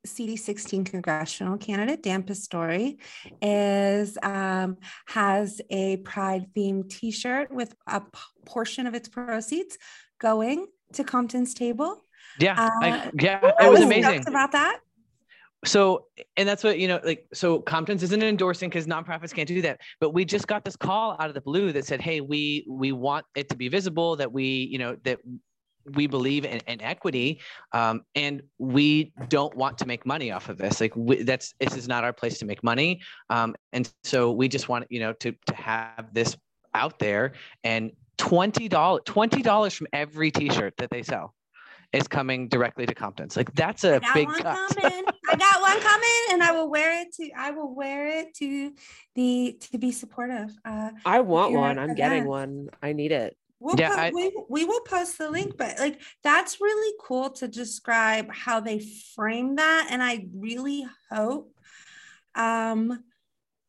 CD16 0.08 0.86
congressional 0.86 1.58
candidate 1.58 2.04
Dan 2.04 2.24
Pastore 2.24 2.94
is 3.42 4.18
um, 4.24 4.78
has 5.08 5.62
a 5.70 5.98
Pride 5.98 6.48
themed 6.56 6.90
T-shirt 6.90 7.52
with 7.52 7.76
a 7.88 8.00
p- 8.00 8.08
portion 8.46 8.88
of 8.88 8.94
its 8.94 9.10
proceeds 9.10 9.78
going 10.22 10.68
to 10.94 11.04
Compton's 11.04 11.54
table. 11.54 12.02
Yeah, 12.40 12.56
Uh, 12.58 12.70
I, 12.82 13.12
yeah, 13.20 13.40
it 13.60 13.70
was 13.70 13.80
was 13.80 13.82
amazing. 13.82 14.22
stoked 14.22 14.30
about 14.30 14.52
that. 14.54 14.80
So, 15.66 16.06
and 16.38 16.48
that's 16.48 16.64
what 16.64 16.80
you 16.80 16.88
know, 16.88 17.00
like, 17.04 17.28
so 17.34 17.60
Compton's 17.60 18.04
isn't 18.04 18.24
endorsing 18.24 18.70
because 18.70 18.88
nonprofits 18.88 19.34
can't 19.34 19.48
do 19.48 19.62
that. 19.64 19.82
But 20.00 20.12
we 20.12 20.26
just 20.26 20.48
got 20.48 20.64
this 20.64 20.76
call 20.76 21.16
out 21.20 21.28
of 21.28 21.34
the 21.34 21.42
blue 21.42 21.72
that 21.74 21.86
said, 21.86 22.02
"Hey, 22.02 22.22
we 22.22 22.66
we 22.70 22.92
want 22.92 23.26
it 23.36 23.50
to 23.50 23.56
be 23.56 23.68
visible 23.68 24.16
that 24.18 24.32
we, 24.32 24.46
you 24.46 24.78
know, 24.78 24.96
that 25.04 25.20
we 25.94 26.08
believe 26.08 26.46
in, 26.46 26.60
in 26.68 26.82
equity, 26.82 27.40
um, 27.72 28.04
and 28.16 28.42
we 28.58 29.14
don't 29.30 29.56
want 29.56 29.78
to 29.78 29.86
make 29.86 30.06
money 30.06 30.32
off 30.32 30.50
of 30.50 30.58
this. 30.58 30.82
Like, 30.82 30.96
we, 30.96 31.24
that's 31.24 31.54
this 31.60 31.76
is 31.76 31.88
not 31.88 32.04
our 32.04 32.14
place 32.14 32.40
to 32.40 32.46
make 32.46 32.64
money, 32.64 33.02
um, 33.30 33.56
and 33.74 33.92
so 34.04 34.32
we 34.32 34.48
just 34.48 34.70
want, 34.70 34.86
you 34.90 35.00
know, 35.00 35.14
to 35.14 35.34
to 35.48 35.56
have 35.56 36.14
this 36.14 36.38
out 36.74 37.00
there 37.00 37.34
and 37.64 37.92
twenty 38.18 38.68
dollars 38.68 39.02
twenty 39.06 39.42
dollars 39.42 39.74
from 39.74 39.88
every 39.94 40.32
T-shirt 40.32 40.76
that 40.78 40.90
they 40.90 41.04
sell." 41.04 41.34
Is 41.94 42.10
coming 42.10 42.50
directly 42.50 42.86
to 42.86 42.94
Compton's. 42.94 43.38
Like 43.38 43.54
that's 43.54 43.86
a 43.86 44.02
big 44.14 44.28
cut. 44.28 45.15
coming. 45.38 45.44
I 45.44 45.54
got 45.54 45.62
one 45.62 45.82
coming, 45.82 46.22
and 46.32 46.44
I 46.44 46.52
will 46.52 46.70
wear 46.70 47.02
it 47.02 47.14
to. 47.16 47.30
I 47.38 47.52
will 47.52 47.74
wear 47.74 48.08
it 48.20 48.34
to 48.36 48.74
the 49.16 49.58
to 49.72 49.78
be 49.78 49.92
supportive. 49.92 50.52
Uh, 50.64 50.92
I 51.06 51.22
want 51.22 51.54
one. 51.54 51.78
I'm 51.80 51.96
getting 51.96 52.24
that. 52.24 52.30
one. 52.30 52.70
I 52.82 52.94
need 52.94 53.12
it. 53.12 53.36
we'll 53.60 53.80
Yeah, 53.80 53.90
po- 53.90 54.02
I- 54.02 54.12
we, 54.14 54.32
we 54.50 54.66
will 54.66 54.82
post 54.82 55.18
the 55.18 55.30
link, 55.30 55.58
but 55.58 55.80
like 55.80 56.02
that's 56.24 56.60
really 56.62 56.94
cool 57.02 57.30
to 57.32 57.48
describe 57.48 58.32
how 58.32 58.60
they 58.60 58.80
frame 59.16 59.56
that, 59.56 59.88
and 59.92 60.02
I 60.04 60.28
really 60.36 60.86
hope, 61.12 61.54
um, 62.36 63.04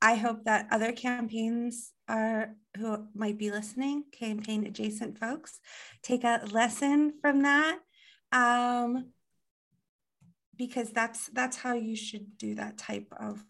I 0.03 0.15
hope 0.17 0.45
that 0.45 0.69
other 0.71 0.93
campaigns 0.93 1.93
are 2.09 2.55
who 2.77 3.07
might 3.15 3.39
be 3.39 3.51
listening, 3.51 4.05
campaign 4.13 4.67
adjacent 4.67 5.19
folks, 5.19 5.59
take 6.03 6.25
a 6.25 6.43
lesson 6.53 7.15
from 7.21 7.43
that 7.43 7.79
um 8.33 9.07
because 10.57 10.91
that's 10.91 11.29
that's 11.29 11.57
how 11.57 11.75
you 11.75 11.97
should 11.97 12.39
do 12.39 12.55
that 12.55 12.79
type 12.79 13.13
of 13.19 13.43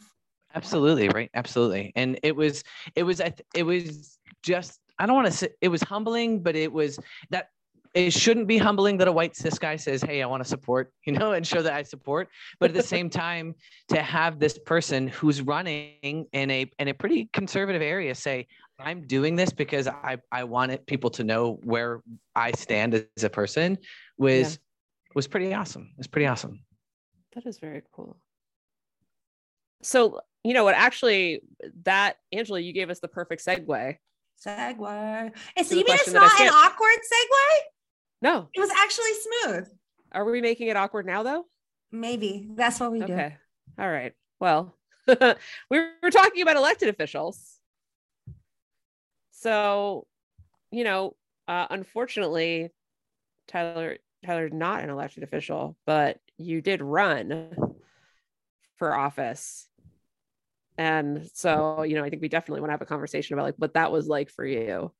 Absolutely 0.54 1.08
right. 1.10 1.30
Absolutely. 1.34 1.92
And 1.96 2.18
it 2.22 2.34
was, 2.34 2.64
it 2.94 3.02
was, 3.02 3.20
I 3.20 3.34
it 3.54 3.62
was 3.64 4.18
just, 4.42 4.80
I 4.98 5.04
don't 5.04 5.14
want 5.14 5.26
to 5.26 5.32
say 5.32 5.48
it 5.60 5.68
was 5.68 5.82
humbling, 5.82 6.42
but 6.42 6.56
it 6.56 6.72
was 6.72 6.98
that 7.28 7.50
it 7.92 8.12
shouldn't 8.12 8.46
be 8.46 8.56
humbling 8.56 8.96
that 8.98 9.08
a 9.08 9.12
white 9.12 9.36
cis 9.36 9.58
guy 9.58 9.76
says, 9.76 10.02
Hey, 10.02 10.22
I 10.22 10.26
want 10.26 10.42
to 10.42 10.48
support, 10.48 10.92
you 11.04 11.12
know, 11.12 11.32
and 11.32 11.46
show 11.46 11.60
that 11.60 11.74
I 11.74 11.82
support. 11.82 12.28
But 12.58 12.70
at 12.70 12.76
the 12.76 12.82
same 12.82 13.10
time, 13.10 13.54
to 13.88 14.00
have 14.00 14.38
this 14.38 14.58
person 14.58 15.08
who's 15.08 15.42
running 15.42 16.26
in 16.32 16.50
a, 16.50 16.70
in 16.78 16.88
a 16.88 16.94
pretty 16.94 17.28
conservative 17.34 17.82
area 17.82 18.14
say, 18.14 18.46
I'm 18.78 19.06
doing 19.06 19.36
this 19.36 19.50
because 19.50 19.88
I, 19.88 20.18
I 20.32 20.44
wanted 20.44 20.86
people 20.86 21.10
to 21.10 21.24
know 21.24 21.58
where 21.64 22.02
I 22.34 22.52
stand 22.52 22.94
as 23.16 23.24
a 23.24 23.30
person 23.30 23.76
was, 24.16 24.52
Yeah. 24.52 25.14
was 25.14 25.26
pretty 25.26 25.52
awesome. 25.52 25.90
It's 25.98 26.06
pretty 26.06 26.26
awesome. 26.26 26.60
That 27.36 27.46
is 27.46 27.58
very 27.58 27.82
cool. 27.92 28.16
So, 29.82 30.20
you 30.42 30.54
know 30.54 30.64
what? 30.64 30.74
Actually, 30.74 31.42
that 31.84 32.16
Angela, 32.32 32.58
you 32.58 32.72
gave 32.72 32.88
us 32.88 32.98
the 32.98 33.08
perfect 33.08 33.44
segue. 33.44 33.98
segue. 34.44 35.32
And 35.56 35.66
so 35.66 35.74
you 35.74 35.84
mean 35.84 35.94
it's 35.94 36.04
question 36.04 36.14
that 36.14 36.22
I 36.22 36.44
not 36.44 36.48
an 36.48 36.48
awkward 36.48 36.96
segue? 36.96 37.58
No, 38.22 38.48
It 38.54 38.60
was 38.60 38.70
actually 38.70 39.12
smooth. 39.42 39.68
are 40.12 40.24
we 40.24 40.40
making 40.40 40.68
it 40.68 40.76
awkward 40.78 41.04
now, 41.04 41.22
though? 41.22 41.44
Maybe 41.92 42.48
that's 42.54 42.80
what 42.80 42.90
we 42.90 43.00
do. 43.00 43.12
Okay. 43.12 43.36
All 43.78 43.90
right. 43.90 44.14
Well, 44.40 44.74
we 45.06 45.78
were 46.02 46.10
talking 46.10 46.40
about 46.40 46.56
elected 46.56 46.88
officials. 46.88 47.58
So, 49.32 50.06
you 50.70 50.84
know, 50.84 51.16
uh, 51.46 51.66
unfortunately, 51.68 52.70
Tyler 53.46 53.98
Tyler's 54.24 54.52
not 54.54 54.82
an 54.82 54.90
elected 54.90 55.22
official, 55.22 55.76
but 55.86 56.18
you 56.38 56.60
did 56.60 56.82
run 56.82 57.56
for 58.76 58.94
office. 58.94 59.68
And 60.78 61.26
so, 61.32 61.82
you 61.82 61.94
know, 61.94 62.04
I 62.04 62.10
think 62.10 62.20
we 62.22 62.28
definitely 62.28 62.60
want 62.60 62.68
to 62.68 62.72
have 62.74 62.82
a 62.82 62.86
conversation 62.86 63.34
about 63.34 63.44
like 63.44 63.54
what 63.56 63.74
that 63.74 63.90
was 63.90 64.06
like 64.06 64.30
for 64.30 64.44
you. 64.44 64.92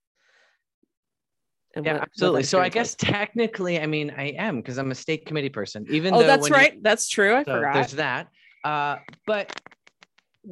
And 1.75 1.85
Yeah, 1.85 1.93
what- 1.93 2.01
what 2.01 2.09
absolutely. 2.09 2.43
So 2.45 2.61
I 2.61 2.71
guess 2.71 2.95
technically, 2.95 3.79
I 3.79 3.87
mean, 3.87 4.11
I 4.17 4.29
am 4.39 4.57
because 4.57 4.79
I'm 4.79 4.91
a 4.91 4.95
state 4.95 5.27
committee 5.27 5.51
person. 5.51 5.85
Even 5.91 6.15
was. 6.15 6.23
though 6.23 6.25
Oh, 6.25 6.29
that's 6.29 6.43
when 6.45 6.53
you- 6.53 6.57
right. 6.59 6.83
That's 6.83 7.09
true. 7.09 7.35
I 7.35 7.45
so 7.45 7.53
forgot. 7.57 7.75
there's 7.75 7.93
that. 7.93 8.29
Uh, 8.65 8.97
but 9.27 9.53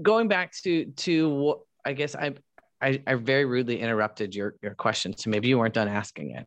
going 0.02 0.28
back 0.28 0.52
to 0.64 0.86
to 0.86 1.30
what 1.30 1.60
I 1.84 1.94
guess 1.94 2.14
I, 2.14 2.34
I 2.82 3.02
I 3.06 3.14
very 3.14 3.44
rudely 3.46 3.80
interrupted 3.80 4.34
your 4.34 4.56
your 4.62 4.74
question, 4.74 5.16
so 5.16 5.30
maybe 5.30 5.48
you 5.48 5.58
weren't 5.58 5.74
done 5.74 5.88
asking 5.88 6.32
it. 6.32 6.46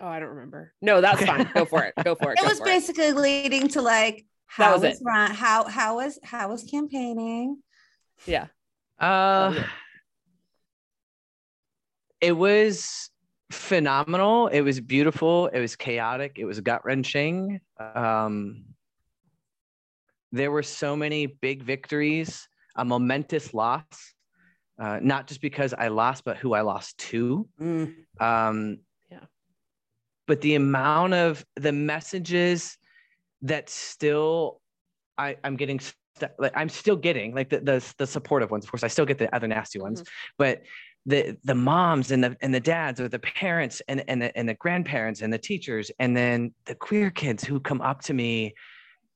Oh, 0.00 0.06
I 0.06 0.20
don't 0.20 0.28
remember. 0.30 0.72
No, 0.80 1.00
that's 1.00 1.16
Okay. 1.20 1.26
fine. 1.26 1.50
Go 1.54 1.64
for 1.64 1.82
it. 1.84 1.94
Go 2.04 2.14
for 2.14 2.32
it. 2.32 2.38
It 2.38 2.42
go 2.42 2.48
was 2.48 2.58
for 2.58 2.64
basically 2.64 3.12
leading 3.12 3.68
to 3.68 3.82
like 3.82 4.26
That 4.58 4.64
how 4.66 4.72
was 4.74 4.82
was 4.82 5.00
it. 5.00 5.04
run, 5.04 5.30
how 5.32 5.64
how 5.68 5.96
was 5.96 6.18
how 6.22 6.48
was 6.48 6.62
campaigning? 6.64 7.62
Yeah. 8.26 8.46
Uh, 9.00 9.52
yeah. 9.56 9.66
it 12.20 12.32
was 12.32 13.10
phenomenal. 13.50 14.48
It 14.48 14.60
was 14.60 14.80
beautiful. 14.80 15.46
It 15.48 15.60
was 15.60 15.76
chaotic. 15.76 16.38
It 16.38 16.44
was 16.44 16.60
gut 16.60 16.84
wrenching. 16.84 17.60
Um, 17.78 18.64
there 20.32 20.50
were 20.50 20.62
so 20.62 20.94
many 20.96 21.26
big 21.26 21.62
victories, 21.62 22.48
a 22.76 22.84
momentous 22.84 23.54
loss, 23.54 23.84
uh, 24.78 24.98
not 25.02 25.26
just 25.26 25.40
because 25.40 25.72
I 25.72 25.88
lost, 25.88 26.24
but 26.24 26.36
who 26.36 26.52
I 26.54 26.60
lost 26.60 26.98
to. 27.10 27.48
Um, 27.60 27.98
Yeah. 28.20 28.74
But 30.28 30.40
the 30.40 30.54
amount 30.54 31.14
of 31.14 31.44
the 31.56 31.72
messages 31.72 32.78
that 33.42 33.68
still 33.68 34.60
I, 35.16 35.36
I'm 35.42 35.56
getting, 35.56 35.80
st- 35.80 36.30
like 36.38 36.52
I'm 36.54 36.68
still 36.68 36.96
getting, 36.96 37.34
like 37.34 37.50
the, 37.50 37.58
the 37.58 37.94
the 37.98 38.06
supportive 38.06 38.52
ones. 38.52 38.64
Of 38.64 38.70
course, 38.70 38.84
I 38.84 38.88
still 38.88 39.06
get 39.06 39.18
the 39.18 39.34
other 39.34 39.48
nasty 39.48 39.80
ones, 39.80 40.02
mm-hmm. 40.02 40.34
but 40.38 40.62
the 41.06 41.36
the 41.44 41.54
moms 41.54 42.10
and 42.10 42.22
the 42.22 42.36
and 42.42 42.54
the 42.54 42.60
dads 42.60 43.00
or 43.00 43.08
the 43.08 43.18
parents 43.18 43.80
and 43.88 44.04
and 44.08 44.22
the, 44.22 44.36
and 44.36 44.48
the 44.48 44.54
grandparents 44.54 45.22
and 45.22 45.32
the 45.32 45.38
teachers 45.38 45.90
and 45.98 46.16
then 46.16 46.52
the 46.66 46.74
queer 46.74 47.10
kids 47.10 47.42
who 47.42 47.58
come 47.58 47.80
up 47.80 48.02
to 48.02 48.12
me 48.12 48.52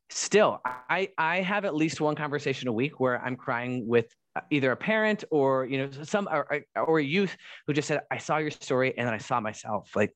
still 0.08 0.60
i 0.88 1.08
i 1.18 1.40
have 1.40 1.64
at 1.64 1.74
least 1.74 2.00
one 2.00 2.14
conversation 2.14 2.68
a 2.68 2.72
week 2.72 2.98
where 2.98 3.22
i'm 3.24 3.36
crying 3.36 3.86
with 3.86 4.06
either 4.50 4.72
a 4.72 4.76
parent 4.76 5.24
or 5.30 5.66
you 5.66 5.78
know 5.78 5.90
some 6.02 6.28
or, 6.30 6.64
or 6.76 6.98
a 6.98 7.04
youth 7.04 7.36
who 7.66 7.74
just 7.74 7.88
said 7.88 8.00
i 8.10 8.16
saw 8.16 8.38
your 8.38 8.50
story 8.50 8.94
and 8.96 9.06
then 9.06 9.14
i 9.14 9.18
saw 9.18 9.38
myself 9.40 9.90
like 9.94 10.14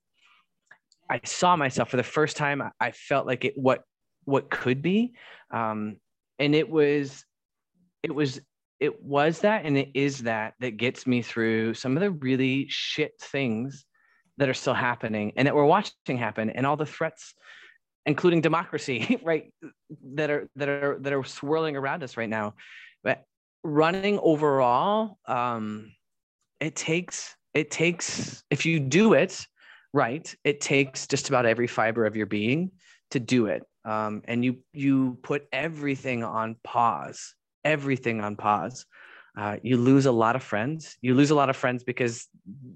i 1.11 1.21
saw 1.25 1.57
myself 1.57 1.91
for 1.91 1.97
the 1.97 2.03
first 2.03 2.37
time 2.37 2.63
I- 2.81 2.91
felt 2.93 3.27
like 3.27 3.45
it 3.45 3.57
what 3.57 3.83
what 4.27 4.51
could 4.51 4.83
be. 4.83 5.15
Um 5.51 5.97
and 6.39 6.55
it 6.55 6.69
was 6.69 7.25
it 8.03 8.15
was 8.15 8.41
it 8.81 9.03
was 9.03 9.41
that 9.41 9.65
and 9.65 9.79
it 9.79 9.91
is 9.95 10.25
that 10.25 10.55
that 10.61 10.77
gets 10.77 11.07
me 11.07 11.23
through 11.23 11.75
some 11.75 11.97
of 11.97 12.03
the 12.03 12.11
really 12.11 12.67
shit 12.69 13.13
things 13.21 13.87
that 14.37 14.49
are 14.51 14.55
still 14.55 14.75
happening 14.75 15.33
and 15.37 15.47
that 15.47 15.55
we're 15.55 15.65
watching 15.65 16.19
happen 16.19 16.51
and 16.51 16.67
all 16.67 16.77
the 16.77 16.85
threats 16.85 17.35
including 18.05 18.41
democracy 18.41 19.19
right 19.25 19.53
that 20.15 20.31
are 20.31 20.49
that 20.57 20.69
are 20.69 20.99
that 21.01 21.13
are 21.13 21.25
swirling 21.25 21.77
around 21.77 22.03
us 22.03 22.17
right 22.17 22.29
now. 22.29 22.55
But 23.03 23.25
running 23.63 24.19
overall 24.19 25.19
um 25.27 25.93
it 26.61 26.77
takes 26.77 27.35
it 27.55 27.71
takes 27.71 28.45
if 28.51 28.67
you 28.67 28.79
do 28.79 29.15
it 29.15 29.47
right 29.97 30.35
it 30.45 30.61
takes 30.61 31.07
just 31.07 31.29
about 31.29 31.47
every 31.47 31.67
fiber 31.67 32.05
of 32.07 32.17
your 32.17 32.27
being 32.27 32.71
to 33.11 33.19
do 33.19 33.47
it 33.47 33.63
um, 33.85 34.23
and 34.27 34.45
you 34.45 34.59
you 34.73 35.19
put 35.23 35.47
everything 35.53 36.23
on 36.23 36.57
pause 36.63 37.35
everything 37.67 38.21
on 38.21 38.37
pause. 38.37 38.87
Uh, 39.37 39.57
you 39.63 39.77
lose 39.77 40.07
a 40.07 40.13
lot 40.13 40.35
of 40.35 40.43
friends. 40.43 40.97
You 41.03 41.15
lose 41.15 41.31
a 41.31 41.35
lot 41.35 41.51
of 41.51 41.57
friends 41.57 41.85
because 41.85 42.27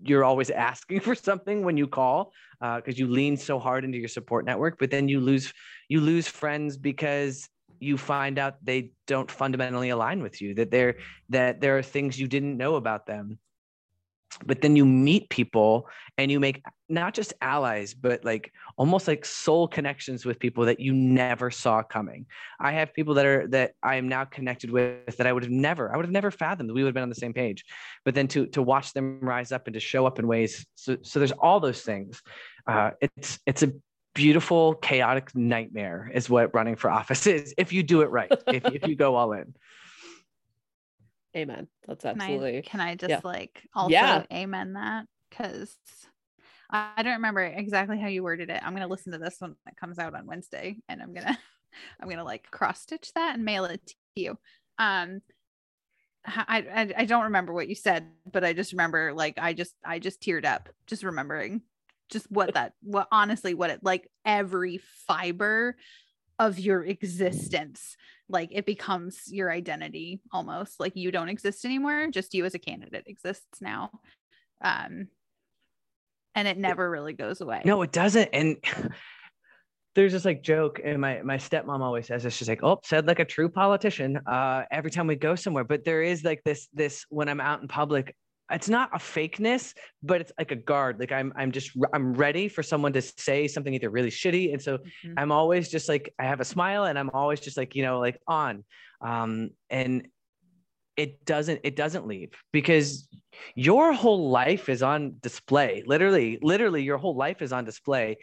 you're 0.02 0.24
always 0.24 0.50
asking 0.70 1.00
for 1.00 1.14
something 1.14 1.64
when 1.64 1.78
you 1.78 1.86
call 1.86 2.32
because 2.60 2.96
uh, 2.96 3.00
you 3.00 3.06
lean 3.06 3.36
so 3.38 3.58
hard 3.58 3.84
into 3.84 3.96
your 3.96 4.08
support 4.08 4.44
network. 4.44 4.78
But 4.78 4.90
then 4.90 5.08
you 5.08 5.20
lose 5.20 5.54
you 5.88 6.00
lose 6.00 6.28
friends 6.28 6.76
because 6.76 7.48
you 7.78 7.96
find 7.96 8.38
out 8.38 8.56
they 8.62 8.90
don't 9.06 9.30
fundamentally 9.30 9.88
align 9.88 10.22
with 10.22 10.42
you. 10.42 10.54
That 10.54 10.70
there 10.70 10.96
that 11.30 11.62
there 11.62 11.78
are 11.78 11.82
things 11.82 12.20
you 12.20 12.28
didn't 12.28 12.58
know 12.58 12.74
about 12.74 13.06
them 13.06 13.38
but 14.46 14.60
then 14.60 14.76
you 14.76 14.86
meet 14.86 15.28
people 15.28 15.88
and 16.16 16.30
you 16.30 16.38
make 16.38 16.62
not 16.90 17.14
just 17.14 17.32
allies 17.40 17.94
but 17.94 18.24
like 18.24 18.52
almost 18.76 19.06
like 19.06 19.24
soul 19.24 19.68
connections 19.68 20.24
with 20.24 20.38
people 20.38 20.64
that 20.64 20.80
you 20.80 20.92
never 20.92 21.50
saw 21.50 21.82
coming 21.82 22.26
i 22.58 22.72
have 22.72 22.92
people 22.92 23.14
that 23.14 23.26
are 23.26 23.46
that 23.46 23.72
i 23.82 23.96
am 23.96 24.08
now 24.08 24.24
connected 24.24 24.70
with 24.70 25.16
that 25.16 25.26
i 25.26 25.32
would 25.32 25.42
have 25.42 25.52
never 25.52 25.92
i 25.92 25.96
would 25.96 26.04
have 26.04 26.12
never 26.12 26.30
fathomed 26.30 26.68
that 26.68 26.74
we 26.74 26.82
would 26.82 26.88
have 26.88 26.94
been 26.94 27.02
on 27.02 27.08
the 27.08 27.14
same 27.14 27.32
page 27.32 27.64
but 28.04 28.14
then 28.14 28.26
to 28.26 28.46
to 28.46 28.62
watch 28.62 28.92
them 28.92 29.18
rise 29.20 29.52
up 29.52 29.66
and 29.66 29.74
to 29.74 29.80
show 29.80 30.06
up 30.06 30.18
in 30.18 30.26
ways 30.26 30.66
so 30.74 30.96
so 31.02 31.18
there's 31.18 31.32
all 31.32 31.60
those 31.60 31.82
things 31.82 32.22
uh, 32.66 32.90
it's 33.00 33.38
it's 33.46 33.62
a 33.62 33.72
beautiful 34.14 34.74
chaotic 34.74 35.34
nightmare 35.34 36.10
is 36.12 36.28
what 36.28 36.54
running 36.54 36.76
for 36.76 36.90
office 37.00 37.26
is 37.26 37.54
if 37.56 37.72
you 37.72 37.82
do 37.82 38.02
it 38.02 38.10
right 38.10 38.32
if, 38.48 38.64
if 38.66 38.86
you 38.86 38.96
go 38.96 39.14
all 39.14 39.32
in 39.32 39.54
Amen. 41.36 41.68
That's 41.86 42.02
Can 42.02 42.20
absolutely. 42.20 42.58
I, 42.58 42.60
can 42.62 42.80
I 42.80 42.94
just 42.94 43.10
yeah. 43.10 43.20
like 43.22 43.62
also 43.74 43.90
Yeah. 43.90 44.24
amen 44.32 44.72
that? 44.74 45.06
Because 45.28 45.76
I 46.70 46.90
I 46.96 47.02
don't 47.02 47.14
remember 47.14 47.42
exactly 47.42 47.98
how 47.98 48.08
you 48.08 48.22
worded 48.22 48.50
it. 48.50 48.60
I'm 48.62 48.72
gonna 48.74 48.86
listen 48.86 49.12
to 49.12 49.18
this 49.18 49.36
one 49.40 49.56
that 49.66 49.76
comes 49.76 49.98
out 49.98 50.14
on 50.14 50.26
Wednesday 50.26 50.76
and 50.88 51.02
I'm 51.02 51.12
gonna 51.14 51.38
I'm 52.00 52.08
gonna 52.08 52.24
like 52.24 52.50
cross 52.50 52.82
stitch 52.82 53.12
that 53.14 53.34
and 53.34 53.44
mail 53.44 53.64
it 53.64 53.86
to 53.86 53.94
you. 54.16 54.38
Um 54.78 55.22
I 56.26 56.92
I 56.96 57.04
don't 57.06 57.24
remember 57.24 57.52
what 57.52 57.68
you 57.68 57.74
said, 57.74 58.06
but 58.30 58.44
I 58.44 58.52
just 58.52 58.72
remember 58.72 59.12
like 59.12 59.38
I 59.38 59.52
just 59.52 59.74
I 59.84 59.98
just 59.98 60.20
teared 60.20 60.44
up 60.44 60.68
just 60.86 61.02
remembering 61.02 61.62
just 62.10 62.30
what 62.30 62.54
that 62.54 62.74
what 62.82 63.08
honestly 63.10 63.54
what 63.54 63.70
it 63.70 63.80
like 63.82 64.08
every 64.24 64.80
fiber 65.06 65.76
of 66.38 66.58
your 66.58 66.82
existence 66.84 67.96
like 68.28 68.48
it 68.52 68.66
becomes 68.66 69.30
your 69.30 69.50
identity 69.50 70.20
almost 70.32 70.80
like 70.80 70.96
you 70.96 71.10
don't 71.12 71.28
exist 71.28 71.64
anymore 71.64 72.08
just 72.10 72.34
you 72.34 72.44
as 72.44 72.54
a 72.54 72.58
candidate 72.58 73.04
exists 73.06 73.60
now 73.60 73.90
um 74.62 75.06
and 76.34 76.46
it 76.48 76.56
never 76.58 76.90
really 76.90 77.12
goes 77.12 77.40
away 77.40 77.62
No, 77.64 77.82
it 77.82 77.92
doesn't. 77.92 78.28
And 78.32 78.56
there's 79.94 80.12
this 80.12 80.24
like 80.24 80.42
joke, 80.42 80.80
and 80.84 81.00
my 81.00 81.20
my 81.22 81.36
stepmom 81.36 81.80
always 81.80 82.06
says 82.06 82.22
this. 82.22 82.34
She's 82.34 82.48
like, 82.48 82.62
"Oh, 82.62 82.78
said 82.84 83.06
like 83.06 83.18
a 83.18 83.24
true 83.24 83.48
politician." 83.48 84.18
Uh, 84.26 84.62
every 84.70 84.90
time 84.90 85.06
we 85.08 85.16
go 85.16 85.34
somewhere, 85.34 85.64
but 85.64 85.84
there 85.84 86.02
is 86.02 86.22
like 86.22 86.42
this 86.44 86.68
this 86.72 87.04
when 87.08 87.28
I'm 87.28 87.40
out 87.40 87.60
in 87.60 87.68
public. 87.68 88.14
It's 88.52 88.68
not 88.68 88.90
a 88.92 88.98
fakeness, 88.98 89.74
but 90.02 90.20
it's 90.20 90.32
like 90.36 90.50
a 90.50 90.56
guard. 90.56 90.98
Like 90.98 91.12
I'm, 91.12 91.32
I'm 91.36 91.52
just, 91.52 91.70
I'm 91.94 92.14
ready 92.14 92.48
for 92.48 92.64
someone 92.64 92.92
to 92.94 93.00
say 93.00 93.46
something 93.46 93.72
either 93.72 93.90
really 93.90 94.10
shitty, 94.10 94.52
and 94.52 94.60
so 94.60 94.78
Mhm. 95.04 95.14
I'm 95.16 95.30
always 95.30 95.68
just 95.70 95.88
like, 95.88 96.12
I 96.18 96.24
have 96.24 96.40
a 96.40 96.44
smile, 96.44 96.84
and 96.84 96.98
I'm 96.98 97.10
always 97.10 97.38
just 97.38 97.56
like, 97.56 97.76
you 97.76 97.84
know, 97.84 98.00
like 98.00 98.18
on, 98.26 98.64
um, 99.00 99.50
and 99.70 100.08
it 101.00 101.24
doesn't, 101.24 101.60
it 101.64 101.76
doesn't 101.76 102.06
leave 102.06 102.30
because 102.52 103.08
your 103.54 103.94
whole 103.94 104.28
life 104.28 104.68
is 104.68 104.82
on 104.82 105.14
display. 105.20 105.82
Literally 105.86 106.38
literally 106.42 106.82
your 106.82 106.98
whole 106.98 107.16
life 107.16 107.40
is 107.40 107.54
on 107.54 107.64
display. 107.64 108.18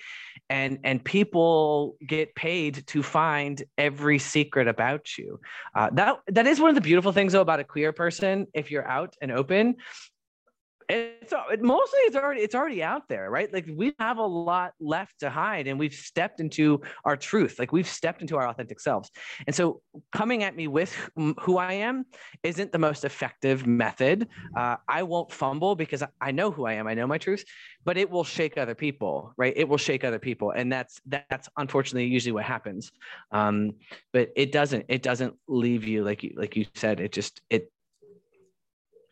And 0.47 0.78
and 0.84 1.03
people 1.03 1.97
get 2.05 2.36
paid 2.36 2.86
to 2.88 3.01
find 3.01 3.63
every 3.80 4.19
secret 4.19 4.67
about 4.67 5.17
you. 5.17 5.39
Uh, 5.73 5.89
that 5.93 6.19
that 6.28 6.45
is 6.45 6.59
one 6.59 6.69
of 6.69 6.75
the 6.75 6.82
beautiful 6.82 7.11
things 7.11 7.34
though 7.34 7.41
about 7.41 7.59
a 7.59 7.63
queer 7.63 7.91
person 7.93 8.45
if 8.53 8.69
you're 8.69 8.88
out 8.88 9.15
and 9.21 9.32
open 9.32 9.78
it's 10.89 11.33
it, 11.51 11.61
mostly 11.61 11.99
it's 12.01 12.15
already 12.15 12.41
it's 12.41 12.55
already 12.55 12.81
out 12.81 13.07
there 13.09 13.29
right 13.29 13.51
like 13.53 13.65
we 13.75 13.93
have 13.99 14.17
a 14.17 14.25
lot 14.25 14.73
left 14.79 15.19
to 15.19 15.29
hide 15.29 15.67
and 15.67 15.77
we've 15.77 15.93
stepped 15.93 16.39
into 16.39 16.79
our 17.03 17.17
truth 17.17 17.59
like 17.59 17.71
we've 17.71 17.88
stepped 17.88 18.21
into 18.21 18.38
our 18.38 18.47
authentic 18.47 18.79
selves 18.79 19.11
and 19.47 19.55
so 19.55 19.81
coming 20.11 20.43
at 20.43 20.55
me 20.55 20.67
with 20.67 20.93
who- 21.15 21.57
i 21.57 21.73
am 21.73 22.05
isn't 22.43 22.71
the 22.71 22.77
most 22.79 23.03
effective 23.03 23.65
method 23.67 24.27
uh, 24.55 24.77
I 24.88 25.03
won't 25.03 25.31
fumble 25.31 25.75
because 25.75 26.01
I- 26.03 26.09
I 26.21 26.31
know 26.31 26.51
who 26.51 26.65
I 26.65 26.73
am. 26.73 26.88
I 26.88 26.93
know 26.93 27.05
my 27.07 27.17
truth, 27.17 27.43
but 27.85 27.97
it 27.97 28.09
will 28.09 28.23
shake 28.23 28.57
other 28.57 28.75
people, 28.75 29.33
right? 29.38 29.53
It 29.55 29.67
will 29.67 29.77
shake 29.77 30.03
other 30.03 30.19
people, 30.19 30.51
and 30.51 30.71
that's 30.71 30.99
that's 31.05 31.47
unfortunately 31.57 32.05
usually 32.07 32.31
what 32.31 32.43
happens. 32.45 32.91
Um, 33.31 33.73
but 34.13 34.29
it 34.35 34.51
doesn't. 34.51 34.85
It 34.89 35.01
doesn't 35.03 35.35
leave 35.47 35.83
you 35.85 36.03
like 36.03 36.23
you 36.23 36.33
like 36.35 36.55
you 36.55 36.65
said. 36.75 36.99
It 36.99 37.11
just 37.11 37.41
it 37.49 37.71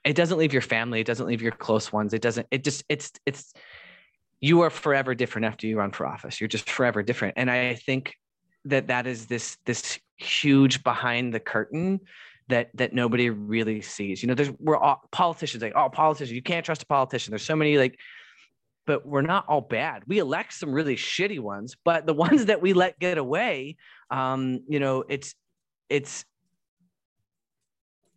it 0.06 0.16
doesn't 0.16 0.38
leave 0.38 0.54
your 0.54 0.62
family. 0.62 1.02
It 1.02 1.08
doesn't 1.08 1.26
leave 1.26 1.42
your 1.42 1.52
close 1.52 1.92
ones. 1.92 2.14
It 2.14 2.22
doesn't. 2.22 2.48
It 2.52 2.64
just 2.64 2.84
it's 2.88 3.12
it's 3.26 3.54
you 4.40 4.62
are 4.62 4.70
forever 4.70 5.16
different 5.16 5.46
after 5.46 5.66
you 5.66 5.78
run 5.78 5.92
for 5.92 6.06
office. 6.06 6.40
You're 6.40 6.48
just 6.48 6.70
forever 6.70 7.02
different, 7.02 7.34
and 7.38 7.50
I 7.50 7.74
think 7.74 8.14
that 8.66 8.88
that 8.88 9.08
is 9.08 9.26
this 9.26 9.58
this 9.66 10.00
huge 10.18 10.84
behind 10.84 11.34
the 11.34 11.40
curtain 11.40 12.00
that 12.50 12.70
that 12.76 12.94
nobody 12.94 13.32
really 13.32 13.82
sees. 13.82 14.22
You 14.22 14.28
know, 14.28 14.36
there's 14.36 14.52
we're 14.60 14.78
all 14.78 15.02
politicians 15.12 15.64
like, 15.64 15.74
oh, 15.76 15.90
politicians, 15.90 16.32
you 16.32 16.44
can't 16.44 16.66
trust 16.66 16.84
a 16.84 16.86
politician. 16.86 17.32
There's 17.32 17.42
so 17.42 17.56
many 17.56 17.78
like, 17.80 17.98
but 18.86 19.06
we're 19.08 19.24
not 19.24 19.46
all 19.48 19.62
bad. 19.62 20.04
We 20.06 20.20
elect 20.20 20.54
some 20.54 20.72
really 20.72 20.96
shitty 20.96 21.40
ones, 21.40 21.76
but 21.84 22.06
the 22.06 22.14
ones 22.26 22.46
that 22.46 22.62
we 22.62 22.74
let 22.74 23.00
get 23.00 23.18
away, 23.18 23.78
um, 24.12 24.62
you 24.68 24.80
know, 24.80 25.04
it's 25.10 25.34
it's 25.90 26.26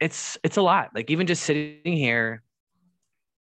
it's 0.01 0.39
it's 0.43 0.57
a 0.57 0.63
lot. 0.63 0.91
Like 0.95 1.11
even 1.11 1.27
just 1.27 1.43
sitting 1.43 1.97
here, 1.97 2.43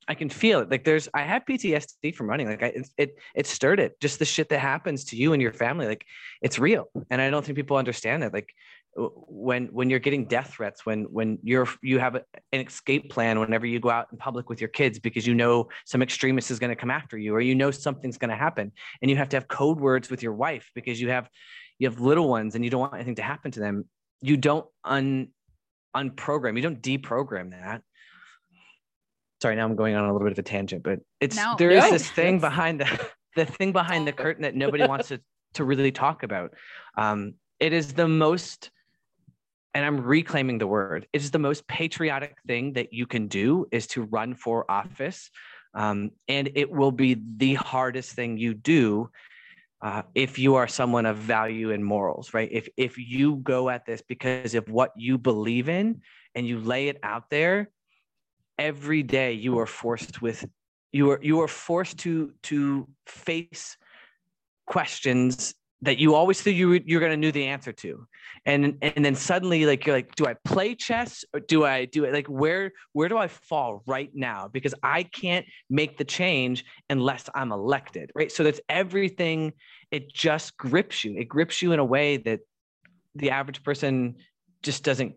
I 0.07 0.15
can 0.15 0.29
feel 0.29 0.61
it. 0.61 0.71
Like 0.71 0.83
there's 0.83 1.09
I 1.13 1.21
have 1.21 1.45
PTSD 1.45 2.15
from 2.15 2.29
running. 2.29 2.47
Like 2.47 2.63
I, 2.63 2.67
it, 2.67 2.89
it 2.97 3.19
it 3.35 3.47
stirred 3.47 3.79
it. 3.79 3.99
Just 3.99 4.19
the 4.19 4.25
shit 4.25 4.49
that 4.49 4.59
happens 4.59 5.05
to 5.05 5.15
you 5.15 5.33
and 5.33 5.41
your 5.41 5.53
family. 5.53 5.87
Like 5.87 6.05
it's 6.41 6.57
real, 6.57 6.89
and 7.09 7.21
I 7.21 7.29
don't 7.29 7.45
think 7.45 7.55
people 7.55 7.77
understand 7.77 8.23
that. 8.23 8.33
Like 8.33 8.49
when 8.95 9.67
when 9.67 9.89
you're 9.89 9.99
getting 9.99 10.25
death 10.25 10.53
threats, 10.55 10.85
when 10.85 11.03
when 11.05 11.37
you're 11.43 11.67
you 11.83 11.99
have 11.99 12.15
an 12.15 12.23
escape 12.53 13.11
plan 13.11 13.39
whenever 13.39 13.65
you 13.65 13.79
go 13.79 13.89
out 13.89 14.07
in 14.11 14.17
public 14.17 14.49
with 14.49 14.59
your 14.59 14.69
kids 14.69 14.97
because 14.97 15.27
you 15.27 15.35
know 15.35 15.67
some 15.85 16.01
extremist 16.01 16.49
is 16.49 16.57
going 16.57 16.71
to 16.71 16.75
come 16.75 16.89
after 16.89 17.17
you, 17.17 17.35
or 17.35 17.41
you 17.41 17.53
know 17.53 17.69
something's 17.69 18.17
going 18.17 18.31
to 18.31 18.35
happen, 18.35 18.71
and 19.01 19.11
you 19.11 19.17
have 19.17 19.29
to 19.29 19.37
have 19.37 19.47
code 19.47 19.79
words 19.79 20.09
with 20.09 20.23
your 20.23 20.33
wife 20.33 20.71
because 20.73 20.99
you 20.99 21.09
have 21.09 21.29
you 21.77 21.87
have 21.87 21.99
little 21.99 22.27
ones 22.27 22.55
and 22.55 22.63
you 22.63 22.71
don't 22.71 22.81
want 22.81 22.95
anything 22.95 23.15
to 23.15 23.21
happen 23.21 23.51
to 23.51 23.59
them. 23.59 23.85
You 24.21 24.35
don't 24.35 24.65
un 24.83 25.29
unprogram. 26.03 26.55
You 26.55 26.61
don't 26.61 26.81
deprogram 26.81 27.51
that 27.51 27.81
sorry 29.41 29.55
now 29.55 29.65
i'm 29.65 29.75
going 29.75 29.95
on 29.95 30.05
a 30.05 30.13
little 30.13 30.25
bit 30.25 30.31
of 30.31 30.39
a 30.39 30.43
tangent 30.43 30.83
but 30.83 30.99
it's 31.19 31.35
No. 31.35 31.55
there 31.57 31.71
is 31.71 31.83
No, 31.83 31.91
this 31.91 32.09
thing 32.09 32.39
behind 32.39 32.81
the 32.81 33.09
the 33.35 33.45
thing 33.45 33.71
behind 33.71 34.07
the 34.07 34.11
curtain 34.11 34.43
that 34.43 34.55
nobody 34.55 34.85
wants 34.85 35.09
to 35.09 35.19
to 35.53 35.63
really 35.63 35.91
talk 35.91 36.23
about 36.23 36.53
um 36.97 37.33
it 37.59 37.73
is 37.73 37.93
the 37.93 38.07
most 38.07 38.71
and 39.73 39.85
i'm 39.85 40.01
reclaiming 40.01 40.57
the 40.57 40.67
word 40.67 41.07
it 41.13 41.21
is 41.21 41.31
the 41.31 41.39
most 41.39 41.67
patriotic 41.67 42.35
thing 42.47 42.73
that 42.73 42.93
you 42.93 43.05
can 43.05 43.27
do 43.27 43.65
is 43.71 43.87
to 43.87 44.03
run 44.03 44.33
for 44.33 44.69
office 44.69 45.29
um, 45.73 46.09
and 46.27 46.49
it 46.55 46.71
will 46.71 46.91
be 46.91 47.21
the 47.37 47.53
hardest 47.53 48.13
thing 48.13 48.37
you 48.37 48.55
do 48.55 49.11
uh, 49.81 50.01
if 50.15 50.39
you 50.39 50.55
are 50.55 50.67
someone 50.67 51.05
of 51.05 51.17
value 51.17 51.71
and 51.71 51.83
morals 51.85 52.33
right? 52.33 52.49
If 52.51 52.67
if 52.77 52.97
you 52.97 53.37
go 53.37 53.69
at 53.69 53.85
this 53.85 54.01
because 54.01 54.55
of 54.55 54.69
what 54.69 54.91
you 54.95 55.17
believe 55.17 55.69
in 55.69 56.01
and 56.35 56.47
you 56.47 56.59
lay 56.59 56.87
it 56.87 56.99
out 57.03 57.29
there 57.29 57.69
every 58.57 59.03
day 59.03 59.33
you 59.33 59.59
are 59.59 59.65
forced 59.65 60.21
with 60.21 60.45
you 60.91 61.11
are 61.11 61.19
you 61.21 61.41
are 61.41 61.47
forced 61.47 61.99
to 61.99 62.33
to 62.43 62.87
face 63.05 63.77
questions 64.65 65.53
that 65.83 65.99
you 65.99 66.15
always 66.15 66.41
thought 66.41 66.53
you 66.53 66.81
you're 66.85 66.99
going 66.99 67.11
to 67.11 67.17
know 67.17 67.31
the 67.31 67.45
answer 67.45 67.71
to. 67.71 68.07
And 68.45 68.77
and 68.81 69.05
then 69.05 69.15
suddenly 69.15 69.65
like 69.65 69.85
you're 69.85 69.95
like 69.95 70.15
do 70.15 70.25
i 70.25 70.35
play 70.43 70.75
chess 70.75 71.23
or 71.33 71.39
do 71.39 71.65
i 71.65 71.85
do 71.85 72.03
it? 72.03 72.13
Like 72.13 72.27
where 72.27 72.71
where 72.93 73.09
do 73.09 73.17
i 73.17 73.27
fall 73.27 73.83
right 73.85 74.09
now? 74.13 74.47
Because 74.47 74.73
i 74.81 75.03
can't 75.03 75.45
make 75.69 75.97
the 75.97 76.05
change 76.05 76.65
unless 76.89 77.29
i'm 77.35 77.51
elected 77.51 78.11
right? 78.15 78.31
So 78.31 78.43
that's 78.43 78.61
everything. 78.69 79.53
It 79.91 80.13
just 80.13 80.57
grips 80.57 81.03
you. 81.03 81.17
It 81.17 81.25
grips 81.25 81.61
you 81.61 81.71
in 81.71 81.79
a 81.79 81.85
way 81.85 82.17
that 82.17 82.39
the 83.15 83.31
average 83.31 83.63
person 83.63 84.15
just 84.63 84.83
doesn't 84.83 85.15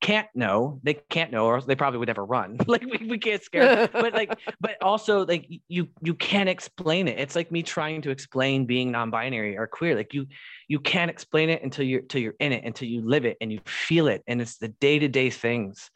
can't 0.00 0.28
know. 0.34 0.80
They 0.82 0.94
can't 0.94 1.32
know 1.32 1.46
or 1.46 1.60
they 1.60 1.74
probably 1.74 1.98
would 1.98 2.08
never 2.08 2.24
run. 2.24 2.58
Like 2.66 2.84
we, 2.84 3.06
we 3.06 3.18
can't 3.18 3.42
scare 3.42 3.88
but 3.88 4.12
like 4.12 4.38
but 4.60 4.76
also 4.82 5.24
like 5.24 5.48
you 5.68 5.88
you 6.02 6.14
can't 6.14 6.48
explain 6.48 7.08
it. 7.08 7.18
It's 7.18 7.36
like 7.36 7.52
me 7.52 7.62
trying 7.62 8.02
to 8.02 8.10
explain 8.10 8.66
being 8.66 8.90
non-binary 8.90 9.56
or 9.56 9.66
queer. 9.66 9.94
Like 9.94 10.12
you 10.12 10.26
you 10.68 10.80
can't 10.80 11.10
explain 11.10 11.50
it 11.50 11.62
until 11.62 11.84
you're 11.84 12.00
until 12.00 12.20
you're 12.20 12.34
in 12.40 12.52
it 12.52 12.64
until 12.64 12.88
you 12.88 13.02
live 13.02 13.24
it 13.24 13.36
and 13.40 13.52
you 13.52 13.60
feel 13.66 14.08
it. 14.08 14.22
And 14.26 14.40
it's 14.40 14.58
the 14.58 14.68
day-to-day 14.68 15.30
things 15.30 15.90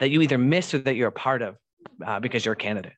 that 0.00 0.10
you 0.10 0.22
either 0.22 0.38
miss 0.38 0.74
or 0.74 0.78
that 0.78 0.96
you're 0.96 1.08
a 1.08 1.12
part 1.12 1.42
of 1.42 1.56
uh, 2.04 2.20
because 2.20 2.44
you're 2.44 2.54
a 2.54 2.56
candidate. 2.56 2.94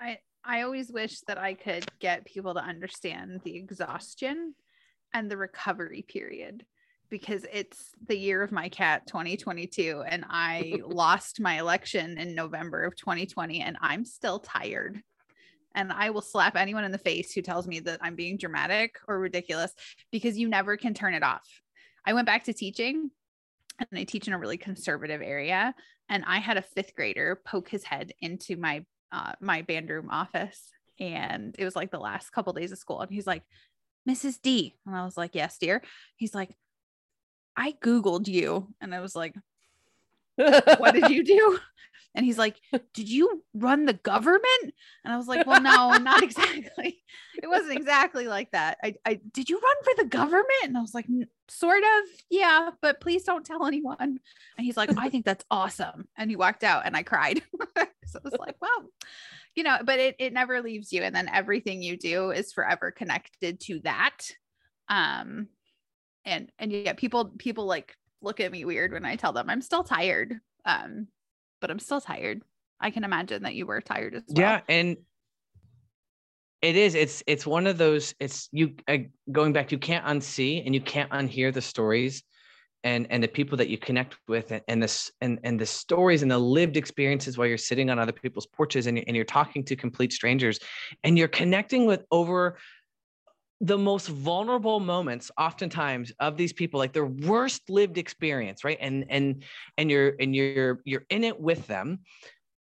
I 0.00 0.18
I 0.44 0.62
always 0.62 0.90
wish 0.90 1.20
that 1.26 1.38
I 1.38 1.54
could 1.54 1.84
get 2.00 2.24
people 2.24 2.54
to 2.54 2.60
understand 2.60 3.40
the 3.44 3.56
exhaustion 3.56 4.54
and 5.12 5.30
the 5.30 5.36
recovery 5.36 6.04
period 6.06 6.64
because 7.14 7.46
it's 7.52 7.92
the 8.08 8.18
year 8.18 8.42
of 8.42 8.50
my 8.50 8.68
cat 8.68 9.06
2022 9.06 10.02
and 10.04 10.24
I 10.28 10.80
lost 10.84 11.40
my 11.40 11.60
election 11.60 12.18
in 12.18 12.34
November 12.34 12.82
of 12.82 12.96
2020 12.96 13.60
and 13.60 13.76
I'm 13.80 14.04
still 14.04 14.40
tired. 14.40 15.00
And 15.76 15.92
I 15.92 16.10
will 16.10 16.22
slap 16.22 16.56
anyone 16.56 16.82
in 16.82 16.90
the 16.90 16.98
face 16.98 17.32
who 17.32 17.40
tells 17.40 17.68
me 17.68 17.78
that 17.78 18.00
I'm 18.02 18.16
being 18.16 18.36
dramatic 18.36 18.96
or 19.06 19.20
ridiculous 19.20 19.72
because 20.10 20.36
you 20.36 20.48
never 20.48 20.76
can 20.76 20.92
turn 20.92 21.14
it 21.14 21.22
off. 21.22 21.46
I 22.04 22.14
went 22.14 22.26
back 22.26 22.42
to 22.44 22.52
teaching 22.52 23.12
and 23.78 23.88
I 23.96 24.02
teach 24.02 24.26
in 24.26 24.34
a 24.34 24.38
really 24.38 24.56
conservative 24.56 25.22
area 25.22 25.72
and 26.08 26.24
I 26.26 26.38
had 26.38 26.56
a 26.56 26.64
5th 26.76 26.96
grader 26.96 27.40
poke 27.46 27.68
his 27.68 27.84
head 27.84 28.12
into 28.20 28.56
my 28.56 28.84
uh, 29.12 29.34
my 29.40 29.62
band 29.62 29.88
room 29.88 30.08
office 30.10 30.68
and 30.98 31.54
it 31.60 31.64
was 31.64 31.76
like 31.76 31.92
the 31.92 32.00
last 32.00 32.32
couple 32.32 32.52
days 32.54 32.72
of 32.72 32.78
school 32.78 33.02
and 33.02 33.12
he's 33.12 33.28
like 33.28 33.44
Mrs. 34.08 34.42
D 34.42 34.74
and 34.84 34.96
I 34.96 35.04
was 35.04 35.16
like 35.16 35.36
yes 35.36 35.58
dear 35.58 35.80
he's 36.16 36.34
like 36.34 36.50
I 37.56 37.72
Googled 37.72 38.28
you. 38.28 38.68
And 38.80 38.94
I 38.94 39.00
was 39.00 39.14
like, 39.14 39.34
what 40.36 40.94
did 40.94 41.10
you 41.10 41.24
do? 41.24 41.58
And 42.14 42.24
he's 42.24 42.38
like, 42.38 42.60
Did 42.92 43.08
you 43.08 43.42
run 43.54 43.86
the 43.86 43.92
government? 43.92 44.74
And 45.04 45.12
I 45.12 45.16
was 45.16 45.26
like, 45.26 45.46
Well, 45.46 45.60
no, 45.60 45.96
not 45.98 46.22
exactly. 46.22 47.00
It 47.42 47.48
wasn't 47.48 47.76
exactly 47.76 48.28
like 48.28 48.52
that. 48.52 48.78
I, 48.82 48.94
I 49.04 49.20
did 49.32 49.50
you 49.50 49.58
run 49.58 49.76
for 49.82 50.02
the 50.02 50.08
government? 50.08 50.46
And 50.62 50.78
I 50.78 50.80
was 50.80 50.94
like, 50.94 51.06
Sort 51.48 51.82
of, 51.82 52.08
yeah, 52.30 52.70
but 52.80 53.00
please 53.00 53.24
don't 53.24 53.44
tell 53.44 53.66
anyone. 53.66 53.96
And 54.00 54.20
he's 54.58 54.76
like, 54.76 54.96
I 54.96 55.10
think 55.10 55.24
that's 55.24 55.44
awesome. 55.50 56.06
And 56.16 56.30
he 56.30 56.36
walked 56.36 56.62
out 56.62 56.86
and 56.86 56.96
I 56.96 57.02
cried. 57.02 57.42
so 58.06 58.18
it 58.18 58.24
was 58.24 58.36
like, 58.38 58.56
Well, 58.60 58.88
you 59.56 59.64
know, 59.64 59.78
but 59.84 59.98
it, 59.98 60.16
it 60.20 60.32
never 60.32 60.62
leaves 60.62 60.92
you. 60.92 61.02
And 61.02 61.14
then 61.14 61.28
everything 61.28 61.82
you 61.82 61.96
do 61.96 62.30
is 62.30 62.52
forever 62.52 62.92
connected 62.92 63.60
to 63.62 63.80
that. 63.80 64.18
Um, 64.88 65.48
and 66.24 66.50
and 66.58 66.72
yeah 66.72 66.92
people 66.92 67.32
people 67.38 67.66
like 67.66 67.96
look 68.20 68.40
at 68.40 68.52
me 68.52 68.64
weird 68.64 68.92
when 68.92 69.04
i 69.04 69.16
tell 69.16 69.32
them 69.32 69.50
i'm 69.50 69.60
still 69.60 69.84
tired 69.84 70.38
um 70.64 71.06
but 71.60 71.70
i'm 71.70 71.78
still 71.78 72.00
tired. 72.00 72.42
I 72.80 72.90
can 72.90 73.04
imagine 73.04 73.44
that 73.44 73.54
you 73.54 73.64
were 73.64 73.80
tired 73.80 74.14
as 74.14 74.24
well. 74.28 74.40
Yeah 74.42 74.60
and 74.68 74.96
it 76.60 76.76
is 76.76 76.94
it's 76.94 77.22
it's 77.26 77.46
one 77.46 77.66
of 77.66 77.78
those 77.78 78.14
it's 78.20 78.48
you 78.50 78.74
uh, 78.88 78.98
going 79.30 79.52
back 79.52 79.70
you 79.70 79.78
can't 79.78 80.04
unsee 80.06 80.62
and 80.64 80.74
you 80.74 80.80
can't 80.80 81.10
unhear 81.10 81.52
the 81.52 81.60
stories 81.60 82.22
and 82.84 83.06
and 83.10 83.22
the 83.22 83.28
people 83.28 83.58
that 83.58 83.68
you 83.68 83.76
connect 83.76 84.16
with 84.28 84.50
and, 84.50 84.62
and 84.68 84.82
this 84.82 85.10
and 85.20 85.38
and 85.44 85.60
the 85.60 85.66
stories 85.66 86.22
and 86.22 86.30
the 86.30 86.38
lived 86.38 86.76
experiences 86.76 87.36
while 87.36 87.46
you're 87.46 87.58
sitting 87.58 87.90
on 87.90 87.98
other 87.98 88.12
people's 88.12 88.46
porches 88.46 88.86
and, 88.86 89.02
and 89.06 89.16
you're 89.16 89.24
talking 89.24 89.64
to 89.64 89.76
complete 89.76 90.12
strangers 90.12 90.58
and 91.02 91.18
you're 91.18 91.28
connecting 91.28 91.84
with 91.86 92.02
over 92.10 92.56
the 93.66 93.78
most 93.78 94.08
vulnerable 94.08 94.78
moments 94.78 95.30
oftentimes 95.38 96.12
of 96.20 96.36
these 96.36 96.52
people 96.52 96.78
like 96.78 96.92
their 96.92 97.06
worst 97.06 97.70
lived 97.70 97.96
experience 97.96 98.62
right? 98.62 98.78
And 98.80 99.06
and 99.08 99.42
and 99.78 99.90
you're 99.90 100.14
and 100.20 100.36
you're 100.36 100.80
you're 100.84 101.06
in 101.08 101.24
it 101.24 101.40
with 101.40 101.66
them 101.66 102.00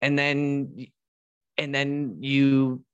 and 0.00 0.16
then 0.16 0.86
and 1.58 1.74
then 1.74 2.18
you 2.20 2.84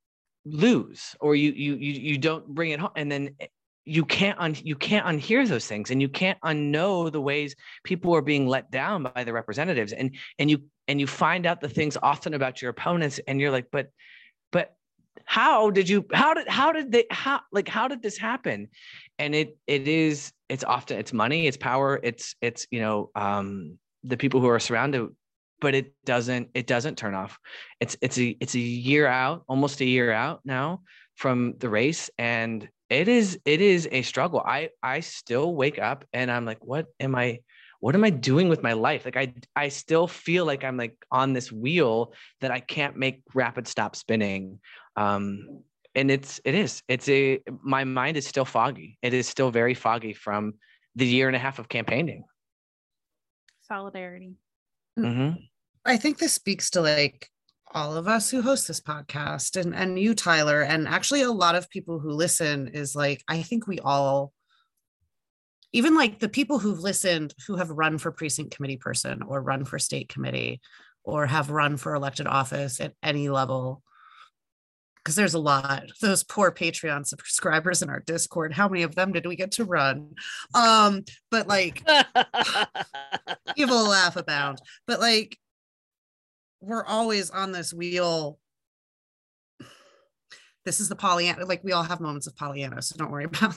lose 0.47 1.15
or 1.21 1.37
you 1.37 1.53
you 1.53 1.75
you, 1.75 1.93
you 1.93 2.19
don't 2.19 2.47
bring 2.49 2.71
it 2.71 2.81
home 2.81 2.93
and 2.97 3.13
then 3.13 3.31
eh, 3.41 3.47
you 3.85 4.05
can't 4.05 4.39
un, 4.39 4.57
you 4.63 4.75
can't 4.75 5.07
unhear 5.07 5.47
those 5.47 5.67
things 5.67 5.91
and 5.91 6.01
you 6.01 6.09
can't 6.09 6.39
unknow 6.45 7.13
the 7.13 7.21
ways 7.21 7.55
people 7.85 8.15
are 8.15 8.23
being 8.23 8.47
let 8.47 8.71
down 8.71 9.03
by 9.03 9.23
the 9.23 9.33
representatives 9.33 9.93
and 9.93 10.17
and 10.39 10.51
you 10.51 10.63
and 10.89 10.99
you 10.99 11.07
find 11.07 11.45
out 11.45 11.61
the 11.61 11.69
things 11.69 11.99
often 12.03 12.33
about 12.33 12.63
your 12.63 12.71
opponents 12.71 13.21
and 13.29 13.39
you're 13.39 13.51
like 13.51 13.67
but 13.71 13.89
but 14.51 14.78
how 15.25 15.71
did 15.71 15.89
you 15.89 16.07
how 16.13 16.35
did 16.35 16.49
how 16.49 16.73
did 16.73 16.93
they 16.93 17.05
how 17.11 17.41
like 17.53 17.69
how 17.69 17.89
did 17.89 18.03
this 18.03 18.19
happen? 18.19 18.69
And 19.19 19.35
it 19.35 19.57
it 19.67 19.89
is 19.89 20.33
it's 20.49 20.65
often 20.65 20.99
it's 20.99 21.13
money 21.13 21.47
it's 21.47 21.57
power 21.57 22.01
it's 22.03 22.35
it's 22.41 22.67
you 22.71 22.81
know 22.81 23.11
um 23.15 23.79
the 24.05 24.17
people 24.17 24.41
who 24.41 24.49
are 24.49 24.61
surrounded 24.61 25.09
but 25.61 25.75
it 25.75 25.93
doesn't 26.05 26.49
it 26.55 26.67
doesn't 26.67 26.97
turn 26.97 27.15
off. 27.15 27.39
It's 27.81 27.97
it's 28.01 28.19
a 28.19 28.37
it's 28.41 28.55
a 28.55 28.61
year 28.61 29.07
out 29.07 29.45
almost 29.49 29.81
a 29.81 29.85
year 29.85 30.13
out 30.13 30.41
now 30.45 30.83
from 31.17 31.55
the 31.59 31.69
race 31.69 32.11
and 32.19 32.69
it 32.91 33.09
is 33.09 33.39
it 33.45 33.61
is 33.61 33.89
a 33.91 34.03
struggle. 34.03 34.41
I 34.41 34.71
i 34.83 35.01
still 35.01 35.55
wake 35.55 35.79
up 35.79 36.05
and 36.13 36.31
i'm 36.31 36.45
like 36.45 36.65
what 36.65 36.87
am 37.01 37.15
i 37.15 37.41
what 37.81 37.95
am 37.95 38.05
i 38.05 38.11
doing 38.11 38.49
with 38.49 38.63
my 38.63 38.73
life? 38.73 39.05
Like 39.05 39.17
i 39.17 39.33
i 39.57 39.69
still 39.69 40.07
feel 40.07 40.45
like 40.45 40.65
i'm 40.65 40.77
like 40.77 40.97
on 41.11 41.33
this 41.33 41.53
wheel 41.53 42.13
that 42.41 42.51
i 42.51 42.61
can't 42.61 42.97
make 42.97 43.23
rapid 43.35 43.69
stop 43.69 43.97
spinning. 43.97 44.61
Um, 44.97 45.63
and 45.95 46.11
it's 46.11 46.41
it 46.45 46.55
is 46.55 46.83
it's 46.89 47.09
a 47.09 47.41
my 47.63 47.85
mind 47.85 48.17
is 48.17 48.27
still 48.27 48.45
foggy. 48.45 48.99
It 49.03 49.15
is 49.15 49.29
still 49.29 49.51
very 49.51 49.75
foggy 49.75 50.13
from 50.13 50.55
the 50.95 51.07
year 51.07 51.29
and 51.29 51.37
a 51.37 51.39
half 51.39 51.59
of 51.59 51.69
campaigning. 51.69 52.25
Solidarity. 53.63 54.35
Mm-hmm. 54.99 55.39
i 55.85 55.97
think 55.97 56.19
this 56.19 56.33
speaks 56.33 56.71
to 56.71 56.81
like 56.81 57.31
all 57.73 57.97
of 57.97 58.09
us 58.09 58.31
who 58.31 58.43
host 58.43 58.67
this 58.67 58.81
podcast 58.81 59.61
and 59.61 59.73
and 59.73 59.97
you 59.97 60.13
tyler 60.13 60.63
and 60.63 60.89
actually 60.89 61.23
a 61.23 61.31
lot 61.31 61.55
of 61.55 61.71
people 61.71 62.01
who 62.01 62.11
listen 62.11 62.67
is 62.67 62.97
like 62.97 63.23
i 63.29 63.41
think 63.41 63.69
we 63.69 63.79
all 63.79 64.33
even 65.73 65.95
like 65.95 66.19
the 66.19 66.29
people 66.29 66.59
who've 66.59 66.81
listened 66.81 67.35
who 67.47 67.57
have 67.57 67.71
run 67.71 67.99
for 67.99 68.11
precinct 68.11 68.55
committee 68.55 68.77
person 68.77 69.23
or 69.23 69.41
run 69.43 69.65
for 69.65 69.79
state 69.79 70.09
committee 70.09 70.61
or 71.05 71.27
have 71.27 71.51
run 71.51 71.77
for 71.77 71.95
elected 71.95 72.27
office 72.27 72.81
at 72.81 72.95
any 73.03 73.29
level 73.29 73.83
because 74.97 75.15
there's 75.17 75.35
a 75.35 75.39
lot. 75.39 75.85
Those 76.03 76.23
poor 76.23 76.53
patreon 76.53 77.07
subscribers 77.07 77.83
in 77.83 77.91
our 77.91 78.01
discord 78.01 78.53
how 78.53 78.69
many 78.69 78.83
of 78.83 78.95
them 78.95 79.13
did 79.13 79.27
we 79.27 79.37
get 79.37 79.53
to 79.53 79.65
run? 79.65 80.15
Um 80.55 81.05
but 81.31 81.47
like 81.47 81.83
evil 83.57 83.89
laugh 83.89 84.17
abound 84.17 84.61
but 84.87 85.01
like 85.01 85.39
we're 86.61 86.85
always 86.85 87.31
on 87.31 87.53
this 87.53 87.73
wheel. 87.73 88.39
This 90.65 90.81
is 90.81 90.89
the 90.89 90.97
pollyanna 90.97 91.45
like 91.47 91.65
we 91.65 91.73
all 91.73 91.85
have 91.85 92.01
moments 92.01 92.27
of 92.27 92.37
pollyanna 92.37 92.83
so 92.83 92.97
don't 92.99 93.11
worry 93.11 93.25
about 93.25 93.55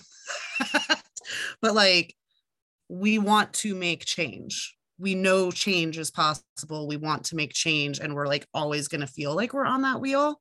but 1.62 1.74
like 1.74 2.16
we 2.90 3.20
want 3.20 3.54
to 3.54 3.76
make 3.76 4.06
change 4.06 4.76
we 5.00 5.16
know 5.16 5.50
change 5.50 5.98
is 5.98 6.12
possible 6.12 6.88
we 6.88 6.98
want 6.98 7.24
to 7.24 7.36
make 7.36 7.54
change 7.54 8.00
and 8.00 8.14
we're 8.14 8.28
like 8.28 8.46
always 8.54 8.88
going 8.88 9.02
to 9.02 9.08
feel 9.08 9.36
like 9.36 9.54
we're 9.54 9.66
on 9.66 9.82
that 9.82 10.00
wheel 10.00 10.40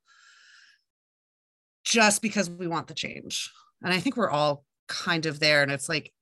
just 1.84 2.22
because 2.22 2.50
we 2.50 2.66
want 2.66 2.86
the 2.86 2.94
change. 2.94 3.50
And 3.82 3.92
I 3.92 4.00
think 4.00 4.16
we're 4.16 4.30
all 4.30 4.64
kind 4.88 5.26
of 5.26 5.40
there. 5.40 5.62
And 5.62 5.72
it's 5.72 5.88
like, 5.88 6.12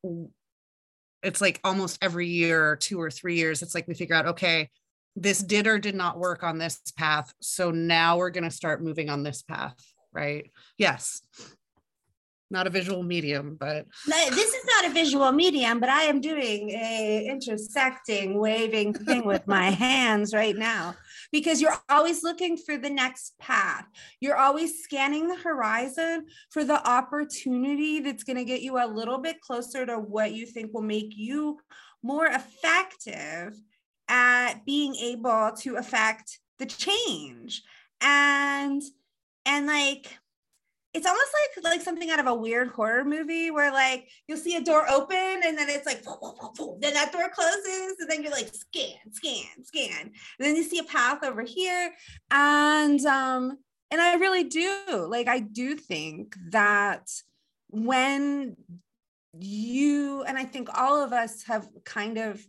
it's 1.23 1.41
like 1.41 1.61
almost 1.64 1.99
every 2.01 2.29
year, 2.29 2.77
two 2.77 3.01
or 3.01 3.11
three 3.11 3.37
years, 3.37 3.62
it's 3.62 3.75
like 3.75 3.89
we 3.89 3.95
figure 3.95 4.14
out, 4.14 4.27
okay, 4.27 4.71
this 5.16 5.41
did 5.41 5.66
or 5.66 5.79
did 5.79 5.97
not 5.97 6.19
work 6.19 6.45
on 6.45 6.59
this 6.59 6.81
path. 6.97 7.33
So 7.41 7.71
now 7.71 8.19
we're 8.19 8.31
going 8.31 8.45
to 8.45 8.51
start 8.51 8.83
moving 8.83 9.11
on 9.11 9.23
this 9.23 9.43
path. 9.43 9.77
Right. 10.12 10.51
Yes 10.79 11.23
not 12.51 12.66
a 12.66 12.70
visual 12.70 13.03
medium, 13.03 13.57
but 13.59 13.86
this 14.07 14.55
is 14.55 14.64
not 14.64 14.86
a 14.86 14.94
visual 14.94 15.30
medium, 15.32 15.80
but 15.80 15.88
I 15.90 16.03
am 16.03 16.20
doing 16.20 16.70
a 16.70 17.26
intersecting 17.28 18.38
waving 18.38 18.94
thing 18.94 19.26
with 19.26 19.46
my 19.46 19.70
hands 19.86 20.32
right 20.32 20.57
now 20.57 20.94
because 21.30 21.61
you're 21.61 21.76
always 21.90 22.22
looking 22.22 22.57
for 22.57 22.78
the 22.78 22.88
next 22.88 23.38
path. 23.38 23.84
You're 24.20 24.36
always 24.36 24.82
scanning 24.82 25.28
the 25.28 25.36
horizon 25.36 26.26
for 26.51 26.64
the 26.64 26.86
opportunity 26.88 28.01
that's 28.01 28.24
going 28.24 28.38
to 28.38 28.44
get 28.44 28.62
you 28.62 28.78
a 28.82 28.86
little 28.86 29.18
bit 29.18 29.40
closer 29.40 29.84
to 29.84 29.99
what 29.99 30.32
you 30.32 30.46
think 30.46 30.72
will 30.72 30.82
make 30.82 31.16
you 31.16 31.59
more 32.03 32.26
effective 32.26 33.55
at 34.09 34.64
being 34.64 34.94
able 34.96 35.53
to 35.59 35.76
affect 35.76 36.38
the 36.59 36.66
change. 36.66 37.62
And 38.01 38.82
and 39.44 39.66
like 39.66 40.18
it's 40.99 41.07
almost 41.07 41.30
like 41.57 41.64
like 41.64 41.80
something 41.80 42.11
out 42.11 42.18
of 42.18 42.26
a 42.26 42.34
weird 42.34 42.68
horror 42.70 43.05
movie 43.05 43.53
where 43.53 43.72
like 43.72 44.09
you'll 44.26 44.36
see 44.36 44.57
a 44.57 44.61
door 44.61 44.84
open 44.90 45.16
and 45.44 45.57
then 45.57 45.68
it's 45.68 45.86
like 45.86 46.03
then 46.80 46.94
that 46.94 47.12
door 47.12 47.28
closes 47.32 47.96
and 48.01 48.11
then 48.11 48.20
you're 48.22 48.32
like 48.32 48.53
scan 48.53 49.12
scan 49.12 49.64
scan. 49.64 50.01
And 50.01 50.12
then 50.40 50.57
you 50.57 50.64
see 50.64 50.80
a 50.80 50.84
path 50.84 51.22
over 51.22 51.42
here. 51.42 51.92
And 52.32 53.05
um 53.07 53.59
and 53.92 54.01
I 54.01 54.14
really 54.14 54.44
do. 54.44 55.07
Like 55.09 55.28
I 55.28 55.38
do 55.38 55.76
think 55.76 56.34
that 56.51 57.09
when 57.68 58.57
you 59.38 60.24
and 60.24 60.36
I 60.36 60.44
think 60.44 60.68
all 60.74 61.01
of 61.01 61.12
us 61.12 61.44
have 61.44 61.68
kind 61.84 62.18
of 62.18 62.44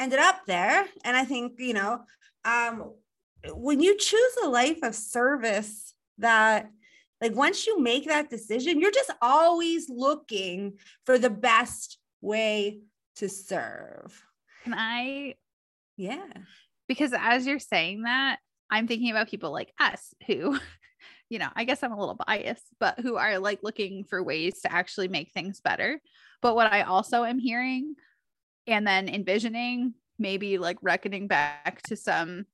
ended 0.00 0.18
up 0.18 0.40
there. 0.46 0.84
And 1.04 1.16
I 1.16 1.24
think, 1.24 1.54
you 1.58 1.74
know, 1.74 2.00
um, 2.44 2.92
when 3.52 3.80
you 3.80 3.96
choose 3.96 4.36
a 4.42 4.48
life 4.48 4.82
of 4.82 4.96
service 4.96 5.94
that 6.18 6.70
like 7.20 7.34
once 7.34 7.66
you 7.66 7.80
make 7.80 8.06
that 8.06 8.30
decision, 8.30 8.80
you're 8.80 8.90
just 8.90 9.12
always 9.20 9.88
looking 9.88 10.78
for 11.04 11.18
the 11.18 11.30
best 11.30 11.98
way 12.20 12.80
to 13.16 13.28
serve. 13.28 14.22
Can 14.64 14.74
I? 14.74 15.34
Yeah. 15.96 16.26
Because 16.86 17.12
as 17.18 17.46
you're 17.46 17.58
saying 17.58 18.02
that, 18.02 18.38
I'm 18.70 18.86
thinking 18.86 19.10
about 19.10 19.28
people 19.28 19.50
like 19.50 19.72
us 19.80 20.14
who, 20.26 20.58
you 21.30 21.38
know, 21.38 21.48
I 21.54 21.64
guess 21.64 21.82
I'm 21.82 21.92
a 21.92 21.98
little 21.98 22.18
biased, 22.26 22.66
but 22.78 23.00
who 23.00 23.16
are 23.16 23.38
like 23.38 23.60
looking 23.62 24.04
for 24.04 24.22
ways 24.22 24.60
to 24.60 24.72
actually 24.72 25.08
make 25.08 25.32
things 25.32 25.60
better. 25.60 26.00
But 26.40 26.54
what 26.54 26.72
I 26.72 26.82
also 26.82 27.24
am 27.24 27.38
hearing 27.38 27.94
and 28.66 28.86
then 28.86 29.08
envisioning 29.08 29.94
maybe 30.18 30.58
like 30.58 30.78
reckoning 30.82 31.26
back 31.26 31.82
to 31.88 31.96
some 31.96 32.46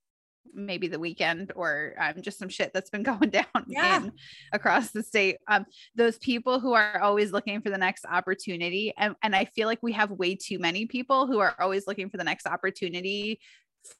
maybe 0.53 0.87
the 0.87 0.99
weekend 0.99 1.51
or 1.55 1.95
um, 1.99 2.21
just 2.21 2.39
some 2.39 2.49
shit 2.49 2.71
that's 2.73 2.89
been 2.89 3.03
going 3.11 3.29
down 3.29 3.45
Yeah. 3.67 3.97
in, 3.97 4.11
across 4.53 4.91
the 4.91 5.03
state. 5.03 5.37
Um, 5.47 5.65
those 5.95 6.17
people 6.19 6.59
who 6.59 6.73
are 6.73 7.01
always 7.01 7.31
looking 7.31 7.61
for 7.61 7.69
the 7.69 7.77
next 7.77 8.05
opportunity. 8.05 8.93
And, 8.97 9.15
and 9.21 9.35
I 9.35 9.45
feel 9.45 9.67
like 9.67 9.79
we 9.81 9.93
have 9.93 10.11
way 10.11 10.35
too 10.35 10.59
many 10.59 10.85
people 10.85 11.27
who 11.27 11.39
are 11.39 11.55
always 11.59 11.87
looking 11.87 12.09
for 12.09 12.17
the 12.17 12.23
next 12.23 12.47
opportunity 12.47 13.39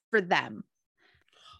for 0.10 0.22
them. 0.22 0.64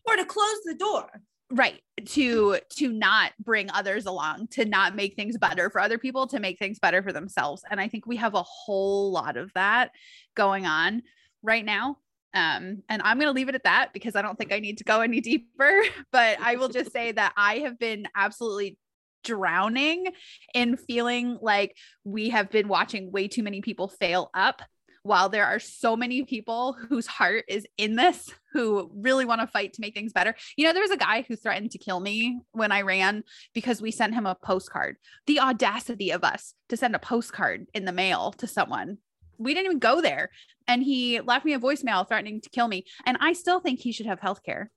Or 0.06 0.16
to 0.16 0.26
close 0.26 0.62
the 0.66 0.76
door. 0.76 1.10
Right. 1.52 1.82
To 2.06 2.58
to 2.78 2.92
not 2.92 3.34
bring 3.40 3.70
others 3.70 4.08
along, 4.08 4.48
to 4.52 4.66
not 4.66 4.96
make 4.96 5.16
things 5.16 5.38
better 5.38 5.70
for 5.70 5.80
other 5.80 6.00
people, 6.00 6.26
to 6.28 6.40
make 6.40 6.58
things 6.58 6.80
better 6.80 7.04
for 7.04 7.14
themselves. 7.14 7.64
And 7.70 7.80
I 7.80 7.88
think 7.88 8.08
we 8.08 8.16
have 8.18 8.34
a 8.34 8.44
whole 8.44 9.12
lot 9.12 9.38
of 9.38 9.52
that 9.54 9.92
going 10.36 10.66
on 10.66 11.04
right 11.44 11.64
now. 11.64 11.98
Um, 12.36 12.84
and 12.90 13.02
I'm 13.02 13.18
going 13.18 13.30
to 13.30 13.34
leave 13.34 13.50
it 13.50 13.56
at 13.56 13.64
that 13.64 13.92
because 13.94 14.16
I 14.16 14.22
don't 14.22 14.38
think 14.38 14.52
I 14.54 14.60
need 14.60 14.78
to 14.80 14.84
go 14.84 15.02
any 15.02 15.22
deeper. 15.22 15.82
But 16.12 16.40
I 16.42 16.58
will 16.58 16.70
just 16.70 16.92
say 16.92 17.14
that 17.14 17.34
I 17.38 17.60
have 17.60 17.80
been 17.80 18.08
absolutely 18.16 18.78
drowning 19.24 20.12
in 20.54 20.78
feeling 20.78 21.40
like 21.42 21.76
we 22.04 22.30
have 22.30 22.52
been 22.52 22.68
watching 22.68 23.12
way 23.12 23.28
too 23.28 23.42
many 23.42 23.62
people 23.62 23.88
fail 23.88 24.30
up 24.36 24.62
while 25.06 25.30
there 25.30 25.46
are 25.46 25.60
so 25.60 25.96
many 25.96 26.24
people 26.24 26.74
whose 26.90 27.06
heart 27.06 27.46
is 27.48 27.68
in 27.78 27.96
this 27.96 28.32
who 28.54 28.90
really 28.96 29.24
want 29.24 29.40
to 29.40 29.46
fight 29.46 29.72
to 29.72 29.82
make 29.82 29.94
things 29.94 30.12
better. 30.12 30.34
You 30.58 30.66
know, 30.66 30.74
there 30.74 30.82
was 30.82 30.90
a 30.90 30.98
guy 30.98 31.24
who 31.28 31.36
threatened 31.36 31.70
to 31.72 31.78
kill 31.78 32.00
me 32.00 32.40
when 32.54 32.72
I 32.72 32.82
ran 32.82 33.24
because 33.54 33.84
we 33.84 33.92
sent 33.92 34.16
him 34.16 34.26
a 34.26 34.34
postcard. 34.34 34.96
The 35.28 35.42
audacity 35.42 36.10
of 36.10 36.24
us 36.24 36.56
to 36.70 36.78
send 36.78 36.96
a 36.96 37.00
postcard 37.00 37.68
in 37.76 37.86
the 37.86 37.92
mail 37.92 38.32
to 38.40 38.48
someone. 38.48 38.98
We 39.38 39.54
didn't 39.54 39.66
even 39.66 39.80
go 39.80 40.02
there. 40.02 40.32
And 40.68 40.84
he 40.84 41.22
left 41.22 41.46
me 41.46 41.54
a 41.54 41.60
voicemail 41.60 42.08
threatening 42.08 42.42
to 42.42 42.50
kill 42.50 42.68
me. 42.68 42.86
And 43.06 43.18
I 43.20 43.34
still 43.34 43.60
think 43.60 43.80
he 43.80 43.92
should 43.92 44.08
have 44.08 44.20
health 44.20 44.44
care. 44.44 44.72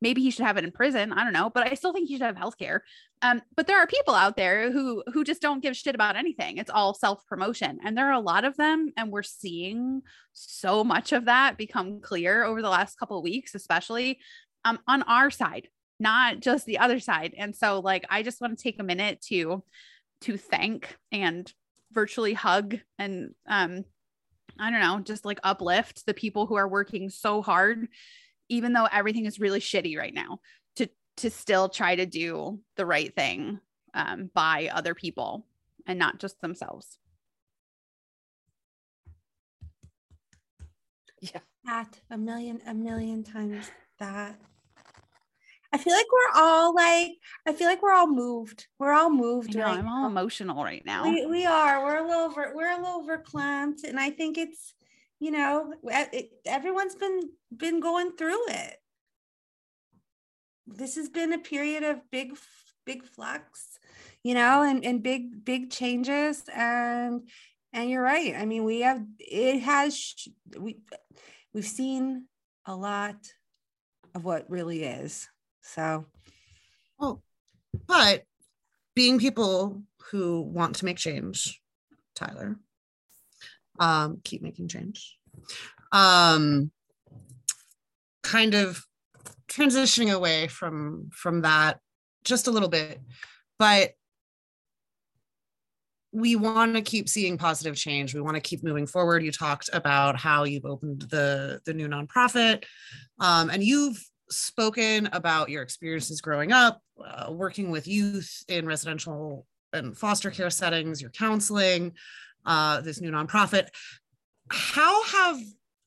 Maybe 0.00 0.22
he 0.22 0.30
should 0.30 0.44
have 0.44 0.56
it 0.56 0.64
in 0.64 0.70
prison. 0.70 1.12
I 1.12 1.24
don't 1.24 1.32
know, 1.32 1.50
but 1.50 1.66
I 1.66 1.74
still 1.74 1.92
think 1.92 2.08
he 2.08 2.14
should 2.14 2.26
have 2.26 2.36
health 2.36 2.56
care. 2.56 2.84
Um, 3.20 3.42
but 3.56 3.66
there 3.66 3.78
are 3.78 3.86
people 3.86 4.14
out 4.14 4.36
there 4.36 4.70
who 4.70 5.02
who 5.12 5.24
just 5.24 5.42
don't 5.42 5.62
give 5.62 5.76
shit 5.76 5.96
about 5.96 6.14
anything. 6.14 6.58
It's 6.58 6.70
all 6.70 6.94
self 6.94 7.26
promotion, 7.26 7.80
and 7.84 7.98
there 7.98 8.06
are 8.06 8.12
a 8.12 8.20
lot 8.20 8.44
of 8.44 8.56
them, 8.56 8.92
and 8.96 9.10
we're 9.10 9.24
seeing 9.24 10.02
so 10.32 10.84
much 10.84 11.12
of 11.12 11.24
that 11.24 11.58
become 11.58 12.00
clear 12.00 12.44
over 12.44 12.62
the 12.62 12.68
last 12.68 12.96
couple 12.96 13.18
of 13.18 13.24
weeks, 13.24 13.56
especially 13.56 14.20
um, 14.64 14.78
on 14.86 15.02
our 15.02 15.30
side, 15.30 15.68
not 15.98 16.38
just 16.38 16.64
the 16.64 16.78
other 16.78 17.00
side. 17.00 17.34
And 17.36 17.56
so, 17.56 17.80
like, 17.80 18.04
I 18.08 18.22
just 18.22 18.40
want 18.40 18.56
to 18.56 18.62
take 18.62 18.78
a 18.78 18.84
minute 18.84 19.20
to 19.28 19.64
to 20.22 20.36
thank 20.36 20.96
and 21.10 21.52
virtually 21.92 22.34
hug 22.34 22.78
and 22.98 23.34
um, 23.46 23.84
I 24.58 24.70
don't 24.70 24.80
know, 24.80 25.00
just 25.00 25.24
like 25.24 25.40
uplift 25.44 26.04
the 26.06 26.14
people 26.14 26.46
who 26.46 26.56
are 26.56 26.68
working 26.68 27.10
so 27.10 27.42
hard, 27.42 27.88
even 28.48 28.72
though 28.72 28.88
everything 28.90 29.26
is 29.26 29.38
really 29.38 29.60
shitty 29.60 29.96
right 29.96 30.14
now, 30.14 30.40
to 30.76 30.88
to 31.18 31.30
still 31.30 31.68
try 31.68 31.96
to 31.96 32.06
do 32.06 32.60
the 32.76 32.86
right 32.86 33.14
thing 33.14 33.60
um, 33.94 34.30
by 34.34 34.70
other 34.72 34.94
people 34.94 35.46
and 35.86 35.98
not 35.98 36.18
just 36.18 36.40
themselves. 36.40 36.98
Yeah. 41.20 41.40
That 41.64 42.00
a 42.10 42.18
million, 42.18 42.60
a 42.66 42.74
million 42.74 43.24
times 43.24 43.70
that. 43.98 44.40
I 45.72 45.78
feel 45.78 45.92
like 45.92 46.06
we're 46.10 46.40
all 46.42 46.74
like, 46.74 47.12
I 47.46 47.52
feel 47.52 47.66
like 47.66 47.82
we're 47.82 47.92
all 47.92 48.08
moved. 48.08 48.66
We're 48.78 48.92
all 48.92 49.10
I 49.10 49.14
moved. 49.14 49.54
know, 49.54 49.64
right 49.64 49.78
I'm 49.78 49.88
all 49.88 50.02
now. 50.02 50.06
emotional 50.08 50.64
right 50.64 50.82
now. 50.84 51.04
We, 51.04 51.26
we 51.26 51.46
are. 51.46 51.84
We're 51.84 52.04
a 52.04 52.06
little 52.08 52.22
over, 52.24 52.52
we're 52.54 52.72
a 52.72 52.76
little 52.82 53.06
verklempt, 53.06 53.84
and 53.84 54.00
I 54.00 54.10
think 54.10 54.38
it's, 54.38 54.74
you 55.20 55.30
know, 55.30 55.74
it, 55.84 56.30
everyone's 56.46 56.94
been 56.94 57.20
been 57.54 57.80
going 57.80 58.12
through 58.16 58.48
it. 58.48 58.76
This 60.66 60.96
has 60.96 61.08
been 61.08 61.32
a 61.32 61.38
period 61.38 61.82
of 61.82 61.98
big, 62.10 62.36
big 62.86 63.04
flux, 63.04 63.78
you 64.22 64.34
know, 64.34 64.62
and 64.62 64.84
and 64.84 65.02
big 65.02 65.44
big 65.44 65.70
changes, 65.70 66.44
and 66.54 67.28
and 67.72 67.90
you're 67.90 68.02
right. 68.02 68.34
I 68.36 68.46
mean, 68.46 68.64
we 68.64 68.80
have 68.80 69.02
it 69.18 69.60
has 69.60 70.14
we 70.58 70.78
we've 71.52 71.64
seen 71.66 72.26
a 72.64 72.76
lot 72.76 73.16
of 74.14 74.24
what 74.24 74.48
really 74.48 74.84
is. 74.84 75.28
So 75.74 76.06
Well, 76.98 77.22
but 77.86 78.24
being 78.94 79.18
people 79.18 79.82
who 80.10 80.40
want 80.40 80.76
to 80.76 80.84
make 80.84 80.96
change, 80.96 81.60
Tyler, 82.14 82.56
um, 83.78 84.20
keep 84.24 84.42
making 84.42 84.68
change. 84.68 85.16
Um, 85.92 86.70
kind 88.22 88.54
of 88.54 88.84
transitioning 89.48 90.12
away 90.12 90.48
from 90.48 91.10
from 91.12 91.42
that 91.42 91.80
just 92.24 92.46
a 92.46 92.50
little 92.50 92.68
bit, 92.68 93.00
but 93.58 93.92
we 96.12 96.34
want 96.34 96.74
to 96.74 96.80
keep 96.80 97.08
seeing 97.08 97.36
positive 97.36 97.76
change. 97.76 98.14
We 98.14 98.22
want 98.22 98.36
to 98.36 98.40
keep 98.40 98.64
moving 98.64 98.86
forward. 98.86 99.22
You 99.22 99.30
talked 99.30 99.68
about 99.74 100.18
how 100.18 100.44
you've 100.44 100.64
opened 100.64 101.02
the 101.02 101.60
the 101.66 101.74
new 101.74 101.88
nonprofit, 101.88 102.64
um, 103.20 103.50
and 103.50 103.62
you've 103.62 104.02
spoken 104.30 105.08
about 105.12 105.48
your 105.48 105.62
experiences 105.62 106.20
growing 106.20 106.52
up, 106.52 106.80
uh, 107.04 107.32
working 107.32 107.70
with 107.70 107.88
youth 107.88 108.44
in 108.48 108.66
residential 108.66 109.46
and 109.72 109.96
foster 109.96 110.30
care 110.30 110.50
settings, 110.50 111.00
your 111.00 111.10
counseling, 111.10 111.92
uh, 112.46 112.80
this 112.80 113.00
new 113.00 113.10
nonprofit. 113.10 113.68
How 114.50 115.04
have 115.04 115.38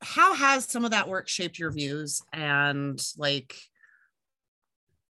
how 0.03 0.33
has 0.33 0.65
some 0.65 0.83
of 0.83 0.91
that 0.91 1.07
work 1.07 1.27
shaped 1.27 1.59
your 1.59 1.71
views 1.71 2.21
and 2.33 3.01
like 3.17 3.55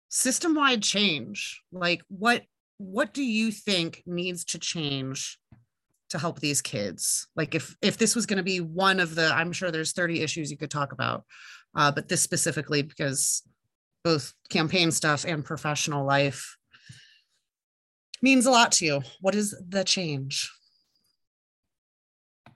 system 0.08 0.54
wide 0.54 0.82
change? 0.82 1.62
Like 1.72 2.02
what 2.08 2.42
what 2.78 3.14
do 3.14 3.24
you 3.24 3.50
think 3.50 4.02
needs 4.06 4.44
to 4.46 4.58
change 4.58 5.38
to 6.10 6.18
help 6.18 6.40
these 6.40 6.62
kids? 6.62 7.26
Like 7.36 7.54
if 7.54 7.76
if 7.82 7.96
this 7.96 8.14
was 8.14 8.26
going 8.26 8.38
to 8.38 8.42
be 8.42 8.60
one 8.60 9.00
of 9.00 9.14
the, 9.14 9.32
I'm 9.32 9.52
sure 9.52 9.70
there's 9.70 9.92
30 9.92 10.22
issues 10.22 10.50
you 10.50 10.56
could 10.56 10.70
talk 10.70 10.92
about, 10.92 11.24
uh, 11.76 11.92
but 11.92 12.08
this 12.08 12.22
specifically 12.22 12.82
because 12.82 13.42
both 14.02 14.32
campaign 14.48 14.90
stuff 14.90 15.24
and 15.26 15.44
professional 15.44 16.04
life 16.04 16.56
means 18.22 18.46
a 18.46 18.50
lot 18.50 18.72
to 18.72 18.84
you. 18.84 19.02
What 19.20 19.34
is 19.34 19.54
the 19.68 19.84
change? 19.84 20.50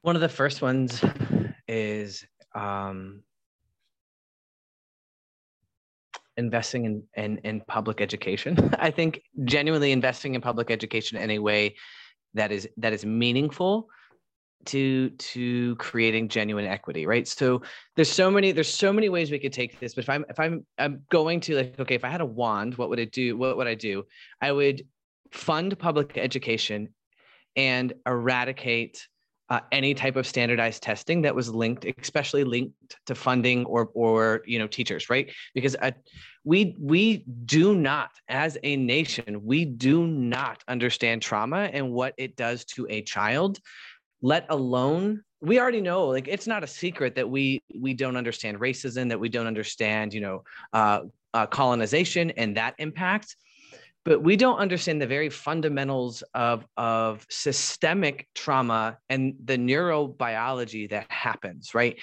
One 0.03 0.16
of 0.16 0.23
the 0.23 0.29
first 0.29 0.62
ones 0.62 1.05
is 1.68 2.25
um, 2.55 3.23
investing 6.37 6.87
in, 6.87 7.03
in 7.14 7.39
in 7.39 7.61
public 7.61 8.01
education. 8.01 8.75
I 8.79 8.91
think 8.91 9.23
genuinely 9.45 9.93
investing 9.93 10.35
in 10.35 10.41
public 10.41 10.71
education 10.71 11.18
in 11.18 11.31
a 11.33 11.39
way 11.39 11.77
that 12.35 12.51
is 12.51 12.68
that 12.79 12.93
is 12.93 13.05
meaningful 13.05 13.89
to 14.67 15.11
to 15.11 15.75
creating 15.77 16.29
genuine 16.29 16.67
equity 16.67 17.07
right? 17.07 17.27
So 17.27 17.63
there's 17.97 18.11
so 18.11 18.31
many 18.31 18.53
there's 18.53 18.73
so 18.73 18.93
many 18.93 19.09
ways 19.09 19.31
we 19.31 19.39
could 19.39 19.53
take 19.53 19.79
this 19.81 19.95
but 19.95 20.05
if 20.05 20.11
i'm 20.11 20.25
if 20.29 20.39
i'm 20.39 20.67
i'm 20.79 21.03
going 21.11 21.41
to 21.41 21.57
like 21.57 21.79
okay 21.81 21.95
if 21.95 22.05
i 22.05 22.09
had 22.09 22.21
a 22.21 22.27
wand 22.27 22.77
what 22.77 22.89
would 22.91 23.01
i 23.01 23.05
do 23.05 23.37
what 23.37 23.57
would 23.57 23.67
i 23.67 23.75
do? 23.75 24.05
I 24.41 24.53
would 24.53 24.87
fund 25.33 25.79
public 25.79 26.19
education 26.19 26.89
and 27.57 27.93
eradicate 28.07 29.07
uh, 29.51 29.61
any 29.73 29.95
type 29.95 30.15
of 30.15 30.27
standardized 30.27 30.81
testing 30.81 31.23
that 31.23 31.35
was 31.35 31.53
linked 31.53 31.85
especially 32.01 32.45
linked 32.45 32.97
to 33.07 33.15
funding 33.17 33.65
or 33.65 33.91
or 33.95 34.43
you 34.47 34.59
know 34.59 34.67
teachers 34.67 35.11
right? 35.11 35.33
Because 35.55 35.75
uh, 35.83 35.91
we 36.45 36.77
we 36.79 37.25
do 37.45 37.75
not 37.75 38.11
as 38.29 38.57
a 38.63 38.77
nation 38.77 39.41
we 39.45 39.65
do 39.65 40.07
not 40.07 40.63
understand 40.69 41.21
trauma 41.21 41.69
and 41.73 41.91
what 41.91 42.15
it 42.17 42.37
does 42.37 42.65
to 42.65 42.87
a 42.89 43.03
child 43.03 43.59
let 44.23 44.47
alone 44.49 45.23
we 45.43 45.59
already 45.59 45.81
know 45.81 46.07
like 46.07 46.29
it's 46.29 46.47
not 46.47 46.62
a 46.62 46.66
secret 46.66 47.14
that 47.14 47.29
we 47.29 47.62
we 47.75 47.95
don't 47.95 48.16
understand 48.16 48.59
racism 48.61 49.09
that 49.09 49.18
we 49.18 49.29
don't 49.29 49.47
understand 49.47 50.12
you 50.12 50.21
know 50.21 50.45
uh, 50.73 51.01
uh, 51.33 51.47
colonization 51.47 52.31
and 52.33 52.57
that 52.57 52.75
impact 52.79 53.37
but 54.05 54.23
we 54.23 54.37
don't 54.37 54.59
understand 54.59 55.01
the 55.01 55.07
very 55.07 55.29
fundamentals 55.29 56.23
of, 56.35 56.66
of 56.77 57.27
systemic 57.29 58.29
trauma 58.35 58.99
and 59.09 59.35
the 59.45 59.59
neurobiology 59.59 60.89
that 60.91 61.07
happens, 61.11 61.75
right? 61.75 61.99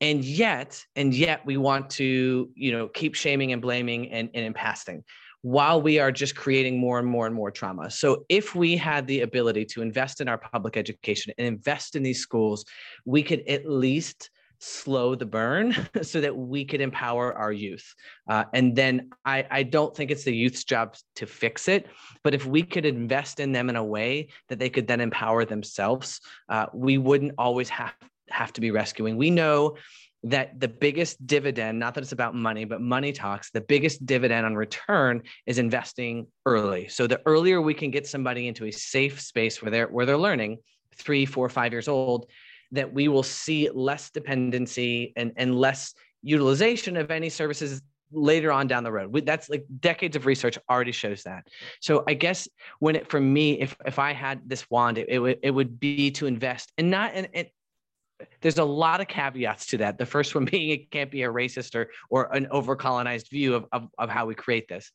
And 0.00 0.24
yet, 0.24 0.82
and 0.96 1.14
yet 1.14 1.44
we 1.44 1.58
want 1.58 1.90
to, 1.90 2.50
you 2.54 2.72
know, 2.72 2.88
keep 2.88 3.14
shaming 3.14 3.52
and 3.52 3.60
blaming 3.60 4.10
and, 4.10 4.30
and 4.34 4.54
impasting 4.54 5.02
while 5.42 5.82
we 5.82 5.98
are 5.98 6.12
just 6.12 6.34
creating 6.36 6.78
more 6.78 6.98
and 6.98 7.06
more 7.06 7.26
and 7.26 7.34
more 7.34 7.50
trauma. 7.50 7.90
So 7.90 8.24
if 8.28 8.54
we 8.54 8.76
had 8.76 9.06
the 9.06 9.20
ability 9.20 9.64
to 9.66 9.82
invest 9.82 10.20
in 10.20 10.28
our 10.28 10.38
public 10.38 10.76
education 10.76 11.32
and 11.36 11.46
invest 11.46 11.96
in 11.96 12.02
these 12.02 12.20
schools, 12.20 12.64
we 13.04 13.22
could 13.22 13.46
at 13.48 13.68
least 13.68 14.30
slow 14.62 15.16
the 15.16 15.26
burn 15.26 15.74
so 16.02 16.20
that 16.20 16.36
we 16.36 16.64
could 16.64 16.80
empower 16.80 17.34
our 17.34 17.52
youth. 17.52 17.94
Uh, 18.28 18.44
and 18.54 18.76
then 18.76 19.10
I, 19.24 19.44
I 19.50 19.62
don't 19.64 19.94
think 19.94 20.12
it's 20.12 20.22
the 20.22 20.34
youth's 20.34 20.62
job 20.62 20.94
to 21.16 21.26
fix 21.26 21.66
it, 21.66 21.88
but 22.22 22.34
if 22.34 22.46
we 22.46 22.62
could 22.62 22.86
invest 22.86 23.40
in 23.40 23.50
them 23.50 23.68
in 23.68 23.74
a 23.74 23.84
way 23.84 24.28
that 24.48 24.60
they 24.60 24.70
could 24.70 24.86
then 24.86 25.00
empower 25.00 25.44
themselves, 25.44 26.20
uh, 26.48 26.66
we 26.72 26.96
wouldn't 26.96 27.32
always 27.38 27.68
have, 27.70 27.94
have 28.30 28.52
to 28.52 28.60
be 28.60 28.70
rescuing. 28.70 29.16
We 29.16 29.30
know 29.30 29.76
that 30.24 30.60
the 30.60 30.68
biggest 30.68 31.26
dividend, 31.26 31.78
not 31.78 31.94
that 31.94 32.02
it's 32.02 32.12
about 32.12 32.34
money, 32.34 32.64
but 32.64 32.80
money 32.80 33.12
talks, 33.12 33.50
the 33.50 33.60
biggest 33.60 34.06
dividend 34.06 34.46
on 34.46 34.54
return 34.54 35.22
is 35.46 35.58
investing 35.58 36.26
early. 36.46 36.88
So 36.88 37.06
the 37.06 37.20
earlier 37.26 37.60
we 37.60 37.74
can 37.74 37.90
get 37.90 38.06
somebody 38.06 38.46
into 38.46 38.66
a 38.66 38.70
safe 38.70 39.20
space 39.20 39.60
where 39.60 39.70
they're 39.70 39.88
where 39.88 40.06
they're 40.06 40.16
learning, 40.16 40.58
three, 40.96 41.26
four, 41.26 41.48
five 41.48 41.72
years 41.72 41.88
old, 41.88 42.26
that 42.70 42.92
we 42.92 43.08
will 43.08 43.22
see 43.22 43.68
less 43.70 44.10
dependency 44.10 45.12
and, 45.16 45.32
and 45.36 45.54
less 45.54 45.94
utilization 46.22 46.96
of 46.96 47.10
any 47.10 47.28
services 47.28 47.82
later 48.12 48.52
on 48.52 48.66
down 48.66 48.84
the 48.84 48.92
road. 48.92 49.12
We, 49.12 49.22
that's 49.22 49.48
like 49.48 49.64
decades 49.80 50.16
of 50.16 50.26
research 50.26 50.58
already 50.70 50.92
shows 50.92 51.22
that. 51.24 51.46
So 51.80 52.04
I 52.06 52.14
guess 52.14 52.46
when 52.78 52.94
it 52.94 53.10
for 53.10 53.20
me, 53.20 53.60
if 53.60 53.76
if 53.86 53.98
I 53.98 54.12
had 54.12 54.48
this 54.48 54.70
wand, 54.70 54.98
it, 54.98 55.08
it 55.08 55.18
would 55.18 55.38
it 55.42 55.50
would 55.50 55.80
be 55.80 56.10
to 56.12 56.26
invest 56.26 56.72
and 56.78 56.90
not 56.90 57.12
and, 57.14 57.28
and 57.34 57.48
there's 58.40 58.58
a 58.58 58.64
lot 58.64 59.00
of 59.00 59.08
caveats 59.08 59.66
to 59.66 59.78
that. 59.78 59.98
The 59.98 60.06
first 60.06 60.34
one 60.34 60.44
being 60.50 60.70
it 60.70 60.90
can't 60.90 61.10
be 61.10 61.22
a 61.22 61.28
racist 61.28 61.74
or 61.74 61.90
or 62.10 62.34
an 62.34 62.46
overcolonized 62.46 63.30
view 63.30 63.54
of, 63.54 63.66
of, 63.72 63.88
of 63.98 64.08
how 64.10 64.26
we 64.26 64.34
create 64.34 64.68
this. 64.68 64.90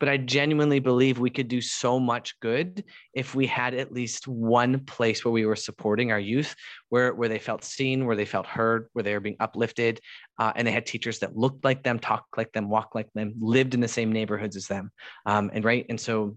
But 0.00 0.08
I 0.08 0.16
genuinely 0.16 0.78
believe 0.78 1.18
we 1.18 1.30
could 1.30 1.48
do 1.48 1.60
so 1.60 1.98
much 1.98 2.38
good 2.40 2.84
if 3.14 3.34
we 3.34 3.46
had 3.46 3.74
at 3.74 3.92
least 3.92 4.28
one 4.28 4.80
place 4.84 5.24
where 5.24 5.32
we 5.32 5.44
were 5.44 5.56
supporting 5.56 6.12
our 6.12 6.20
youth, 6.20 6.54
where, 6.88 7.14
where 7.14 7.28
they 7.28 7.38
felt 7.38 7.64
seen, 7.64 8.06
where 8.06 8.14
they 8.14 8.24
felt 8.24 8.46
heard, 8.46 8.88
where 8.92 9.02
they 9.02 9.12
were 9.12 9.20
being 9.20 9.36
uplifted, 9.40 10.00
uh, 10.38 10.52
and 10.54 10.66
they 10.66 10.72
had 10.72 10.86
teachers 10.86 11.18
that 11.18 11.36
looked 11.36 11.64
like 11.64 11.82
them, 11.82 11.98
talked 11.98 12.38
like 12.38 12.52
them, 12.52 12.68
walked 12.68 12.94
like 12.94 13.12
them, 13.14 13.34
lived 13.40 13.74
in 13.74 13.80
the 13.80 13.88
same 13.88 14.12
neighborhoods 14.12 14.56
as 14.56 14.68
them. 14.68 14.92
Um, 15.26 15.50
and 15.52 15.64
right. 15.64 15.84
And 15.88 16.00
so 16.00 16.36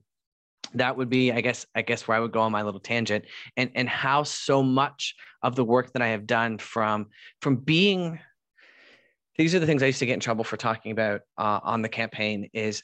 that 0.74 0.96
would 0.96 1.10
be 1.10 1.32
i 1.32 1.42
guess 1.42 1.66
i 1.76 1.82
guess 1.82 2.08
where 2.08 2.18
i 2.18 2.20
would 2.20 2.32
go 2.32 2.42
on 2.42 2.52
my 2.52 2.62
little 2.62 2.80
tangent 2.80 3.26
and 3.58 3.72
and 3.76 3.90
how 3.90 4.24
so 4.24 4.64
much 4.64 5.16
of 5.42 5.56
the 5.56 5.64
work 5.64 5.92
that 5.94 6.02
i 6.02 6.08
have 6.08 6.26
done 6.26 6.58
from 6.58 7.08
from 7.42 7.56
being 7.56 8.20
these 9.38 9.56
are 9.56 9.60
the 9.60 9.66
things 9.66 9.84
i 9.84 9.88
used 9.88 10.00
to 10.00 10.06
get 10.06 10.14
in 10.14 10.20
trouble 10.20 10.44
for 10.44 10.58
talking 10.58 10.92
about 10.92 11.22
uh, 11.38 11.60
on 11.64 11.82
the 11.82 11.90
campaign 11.90 12.50
is 12.54 12.84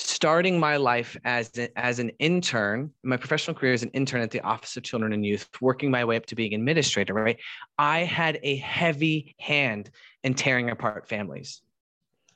starting 0.00 0.60
my 0.60 0.76
life 0.76 1.16
as, 1.24 1.50
as 1.74 1.98
an 1.98 2.08
intern 2.20 2.88
my 3.02 3.16
professional 3.16 3.54
career 3.56 3.72
as 3.72 3.82
an 3.82 3.90
intern 3.90 4.20
at 4.20 4.30
the 4.30 4.40
office 4.42 4.76
of 4.76 4.84
children 4.84 5.12
and 5.12 5.26
youth 5.26 5.48
working 5.60 5.90
my 5.90 6.04
way 6.04 6.16
up 6.16 6.24
to 6.24 6.36
being 6.36 6.54
administrator 6.54 7.12
right? 7.12 7.38
I 7.78 8.00
had 8.00 8.38
a 8.44 8.56
heavy 8.56 9.34
hand 9.40 9.90
in 10.22 10.34
tearing 10.34 10.70
apart 10.70 11.08
families. 11.08 11.62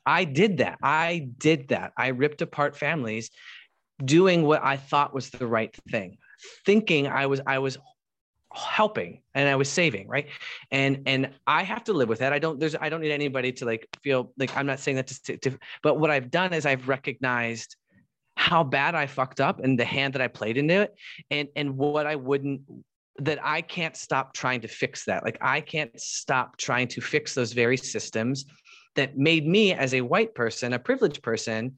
I 0.05 0.25
did 0.25 0.57
that. 0.57 0.77
I 0.83 1.29
did 1.37 1.69
that. 1.69 1.93
I 1.97 2.07
ripped 2.09 2.41
apart 2.41 2.75
families 2.75 3.31
doing 4.05 4.43
what 4.43 4.63
I 4.63 4.77
thought 4.77 5.13
was 5.13 5.29
the 5.29 5.47
right 5.47 5.75
thing, 5.89 6.17
thinking 6.65 7.07
I 7.07 7.25
was 7.25 7.41
I 7.45 7.59
was 7.59 7.77
helping 8.53 9.21
and 9.33 9.49
I 9.49 9.55
was 9.55 9.69
saving, 9.69 10.07
right? 10.07 10.27
And 10.71 11.03
and 11.05 11.31
I 11.47 11.63
have 11.63 11.83
to 11.85 11.93
live 11.93 12.09
with 12.09 12.19
that. 12.19 12.33
I 12.33 12.39
don't 12.39 12.59
there's 12.59 12.75
I 12.79 12.89
don't 12.89 13.01
need 13.01 13.11
anybody 13.11 13.51
to 13.53 13.65
like 13.65 13.87
feel 14.03 14.31
like 14.37 14.55
I'm 14.55 14.65
not 14.65 14.79
saying 14.79 14.97
that 14.97 15.07
to, 15.07 15.37
to 15.37 15.57
but 15.81 15.99
what 15.99 16.11
I've 16.11 16.29
done 16.29 16.53
is 16.53 16.65
I've 16.65 16.87
recognized 16.87 17.75
how 18.35 18.63
bad 18.63 18.95
I 18.95 19.05
fucked 19.05 19.39
up 19.39 19.59
and 19.59 19.79
the 19.79 19.85
hand 19.85 20.13
that 20.13 20.21
I 20.21 20.27
played 20.27 20.57
into 20.57 20.81
it 20.81 20.95
and 21.29 21.47
and 21.55 21.77
what 21.77 22.05
I 22.05 22.15
wouldn't 22.15 22.61
that 23.19 23.39
I 23.43 23.61
can't 23.61 23.95
stop 23.95 24.33
trying 24.33 24.61
to 24.61 24.67
fix 24.67 25.05
that. 25.05 25.23
Like 25.23 25.37
I 25.41 25.61
can't 25.61 25.99
stop 25.99 26.57
trying 26.57 26.87
to 26.89 27.01
fix 27.01 27.35
those 27.35 27.53
very 27.53 27.77
systems 27.77 28.45
that 28.95 29.17
made 29.17 29.47
me 29.47 29.73
as 29.73 29.93
a 29.93 30.01
white 30.01 30.35
person, 30.35 30.73
a 30.73 30.79
privileged 30.79 31.21
person, 31.23 31.75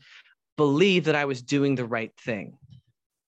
believe 0.57 1.05
that 1.05 1.15
I 1.15 1.25
was 1.25 1.41
doing 1.41 1.75
the 1.75 1.85
right 1.85 2.11
thing. 2.19 2.57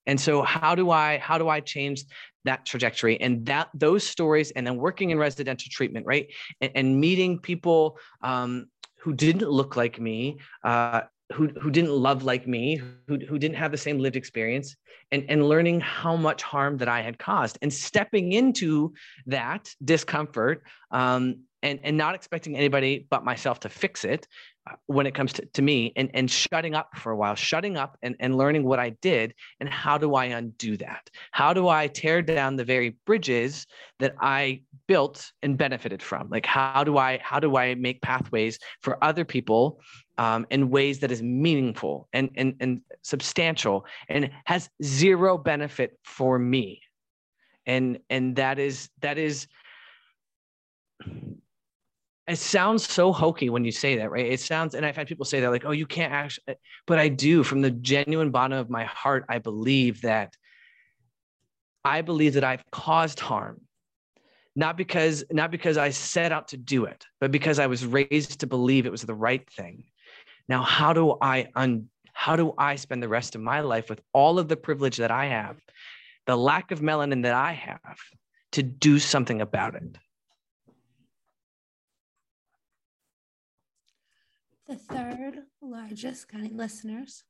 And 0.05 0.19
so 0.19 0.41
how 0.41 0.73
do 0.73 0.89
I 0.89 1.17
how 1.17 1.37
do 1.37 1.49
I 1.49 1.59
change 1.59 2.03
that 2.45 2.65
trajectory 2.65 3.19
and 3.19 3.45
that 3.45 3.69
those 3.73 4.05
stories 4.05 4.51
and 4.51 4.65
then 4.65 4.77
working 4.77 5.09
in 5.09 5.17
residential 5.19 5.69
treatment, 5.69 6.05
right? 6.05 6.27
And, 6.61 6.71
and 6.75 6.99
meeting 6.99 7.39
people 7.39 7.99
um, 8.21 8.67
who 8.99 9.13
didn't 9.13 9.49
look 9.49 9.75
like 9.75 9.99
me, 9.99 10.37
uh, 10.63 11.01
who, 11.33 11.47
who 11.61 11.69
didn't 11.69 11.91
love 11.91 12.23
like 12.23 12.47
me, 12.47 12.77
who, 13.07 13.17
who 13.27 13.37
didn't 13.37 13.57
have 13.57 13.71
the 13.71 13.77
same 13.77 13.99
lived 13.99 14.15
experience, 14.15 14.75
and, 15.11 15.25
and 15.27 15.47
learning 15.47 15.81
how 15.81 16.15
much 16.15 16.41
harm 16.41 16.77
that 16.77 16.87
I 16.87 17.01
had 17.01 17.19
caused 17.19 17.57
and 17.61 17.73
stepping 17.73 18.31
into 18.31 18.93
that 19.25 19.69
discomfort 19.83 20.63
um, 20.91 21.41
and, 21.67 21.79
and 21.83 21.97
not 21.97 22.15
expecting 22.15 22.55
anybody 22.55 23.05
but 23.09 23.23
myself 23.23 23.59
to 23.61 23.69
fix 23.69 24.05
it, 24.05 24.27
when 24.87 25.05
it 25.05 25.13
comes 25.13 25.33
to, 25.33 25.45
to 25.53 25.61
me 25.61 25.93
and, 25.95 26.09
and 26.13 26.29
shutting 26.29 26.75
up 26.75 26.89
for 26.97 27.11
a 27.11 27.15
while, 27.15 27.35
shutting 27.35 27.77
up 27.77 27.97
and, 28.01 28.15
and 28.19 28.37
learning 28.37 28.63
what 28.63 28.79
I 28.79 28.89
did 29.01 29.33
and 29.59 29.69
how 29.69 29.97
do 29.97 30.15
I 30.15 30.25
undo 30.25 30.77
that? 30.77 31.09
How 31.31 31.53
do 31.53 31.67
I 31.67 31.87
tear 31.87 32.21
down 32.21 32.55
the 32.55 32.63
very 32.63 32.97
bridges 33.05 33.67
that 33.99 34.15
I 34.21 34.61
built 34.87 35.31
and 35.41 35.57
benefited 35.57 36.01
from? 36.01 36.29
Like 36.29 36.45
how 36.45 36.83
do 36.83 36.97
I 36.97 37.19
how 37.21 37.39
do 37.39 37.57
I 37.57 37.75
make 37.75 38.01
pathways 38.01 38.59
for 38.81 39.01
other 39.03 39.25
people 39.25 39.79
um, 40.17 40.45
in 40.49 40.69
ways 40.69 40.99
that 40.99 41.11
is 41.11 41.21
meaningful 41.21 42.07
and, 42.13 42.29
and, 42.35 42.55
and 42.59 42.81
substantial 43.03 43.85
and 44.09 44.29
has 44.45 44.69
zero 44.83 45.37
benefit 45.37 45.97
for 46.03 46.39
me? 46.39 46.81
And 47.65 47.99
and 48.09 48.37
that 48.37 48.59
is 48.59 48.89
that 49.01 49.17
is 49.17 49.47
it 52.27 52.37
sounds 52.37 52.89
so 52.89 53.13
hokey 53.13 53.49
when 53.49 53.63
you 53.63 53.71
say 53.71 53.97
that, 53.97 54.11
right? 54.11 54.25
It 54.25 54.39
sounds, 54.41 54.75
and 54.75 54.85
I've 54.85 54.97
had 54.97 55.07
people 55.07 55.25
say 55.25 55.39
that, 55.39 55.49
like, 55.49 55.65
oh, 55.65 55.71
you 55.71 55.85
can't 55.85 56.11
actually, 56.11 56.43
uh, 56.49 56.53
but 56.85 56.99
I 56.99 57.07
do 57.07 57.43
from 57.43 57.61
the 57.61 57.71
genuine 57.71 58.31
bottom 58.31 58.57
of 58.57 58.69
my 58.69 58.83
heart. 58.83 59.25
I 59.29 59.39
believe 59.39 60.01
that 60.01 60.35
I 61.85 62.01
believe 62.01 62.33
that 62.33 62.43
I've 62.43 62.69
caused 62.69 63.21
harm, 63.21 63.61
not 64.57 64.75
because, 64.75 65.23
not 65.31 65.51
because 65.51 65.77
I 65.77 65.91
set 65.91 66.33
out 66.33 66.49
to 66.49 66.57
do 66.57 66.83
it, 66.83 67.05
but 67.21 67.31
because 67.31 67.59
I 67.59 67.67
was 67.67 67.85
raised 67.85 68.41
to 68.41 68.47
believe 68.47 68.85
it 68.85 68.91
was 68.91 69.03
the 69.03 69.15
right 69.15 69.49
thing. 69.51 69.85
Now, 70.49 70.63
how 70.63 70.91
do 70.91 71.15
I 71.21 71.47
un, 71.55 71.89
how 72.11 72.35
do 72.35 72.53
I 72.57 72.75
spend 72.75 73.01
the 73.01 73.07
rest 73.07 73.35
of 73.35 73.41
my 73.41 73.61
life 73.61 73.89
with 73.89 74.01
all 74.11 74.37
of 74.37 74.49
the 74.49 74.57
privilege 74.57 74.97
that 74.97 75.11
I 75.11 75.27
have, 75.27 75.57
the 76.25 76.35
lack 76.35 76.71
of 76.71 76.81
melanin 76.81 77.23
that 77.23 77.33
I 77.33 77.53
have 77.53 77.99
to 78.53 78.63
do 78.63 78.99
something 78.99 79.39
about 79.39 79.75
it? 79.75 79.97
The 84.67 84.75
third 84.75 85.39
largest 85.61 86.27
county 86.27 86.51
listeners. 86.53 87.23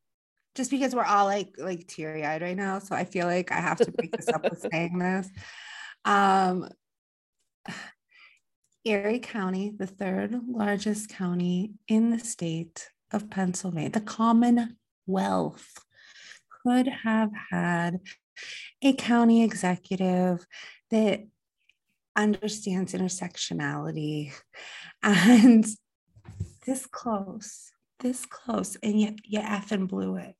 Just 0.55 0.71
because 0.71 0.95
we're 0.95 1.03
all 1.03 1.25
like 1.25 1.53
like 1.57 1.85
teary-eyed 1.88 2.41
right 2.41 2.57
now 2.57 2.79
so 2.79 2.95
i 2.95 3.03
feel 3.05 3.27
like 3.27 3.51
i 3.51 3.59
have 3.59 3.77
to 3.77 3.91
break 3.91 4.11
this 4.15 4.27
up 4.27 4.43
with 4.43 4.59
saying 4.71 4.97
this. 4.97 5.29
Um 6.03 6.67
erie 8.83 9.19
county 9.19 9.71
the 9.77 9.85
third 9.85 10.39
largest 10.47 11.09
county 11.09 11.73
in 11.88 12.09
the 12.09 12.17
state 12.17 12.89
of 13.11 13.29
pennsylvania 13.29 13.89
the 13.89 14.01
commonwealth 14.01 15.73
could 16.63 16.88
have 16.88 17.29
had 17.51 17.99
a 18.81 18.93
county 18.93 19.43
executive 19.43 20.45
that 20.89 21.21
understands 22.15 22.93
intersectionality 22.93 24.33
and 25.03 25.65
this 26.68 26.86
close, 26.86 27.72
this 28.01 28.26
close, 28.26 28.76
and 28.84 28.99
yet 28.99 29.15
you 29.24 29.39
effing 29.39 29.88
blew 29.88 30.18
it. 30.18 30.36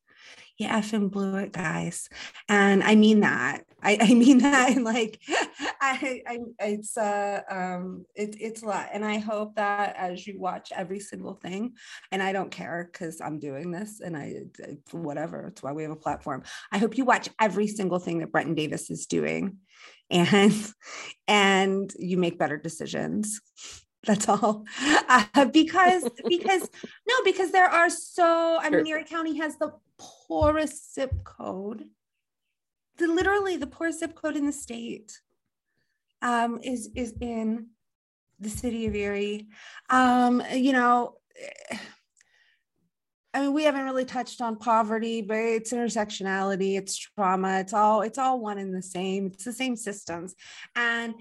You 0.58 0.68
effing 0.68 1.10
blew 1.10 1.38
it, 1.38 1.54
guys. 1.54 2.10
And 2.50 2.84
I 2.84 2.96
mean 2.96 3.22
that. 3.22 3.64
I, 3.82 3.98
I 4.02 4.14
mean 4.14 4.40
that. 4.40 4.72
And 4.72 4.84
like, 4.84 5.22
I, 5.82 6.22
I, 6.28 6.40
it's 6.60 6.98
uh, 6.98 7.42
um, 7.50 8.06
it, 8.14 8.36
it's 8.40 8.62
a 8.62 8.66
lot. 8.66 8.90
And 8.92 9.06
I 9.06 9.20
hope 9.20 9.56
that 9.56 9.96
as 9.96 10.28
you 10.28 10.40
watch 10.40 10.72
every 10.76 11.00
single 11.00 11.36
thing, 11.36 11.74
and 12.12 12.22
I 12.22 12.34
don't 12.34 12.52
care 12.52 12.90
because 12.92 13.22
I'm 13.22 13.40
doing 13.40 13.72
this, 13.72 14.02
and 14.02 14.18
I, 14.18 14.42
whatever. 14.92 15.48
It's 15.48 15.64
why 15.64 15.72
we 15.72 15.84
have 15.84 15.92
a 15.92 15.96
platform. 15.96 16.44
I 16.72 16.78
hope 16.80 16.98
you 16.98 17.06
watch 17.06 17.30
every 17.40 17.68
single 17.68 18.00
thing 18.00 18.20
that 18.20 18.32
Brenton 18.32 18.56
Davis 18.56 18.90
is 18.90 19.06
doing, 19.06 19.58
and 20.10 20.54
and 21.28 21.90
you 21.98 22.18
make 22.18 22.38
better 22.38 22.58
decisions 22.58 23.40
That's 24.08 24.28
all. 24.30 24.66
Uh, 25.10 25.46
because 25.46 26.04
because 26.28 26.70
no, 27.08 27.16
because 27.24 27.52
there 27.52 27.70
are 27.70 27.90
so 27.90 28.58
I 28.62 28.70
mean, 28.70 28.86
Sure. 28.86 28.98
Erie 28.98 29.04
County 29.04 29.38
has 29.38 29.58
the 29.58 29.74
poorest 29.98 30.96
zip 30.96 31.14
code. 31.24 31.86
The 32.98 33.08
literally 33.08 33.58
the 33.58 33.68
poorest 33.68 34.00
zip 34.00 34.16
code 34.16 34.36
in 34.36 34.46
the 34.46 34.52
state 34.52 35.22
um, 36.22 36.60
is 36.64 36.90
is 36.96 37.14
in 37.22 37.68
the 38.40 38.50
city 38.50 38.86
of 38.88 38.96
Erie. 38.96 39.48
Um, 39.90 40.42
you 40.54 40.72
know, 40.72 41.16
eh, 41.70 41.78
I 43.34 43.42
mean, 43.42 43.54
we 43.54 43.64
haven't 43.64 43.84
really 43.84 44.06
touched 44.06 44.42
on 44.42 44.58
poverty, 44.58 45.22
but 45.22 45.38
it's 45.38 45.74
intersectionality, 45.74 46.78
it's 46.78 46.98
trauma, 46.98 47.60
it's 47.60 47.74
all 47.74 48.02
it's 48.02 48.18
all 48.18 48.40
one 48.40 48.58
and 48.58 48.74
the 48.74 48.82
same. 48.82 49.28
It's 49.28 49.46
the 49.46 49.54
same 49.54 49.76
systems, 49.76 50.34
and 50.76 51.14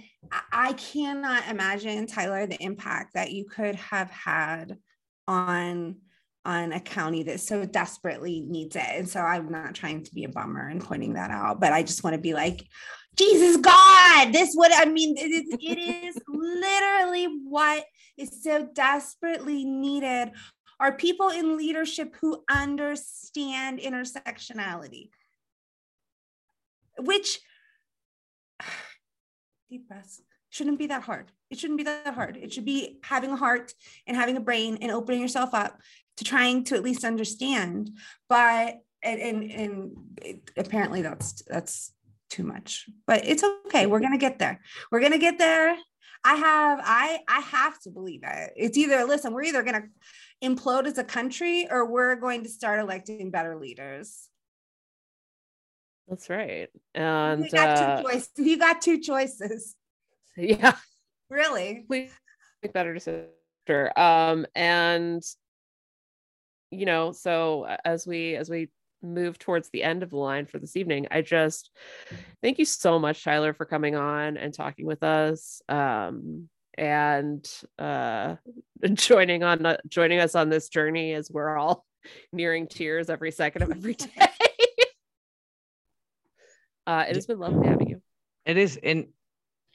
I- 0.53 0.73
cannot 0.75 1.49
imagine 1.49 2.07
Tyler 2.07 2.47
the 2.47 2.63
impact 2.63 3.15
that 3.15 3.33
you 3.33 3.45
could 3.45 3.75
have 3.77 4.11
had 4.11 4.79
on 5.27 5.97
on 6.45 6.73
a 6.73 6.81
county 6.81 7.25
that 7.25 7.41
so 7.41 7.67
desperately 7.67 8.41
needs 8.41 8.77
it. 8.77 8.83
And 8.87 9.09
so 9.09 9.21
I'm 9.21 9.51
not 9.51 9.75
trying 9.75 10.05
to 10.05 10.15
be 10.15 10.25
a 10.25 10.29
bummer 10.29 10.69
and 10.69 10.81
pointing 10.83 11.15
that 11.15 11.33
out, 11.33 11.61
but 11.61 11.73
I 11.73 11.83
just 11.83 12.05
want 12.05 12.15
to 12.15 12.21
be 12.21 12.35
like, 12.35 12.65
Jesus 13.17 13.57
God, 13.57 14.33
this 14.33 14.55
would, 14.55 14.71
I 14.73 14.85
mean. 14.85 15.17
It 15.19 15.33
is, 15.33 15.57
it 15.61 15.79
is 15.79 16.17
literally 16.29 17.27
what 17.45 17.85
is 18.17 18.43
so 18.45 18.69
desperately 18.75 19.65
needed 19.65 20.31
are 20.79 20.93
people 20.93 21.31
in 21.31 21.57
leadership 21.57 22.16
who 22.20 22.45
understand 22.51 23.79
intersectionality, 23.79 25.11
which 26.99 27.41
deep 29.70 29.89
breaths 29.89 30.20
shouldn't 30.51 30.79
be 30.79 30.87
that 30.87 31.03
hard. 31.03 31.33
It 31.51 31.59
shouldn't 31.59 31.79
be 31.79 31.85
that 31.85 32.14
hard. 32.14 32.37
It 32.37 32.53
should 32.53 32.64
be 32.64 32.99
having 33.03 33.31
a 33.31 33.37
heart 33.37 33.72
and 34.07 34.16
having 34.16 34.37
a 34.37 34.41
brain 34.41 34.79
and 34.81 34.91
opening 34.91 35.20
yourself 35.20 35.55
up 35.55 35.81
to 36.16 36.24
trying 36.24 36.64
to 36.64 36.74
at 36.74 36.83
least 36.83 37.05
understand. 37.05 37.91
But 38.29 38.79
and 39.03 39.20
and, 39.20 39.51
and 39.51 39.93
it, 40.22 40.51
apparently 40.57 41.03
that's 41.03 41.43
that's 41.47 41.93
too 42.31 42.43
much. 42.43 42.89
But 43.07 43.27
it's 43.27 43.45
okay. 43.66 43.87
We're 43.87 44.01
gonna 44.01 44.18
get 44.18 44.39
there. 44.39 44.61
We're 44.91 45.01
gonna 45.01 45.18
get 45.18 45.39
there. 45.39 45.77
I 46.27 46.35
have 46.35 46.81
I 46.83 47.20
I 47.29 47.41
have 47.41 47.81
to 47.83 47.91
believe 47.91 48.22
it. 48.24 48.53
It's 48.57 48.77
either 48.77 49.05
listen, 49.05 49.33
we're 49.33 49.45
either 49.45 49.62
gonna 49.62 49.85
implode 50.43 50.87
as 50.87 50.99
a 50.99 51.05
country 51.05 51.68
or 51.70 51.87
we're 51.87 52.16
going 52.16 52.43
to 52.43 52.49
start 52.49 52.81
electing 52.81 53.31
better 53.31 53.57
leaders. 53.57 54.29
That's 56.09 56.29
right. 56.29 56.68
you 56.95 57.01
And 57.01 57.51
got 57.51 57.79
uh, 57.79 57.97
two 57.97 58.09
choices. 58.09 58.31
You 58.39 58.59
got 58.59 58.81
two 58.83 59.01
choices. 59.01 59.77
yeah, 60.37 60.77
Really? 61.31 61.85
please 61.87 62.11
make 62.61 62.72
better 62.72 62.93
decisions. 62.93 63.31
Um, 63.97 64.47
and 64.57 65.22
you 66.72 66.87
know, 66.87 67.12
so 67.12 67.66
as 67.85 68.05
we 68.05 68.35
as 68.35 68.51
we 68.51 68.68
move 69.03 69.39
towards 69.39 69.71
the 69.71 69.83
end 69.83 70.03
of 70.03 70.11
the 70.11 70.17
line 70.17 70.47
for 70.47 70.59
this 70.59 70.77
evening, 70.77 71.07
I 71.11 71.23
just 71.23 71.71
thank 72.43 72.59
you 72.59 72.65
so 72.65 72.99
much, 72.99 73.23
Tyler, 73.23 73.53
for 73.53 73.65
coming 73.65 73.97
on 73.97 74.37
and 74.37 74.53
talking 74.53 74.87
with 74.87 75.03
us. 75.03 75.63
Um, 75.69 76.49
and 76.79 77.49
uh 77.79 78.37
joining 78.93 79.43
on 79.43 79.65
uh, 79.65 79.79
joining 79.89 80.19
us 80.19 80.35
on 80.35 80.51
this 80.51 80.69
journey 80.69 81.15
as 81.15 81.31
we're 81.31 81.57
all 81.57 81.87
nearing 82.35 82.67
tears 82.69 83.09
every 83.09 83.31
second 83.31 83.63
of 83.63 83.71
every 83.71 83.95
day. 83.95 84.09
uh 86.87 87.05
it 87.09 87.15
has 87.15 87.27
been 87.27 87.39
lovely 87.39 87.67
having 87.67 87.89
you. 87.89 88.03
It 88.45 88.59
is, 88.59 88.79
and 88.81 89.07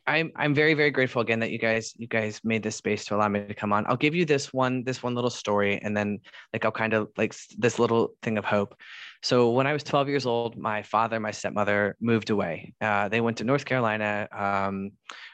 I'm 0.08 0.32
I'm 0.36 0.56
very 0.56 0.74
very 0.74 0.89
grateful 0.89 1.22
again 1.22 1.39
that 1.39 1.52
you 1.52 1.60
guys 1.60 1.93
you 1.97 2.08
guys 2.08 2.41
made 2.43 2.64
this 2.64 2.76
space 2.76 3.06
to 3.06 3.16
allow 3.16 3.28
me 3.28 3.45
to 3.45 3.54
come 3.54 3.72
on. 3.72 3.86
I'll 3.88 3.97
give 3.97 4.16
you 4.16 4.26
this 4.26 4.52
one 4.52 4.84
this 4.84 5.04
one 5.04 5.14
little 5.16 5.30
story, 5.30 5.80
and 5.82 5.95
then 5.95 6.20
like 6.54 6.66
I'll 6.66 6.72
kind 6.72 6.93
of 6.93 7.10
like 7.18 7.36
this 7.58 7.78
little 7.78 8.14
thing 8.22 8.38
of 8.38 8.45
hope. 8.45 8.76
So 9.24 9.52
when 9.52 9.68
I 9.68 9.74
was 9.74 9.84
12 9.84 10.10
years 10.10 10.26
old, 10.26 10.58
my 10.58 10.82
father 10.82 11.20
my 11.20 11.32
stepmother 11.32 11.95
moved 12.02 12.32
away. 12.32 12.74
Uh, 12.82 13.10
they 13.10 13.22
went 13.22 13.38
to 13.38 13.43
North 13.43 13.66
Carolina, 13.66 14.28
um, 14.36 14.91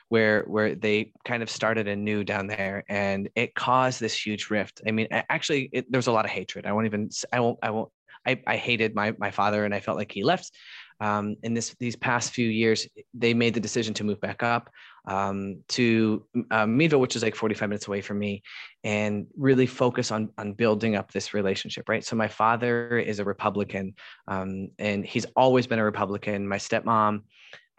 where 0.09 0.43
where 0.43 0.75
they 0.75 1.13
kind 1.23 1.41
of 1.41 1.49
started 1.49 1.87
anew 1.87 2.25
down 2.25 2.47
there, 2.47 2.83
and 2.89 3.29
it 3.35 3.55
caused 3.55 4.01
this 4.01 4.25
huge 4.25 4.49
rift. 4.49 4.81
I 4.85 4.91
mean, 4.91 5.07
actually, 5.11 5.69
it, 5.71 5.89
there 5.89 5.99
was 5.99 6.07
a 6.07 6.11
lot 6.11 6.25
of 6.25 6.31
hatred. 6.31 6.65
I 6.65 6.73
won't 6.73 6.85
even 6.85 7.09
I 7.31 7.39
won't 7.39 7.59
I 7.63 7.69
won't. 7.69 7.89
I, 8.25 8.41
I 8.45 8.57
hated 8.57 8.93
my 8.93 9.13
my 9.17 9.31
father, 9.31 9.63
and 9.63 9.73
I 9.73 9.79
felt 9.79 9.97
like 9.97 10.11
he 10.11 10.23
left 10.23 10.51
um, 10.99 11.35
in 11.43 11.53
this 11.53 11.75
these 11.79 11.95
past 11.95 12.33
few 12.33 12.47
years, 12.47 12.87
they 13.13 13.33
made 13.33 13.53
the 13.53 13.59
decision 13.59 13.93
to 13.95 14.03
move 14.03 14.19
back 14.19 14.43
up 14.43 14.69
um, 15.07 15.63
to 15.69 16.25
uh, 16.51 16.65
Meadville, 16.65 16.99
which 16.99 17.15
is 17.15 17.23
like 17.23 17.35
45 17.35 17.69
minutes 17.69 17.87
away 17.87 18.01
from 18.01 18.19
me, 18.19 18.43
and 18.83 19.27
really 19.37 19.65
focus 19.65 20.11
on 20.11 20.29
on 20.37 20.53
building 20.53 20.95
up 20.95 21.11
this 21.11 21.33
relationship. 21.33 21.87
Right. 21.87 22.05
So 22.05 22.15
my 22.15 22.27
father 22.27 22.97
is 22.97 23.19
a 23.19 23.23
Republican, 23.23 23.93
um, 24.27 24.69
and 24.79 25.05
he's 25.05 25.25
always 25.35 25.67
been 25.67 25.79
a 25.79 25.83
Republican. 25.83 26.47
My 26.47 26.57
stepmom. 26.57 27.21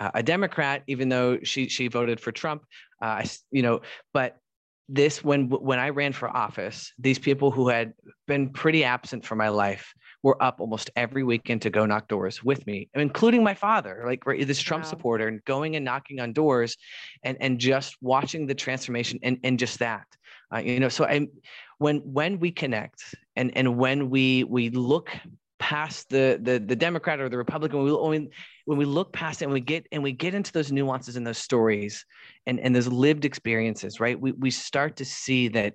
Uh, 0.01 0.13
a 0.15 0.23
Democrat, 0.23 0.85
even 0.87 1.09
though 1.09 1.41
she 1.43 1.69
she 1.69 1.89
voted 1.89 2.21
for 2.21 2.31
Trump, 2.31 2.63
uh, 3.03 3.25
you 3.51 3.63
know, 3.63 3.81
but 4.15 4.37
this 4.89 5.23
when 5.23 5.49
when 5.51 5.79
I 5.79 5.91
ran 5.91 6.13
for 6.13 6.35
office, 6.35 6.93
these 6.99 7.19
people 7.19 7.51
who 7.51 7.69
had 7.69 7.93
been 8.27 8.51
pretty 8.51 8.85
absent 8.85 9.25
from 9.25 9.39
my 9.39 9.49
life 9.49 9.93
were 10.23 10.43
up 10.43 10.61
almost 10.61 10.91
every 10.97 11.23
weekend 11.23 11.63
to 11.63 11.71
go 11.71 11.87
knock 11.87 12.09
doors 12.09 12.43
with 12.43 12.67
me, 12.67 12.89
including 12.95 13.45
my 13.45 13.55
father, 13.55 14.03
like 14.07 14.27
right, 14.27 14.47
this 14.47 14.61
Trump 14.61 14.85
Wow. 14.85 14.89
supporter, 14.89 15.29
and 15.29 15.45
going 15.45 15.77
and 15.77 15.85
knocking 15.85 16.21
on 16.21 16.33
doors, 16.33 16.77
and 17.23 17.37
and 17.41 17.59
just 17.59 17.97
watching 18.01 18.47
the 18.47 18.55
transformation 18.55 19.19
and 19.23 19.39
and 19.45 19.59
just 19.59 19.79
that, 19.81 20.07
uh, 20.55 20.59
you 20.59 20.81
know. 20.81 20.89
So 20.89 21.05
I, 21.05 21.29
when 21.79 21.99
when 21.99 22.39
we 22.39 22.51
connect 22.51 23.15
and 23.37 23.57
and 23.57 23.77
when 23.77 24.11
we 24.11 24.45
we 24.45 24.71
look 24.71 25.11
past 25.59 26.09
the 26.11 26.39
the 26.43 26.59
the 26.59 26.77
Democrat 26.77 27.21
or 27.21 27.29
the 27.29 27.39
Republican, 27.39 27.83
we, 27.83 27.93
when 27.93 28.11
we 28.11 28.31
when 28.65 28.79
we 28.79 28.85
look 28.85 29.13
past 29.13 29.43
it 29.43 29.47
and 29.47 29.53
we 29.53 29.61
get 29.61 29.87
and 29.93 30.03
we 30.03 30.13
get 30.13 30.35
into 30.35 30.53
those 30.53 30.73
nuances 30.73 31.17
and 31.17 31.27
those 31.27 31.39
stories 31.39 32.05
and 32.47 32.61
and 32.61 32.75
those 32.75 32.89
lived 32.89 33.25
experiences, 33.25 34.01
right? 34.01 34.19
We 34.19 34.33
we 34.33 34.51
start 34.51 34.97
to 34.97 35.05
see 35.05 35.49
that 35.49 35.75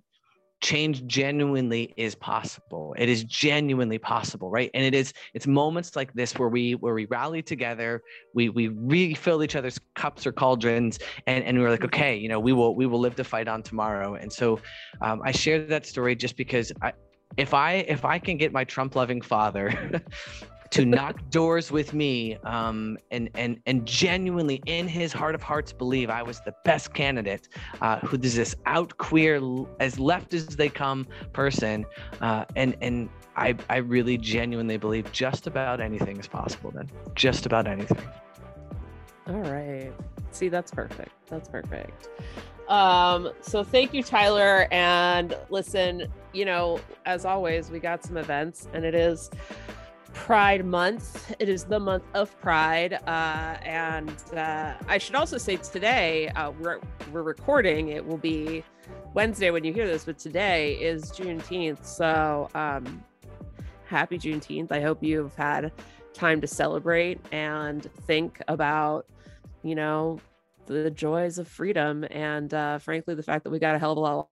change 0.61 1.05
genuinely 1.05 1.93
is 1.97 2.15
possible. 2.15 2.95
It 2.97 3.09
is 3.09 3.25
genuinely 3.25 3.97
possible 3.97 4.49
right? 4.49 4.71
And 4.73 4.83
it 4.83 4.95
is 4.95 5.13
it's 5.33 5.45
moments 5.45 5.95
like 5.95 6.13
this 6.13 6.33
where 6.39 6.49
we 6.49 6.73
where 6.75 6.93
we 6.93 7.05
rally 7.05 7.41
together 7.41 8.01
we 8.33 8.49
we 8.49 8.69
refill 8.69 9.43
each 9.43 9.55
other's 9.55 9.77
cups 9.95 10.25
or 10.25 10.31
cauldrons 10.31 10.99
and 11.27 11.43
and 11.43 11.59
we're 11.59 11.69
like 11.69 11.83
okay 11.83 12.15
you 12.15 12.29
know 12.29 12.39
we 12.39 12.53
will 12.53 12.75
we 12.75 12.85
will 12.85 12.99
live 12.99 13.15
to 13.17 13.23
fight 13.23 13.47
on 13.47 13.61
tomorrow. 13.61 14.15
And 14.15 14.31
so 14.31 14.59
um, 15.01 15.21
i 15.25 15.31
shared 15.31 15.67
that 15.69 15.85
story 15.85 16.15
just 16.15 16.37
because 16.37 16.71
i 16.81 16.93
if 17.37 17.53
i 17.53 17.73
if 17.73 18.05
i 18.05 18.17
can 18.19 18.37
get 18.37 18.51
my 18.51 18.63
trump 18.63 18.95
loving 18.95 19.21
father 19.21 20.01
to 20.73 20.85
knock 20.85 21.17
doors 21.29 21.71
with 21.71 21.93
me 21.93 22.35
um, 22.37 22.97
and 23.11 23.29
and 23.35 23.59
and 23.67 23.85
genuinely 23.85 24.59
in 24.65 24.87
his 24.87 25.13
heart 25.13 25.35
of 25.35 25.43
hearts 25.43 25.71
believe 25.71 26.09
I 26.09 26.23
was 26.23 26.41
the 26.41 26.53
best 26.65 26.95
candidate 26.95 27.47
uh, 27.81 27.99
who 27.99 28.17
is 28.17 28.35
this 28.35 28.55
out 28.65 28.97
queer 28.97 29.39
as 29.79 29.99
left 29.99 30.33
as 30.33 30.47
they 30.47 30.69
come 30.69 31.05
person 31.31 31.85
uh, 32.21 32.45
and 32.55 32.75
and 32.81 33.07
I 33.35 33.55
I 33.69 33.77
really 33.77 34.17
genuinely 34.17 34.77
believe 34.77 35.11
just 35.11 35.45
about 35.45 35.79
anything 35.79 36.19
is 36.19 36.27
possible 36.27 36.71
then 36.71 36.89
just 37.13 37.45
about 37.45 37.67
anything 37.67 38.01
All 39.27 39.35
right. 39.35 39.93
See, 40.31 40.49
that's 40.49 40.71
perfect. 40.71 41.11
That's 41.29 41.47
perfect. 41.47 42.09
Um, 42.67 43.31
so 43.41 43.63
thank 43.63 43.93
you, 43.93 44.03
Tyler. 44.03 44.67
And 44.71 45.37
listen, 45.49 46.07
you 46.33 46.45
know, 46.45 46.79
as 47.05 47.25
always, 47.25 47.69
we 47.69 47.79
got 47.79 48.03
some 48.03 48.17
events 48.17 48.67
and 48.73 48.83
it 48.83 48.95
is 48.95 49.29
Pride 50.13 50.65
Month. 50.65 51.35
It 51.39 51.49
is 51.49 51.63
the 51.63 51.79
month 51.79 52.03
of 52.13 52.39
Pride. 52.41 52.93
Uh, 53.07 53.57
and 53.63 54.11
uh, 54.35 54.73
I 54.87 54.97
should 54.97 55.15
also 55.15 55.37
say 55.37 55.57
today, 55.57 56.29
uh, 56.29 56.51
we're, 56.51 56.79
we're 57.11 57.23
recording, 57.23 57.89
it 57.89 58.05
will 58.05 58.17
be 58.17 58.63
Wednesday 59.13 59.51
when 59.51 59.63
you 59.63 59.73
hear 59.73 59.87
this, 59.87 60.05
but 60.05 60.17
today 60.17 60.73
is 60.75 61.11
Juneteenth. 61.11 61.85
So 61.85 62.49
um, 62.55 63.03
happy 63.85 64.17
Juneteenth. 64.17 64.71
I 64.71 64.81
hope 64.81 65.03
you've 65.03 65.35
had 65.35 65.71
time 66.13 66.41
to 66.41 66.47
celebrate 66.47 67.19
and 67.31 67.83
think 68.05 68.41
about 68.47 69.07
you 69.63 69.75
know 69.75 70.19
the 70.67 70.91
joys 70.91 71.37
of 71.39 71.47
freedom 71.47 72.05
and 72.11 72.53
uh 72.53 72.77
frankly 72.77 73.15
the 73.15 73.23
fact 73.23 73.43
that 73.43 73.49
we 73.49 73.59
got 73.59 73.75
a 73.75 73.79
hell 73.79 73.91
of 73.93 73.97
a 73.97 74.01
lot 74.01 74.29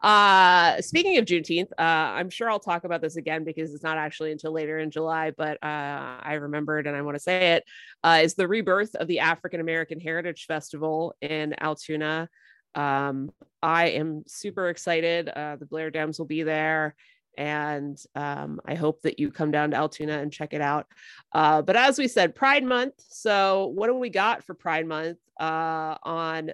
uh 0.00 0.80
speaking 0.80 1.18
of 1.18 1.24
juneteenth 1.24 1.70
uh 1.78 1.82
i'm 2.16 2.30
sure 2.30 2.50
i'll 2.50 2.58
talk 2.58 2.84
about 2.84 3.00
this 3.00 3.16
again 3.16 3.44
because 3.44 3.74
it's 3.74 3.82
not 3.82 3.98
actually 3.98 4.32
until 4.32 4.52
later 4.52 4.78
in 4.78 4.90
july 4.90 5.30
but 5.36 5.62
uh 5.62 6.18
i 6.22 6.34
remembered 6.40 6.86
and 6.86 6.96
i 6.96 7.02
want 7.02 7.14
to 7.14 7.22
say 7.22 7.52
it 7.52 7.64
uh 8.04 8.20
is 8.22 8.34
the 8.34 8.48
rebirth 8.48 8.94
of 8.96 9.08
the 9.08 9.20
african 9.20 9.60
american 9.60 10.00
heritage 10.00 10.46
festival 10.46 11.14
in 11.20 11.54
altoona 11.60 12.28
um 12.74 13.30
i 13.62 13.88
am 13.88 14.22
super 14.26 14.68
excited 14.68 15.28
uh 15.28 15.56
the 15.56 15.66
blair 15.66 15.90
dems 15.90 16.18
will 16.18 16.26
be 16.26 16.42
there 16.42 16.94
and 17.38 17.98
um, 18.14 18.60
I 18.66 18.74
hope 18.74 19.02
that 19.02 19.18
you 19.18 19.30
come 19.30 19.50
down 19.50 19.70
to 19.70 19.76
Altoona 19.76 20.18
and 20.18 20.32
check 20.32 20.52
it 20.52 20.60
out. 20.60 20.86
Uh, 21.32 21.62
but 21.62 21.76
as 21.76 21.98
we 21.98 22.08
said, 22.08 22.34
Pride 22.34 22.64
Month. 22.64 22.94
So, 23.08 23.72
what 23.74 23.86
do 23.86 23.94
we 23.94 24.10
got 24.10 24.44
for 24.44 24.54
Pride 24.54 24.86
Month? 24.86 25.18
Uh, 25.40 25.96
on 26.02 26.50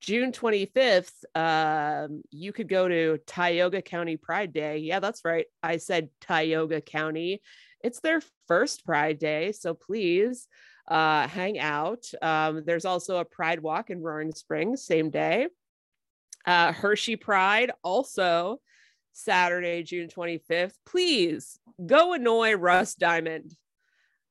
June 0.00 0.32
25th, 0.32 1.24
um, 1.34 2.22
you 2.30 2.52
could 2.52 2.68
go 2.68 2.88
to 2.88 3.18
Tioga 3.26 3.82
County 3.82 4.16
Pride 4.16 4.52
Day. 4.52 4.78
Yeah, 4.78 4.98
that's 5.00 5.24
right. 5.24 5.46
I 5.62 5.76
said 5.76 6.08
Tioga 6.20 6.80
County. 6.80 7.42
It's 7.82 8.00
their 8.00 8.22
first 8.48 8.84
Pride 8.84 9.18
Day. 9.18 9.52
So 9.52 9.74
please 9.74 10.48
uh, 10.88 11.28
hang 11.28 11.58
out. 11.58 12.04
Um, 12.22 12.62
there's 12.64 12.86
also 12.86 13.18
a 13.18 13.24
Pride 13.24 13.60
Walk 13.60 13.90
in 13.90 14.02
Roaring 14.02 14.32
Springs, 14.32 14.84
same 14.84 15.10
day. 15.10 15.48
Uh, 16.46 16.72
Hershey 16.72 17.16
Pride, 17.16 17.70
also 17.84 18.60
Saturday, 19.12 19.82
June 19.82 20.08
25th. 20.08 20.74
Please 20.86 21.58
go 21.84 22.14
annoy 22.14 22.54
Russ 22.54 22.94
Diamond 22.94 23.54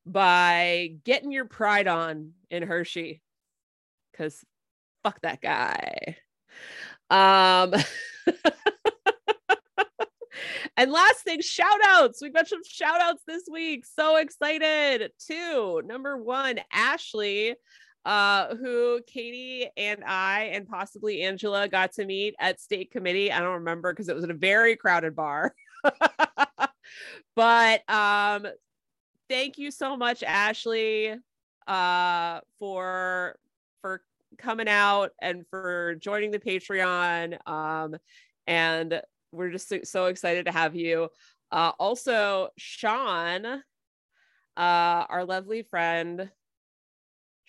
by 0.06 0.96
getting 1.04 1.32
your 1.32 1.46
pride 1.46 1.88
on 1.88 2.32
in 2.50 2.64
Hershey 2.64 3.22
because 4.12 4.44
fuck 5.04 5.22
that 5.22 5.42
guy. 5.42 6.18
Um, 7.10 7.74
and 10.78 10.92
last 10.92 11.22
thing, 11.22 11.42
shout 11.42 11.80
outs. 11.86 12.22
We've 12.22 12.34
got 12.34 12.48
some 12.48 12.64
shout 12.64 13.02
outs 13.02 13.24
this 13.28 13.44
week. 13.52 13.86
So 13.86 14.18
excited. 14.18 15.12
Two, 15.26 15.82
number 15.86 16.18
one, 16.18 16.60
Ashley, 16.72 17.56
uh, 18.06 18.56
who 18.56 19.02
Katie 19.08 19.70
and 19.76 20.04
I 20.04 20.52
and 20.54 20.68
possibly 20.68 21.22
Angela 21.22 21.68
got 21.68 21.94
to 21.94 22.06
meet 22.06 22.36
at 22.40 22.60
state 22.60 22.92
committee. 22.92 23.32
I 23.32 23.40
don't 23.40 23.56
remember 23.56 23.92
because 23.92 24.10
it 24.10 24.16
was 24.16 24.24
at 24.24 24.32
a 24.32 24.36
very 24.36 24.76
crowded 24.76 25.16
bar. 25.16 25.54
but 27.36 27.90
um, 27.90 28.48
thank 29.30 29.58
you 29.58 29.72
so 29.72 29.98
much, 29.98 30.24
Ashley, 30.24 31.16
uh, 31.68 32.40
for 32.58 33.36
coming 34.38 34.68
out 34.68 35.12
and 35.22 35.46
for 35.50 35.96
joining 35.96 36.32
the 36.32 36.40
Patreon. 36.40 37.38
Um, 37.48 37.96
and 38.48 39.02
we're 39.32 39.52
just 39.52 39.70
so, 39.70 39.80
so 39.84 40.06
excited 40.06 40.46
to 40.46 40.52
have 40.52 40.76
you. 40.76 41.10
Uh, 41.52 41.72
also, 41.80 42.50
Sean, 42.58 43.46
uh, 43.46 43.62
our 44.58 45.26
lovely 45.26 45.64
friend, 45.64 46.30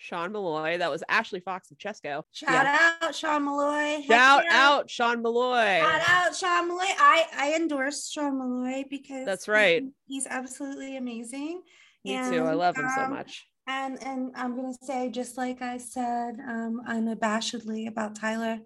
Sean 0.01 0.33
Meloy. 0.33 0.79
That 0.79 0.89
was 0.89 1.03
Ashley 1.07 1.39
Fox 1.39 1.69
of 1.69 1.77
Chesco. 1.77 2.23
Shout 2.31 2.49
yeah. 2.49 2.95
out 3.01 3.13
Sean 3.13 3.45
Meloy. 3.45 4.03
Shout 4.05 4.43
out 4.49 4.89
Sean 4.89 5.21
Meloy. 5.21 5.79
Shout 5.79 6.01
out 6.07 6.35
Sean 6.35 6.69
Meloy. 6.69 6.89
I 6.97 7.25
I 7.37 7.55
endorse 7.55 8.09
Sean 8.09 8.39
Meloy 8.39 8.89
because 8.89 9.25
that's 9.25 9.47
right. 9.47 9.83
He, 10.07 10.15
he's 10.15 10.25
absolutely 10.25 10.97
amazing. 10.97 11.61
Me 12.03 12.15
and, 12.15 12.33
too. 12.33 12.43
I 12.43 12.53
love 12.53 12.75
him 12.77 12.85
um, 12.85 12.91
so 12.95 13.07
much. 13.09 13.45
And 13.67 14.01
and 14.03 14.31
I'm 14.35 14.55
gonna 14.55 14.73
say 14.81 15.09
just 15.09 15.37
like 15.37 15.61
I 15.61 15.77
said 15.77 16.39
um, 16.39 16.81
unabashedly 16.87 17.87
about 17.87 18.15
Tyler, 18.15 18.59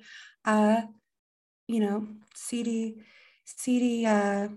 uh, 0.45 0.81
you 1.67 1.79
know, 1.79 2.07
CD, 2.33 2.95
CD, 3.45 4.05
uh, 4.05 4.47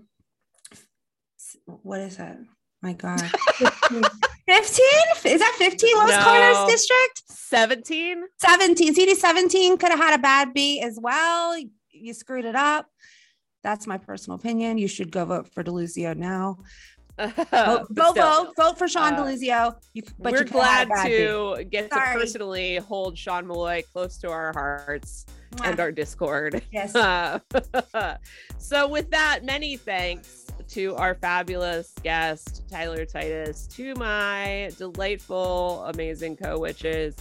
what 1.65 1.99
is 1.99 2.17
that? 2.17 2.37
My 2.81 2.93
God. 2.93 3.21
15? 3.59 4.85
Is 5.25 5.39
that 5.41 5.55
15 5.57 5.97
Los 5.97 6.09
no. 6.09 6.23
Corners 6.23 6.71
district? 6.71 7.23
17? 7.27 8.23
17. 8.39 8.95
CD 8.95 9.15
17 9.15 9.77
could 9.77 9.89
have 9.91 9.99
had 9.99 10.17
a 10.17 10.21
bad 10.21 10.53
beat 10.53 10.81
as 10.81 10.97
well. 10.99 11.55
You 11.91 12.13
screwed 12.13 12.45
it 12.45 12.55
up. 12.55 12.87
That's 13.63 13.85
my 13.85 13.97
personal 13.97 14.39
opinion. 14.39 14.77
You 14.77 14.87
should 14.87 15.11
go 15.11 15.25
vote 15.25 15.53
for 15.53 15.63
Deluzio 15.63 16.15
now. 16.15 16.59
vote, 17.51 17.93
go 17.93 18.11
vote, 18.13 18.53
vote 18.55 18.77
for 18.77 18.87
Sean 18.87 19.13
uh, 19.13 19.23
Deluzio. 19.23 19.75
You, 19.93 20.03
but 20.19 20.31
we're 20.31 20.43
glad 20.43 20.89
to 21.03 21.65
get 21.69 21.91
Sorry. 21.91 22.13
to 22.13 22.19
personally 22.19 22.75
hold 22.77 23.17
Sean 23.17 23.45
Meloy 23.45 23.83
close 23.91 24.17
to 24.19 24.29
our 24.29 24.53
hearts 24.53 25.25
and 25.63 25.79
our 25.79 25.91
Discord. 25.91 26.61
Yes. 26.71 26.93
so, 28.57 28.87
with 28.87 29.09
that, 29.11 29.43
many 29.43 29.75
thanks 29.75 30.45
to 30.69 30.95
our 30.95 31.15
fabulous 31.15 31.93
guest, 32.03 32.63
Tyler 32.69 33.05
Titus, 33.05 33.67
to 33.67 33.93
my 33.95 34.71
delightful, 34.77 35.83
amazing 35.85 36.37
co 36.37 36.59
witches. 36.59 37.15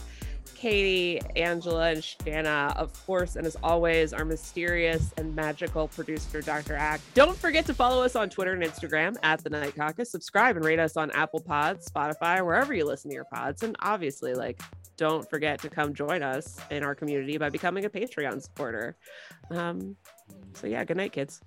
Katie, 0.59 1.20
Angela, 1.36 1.90
and 1.90 2.02
Shanna, 2.02 2.74
of 2.76 2.92
course, 3.06 3.36
and 3.36 3.46
as 3.46 3.56
always, 3.62 4.12
our 4.12 4.24
mysterious 4.24 5.12
and 5.16 5.32
magical 5.32 5.86
producer, 5.86 6.42
Dr. 6.42 6.74
Ack. 6.74 7.00
Don't 7.14 7.38
forget 7.38 7.64
to 7.66 7.74
follow 7.74 8.02
us 8.02 8.16
on 8.16 8.28
Twitter 8.28 8.54
and 8.54 8.62
Instagram 8.64 9.16
at 9.22 9.44
the 9.44 9.50
Night 9.50 9.76
Caucus. 9.76 10.11
Subscribe 10.11 10.56
and 10.56 10.64
rate 10.64 10.80
us 10.80 10.96
on 10.96 11.12
Apple 11.12 11.38
Pods, 11.38 11.88
Spotify, 11.88 12.44
wherever 12.44 12.74
you 12.74 12.84
listen 12.84 13.09
to 13.09 13.14
your 13.14 13.26
pods. 13.32 13.62
And 13.62 13.76
obviously, 13.78 14.34
like, 14.34 14.61
don't 14.96 15.30
forget 15.30 15.61
to 15.61 15.70
come 15.70 15.94
join 15.94 16.24
us 16.24 16.59
in 16.72 16.82
our 16.82 16.96
community 16.96 17.38
by 17.38 17.50
becoming 17.50 17.84
a 17.84 17.90
Patreon 17.90 18.42
supporter. 18.42 18.96
Um, 19.50 19.94
so, 20.54 20.66
yeah, 20.66 20.82
good 20.82 20.96
night, 20.96 21.12
kids. 21.12 21.40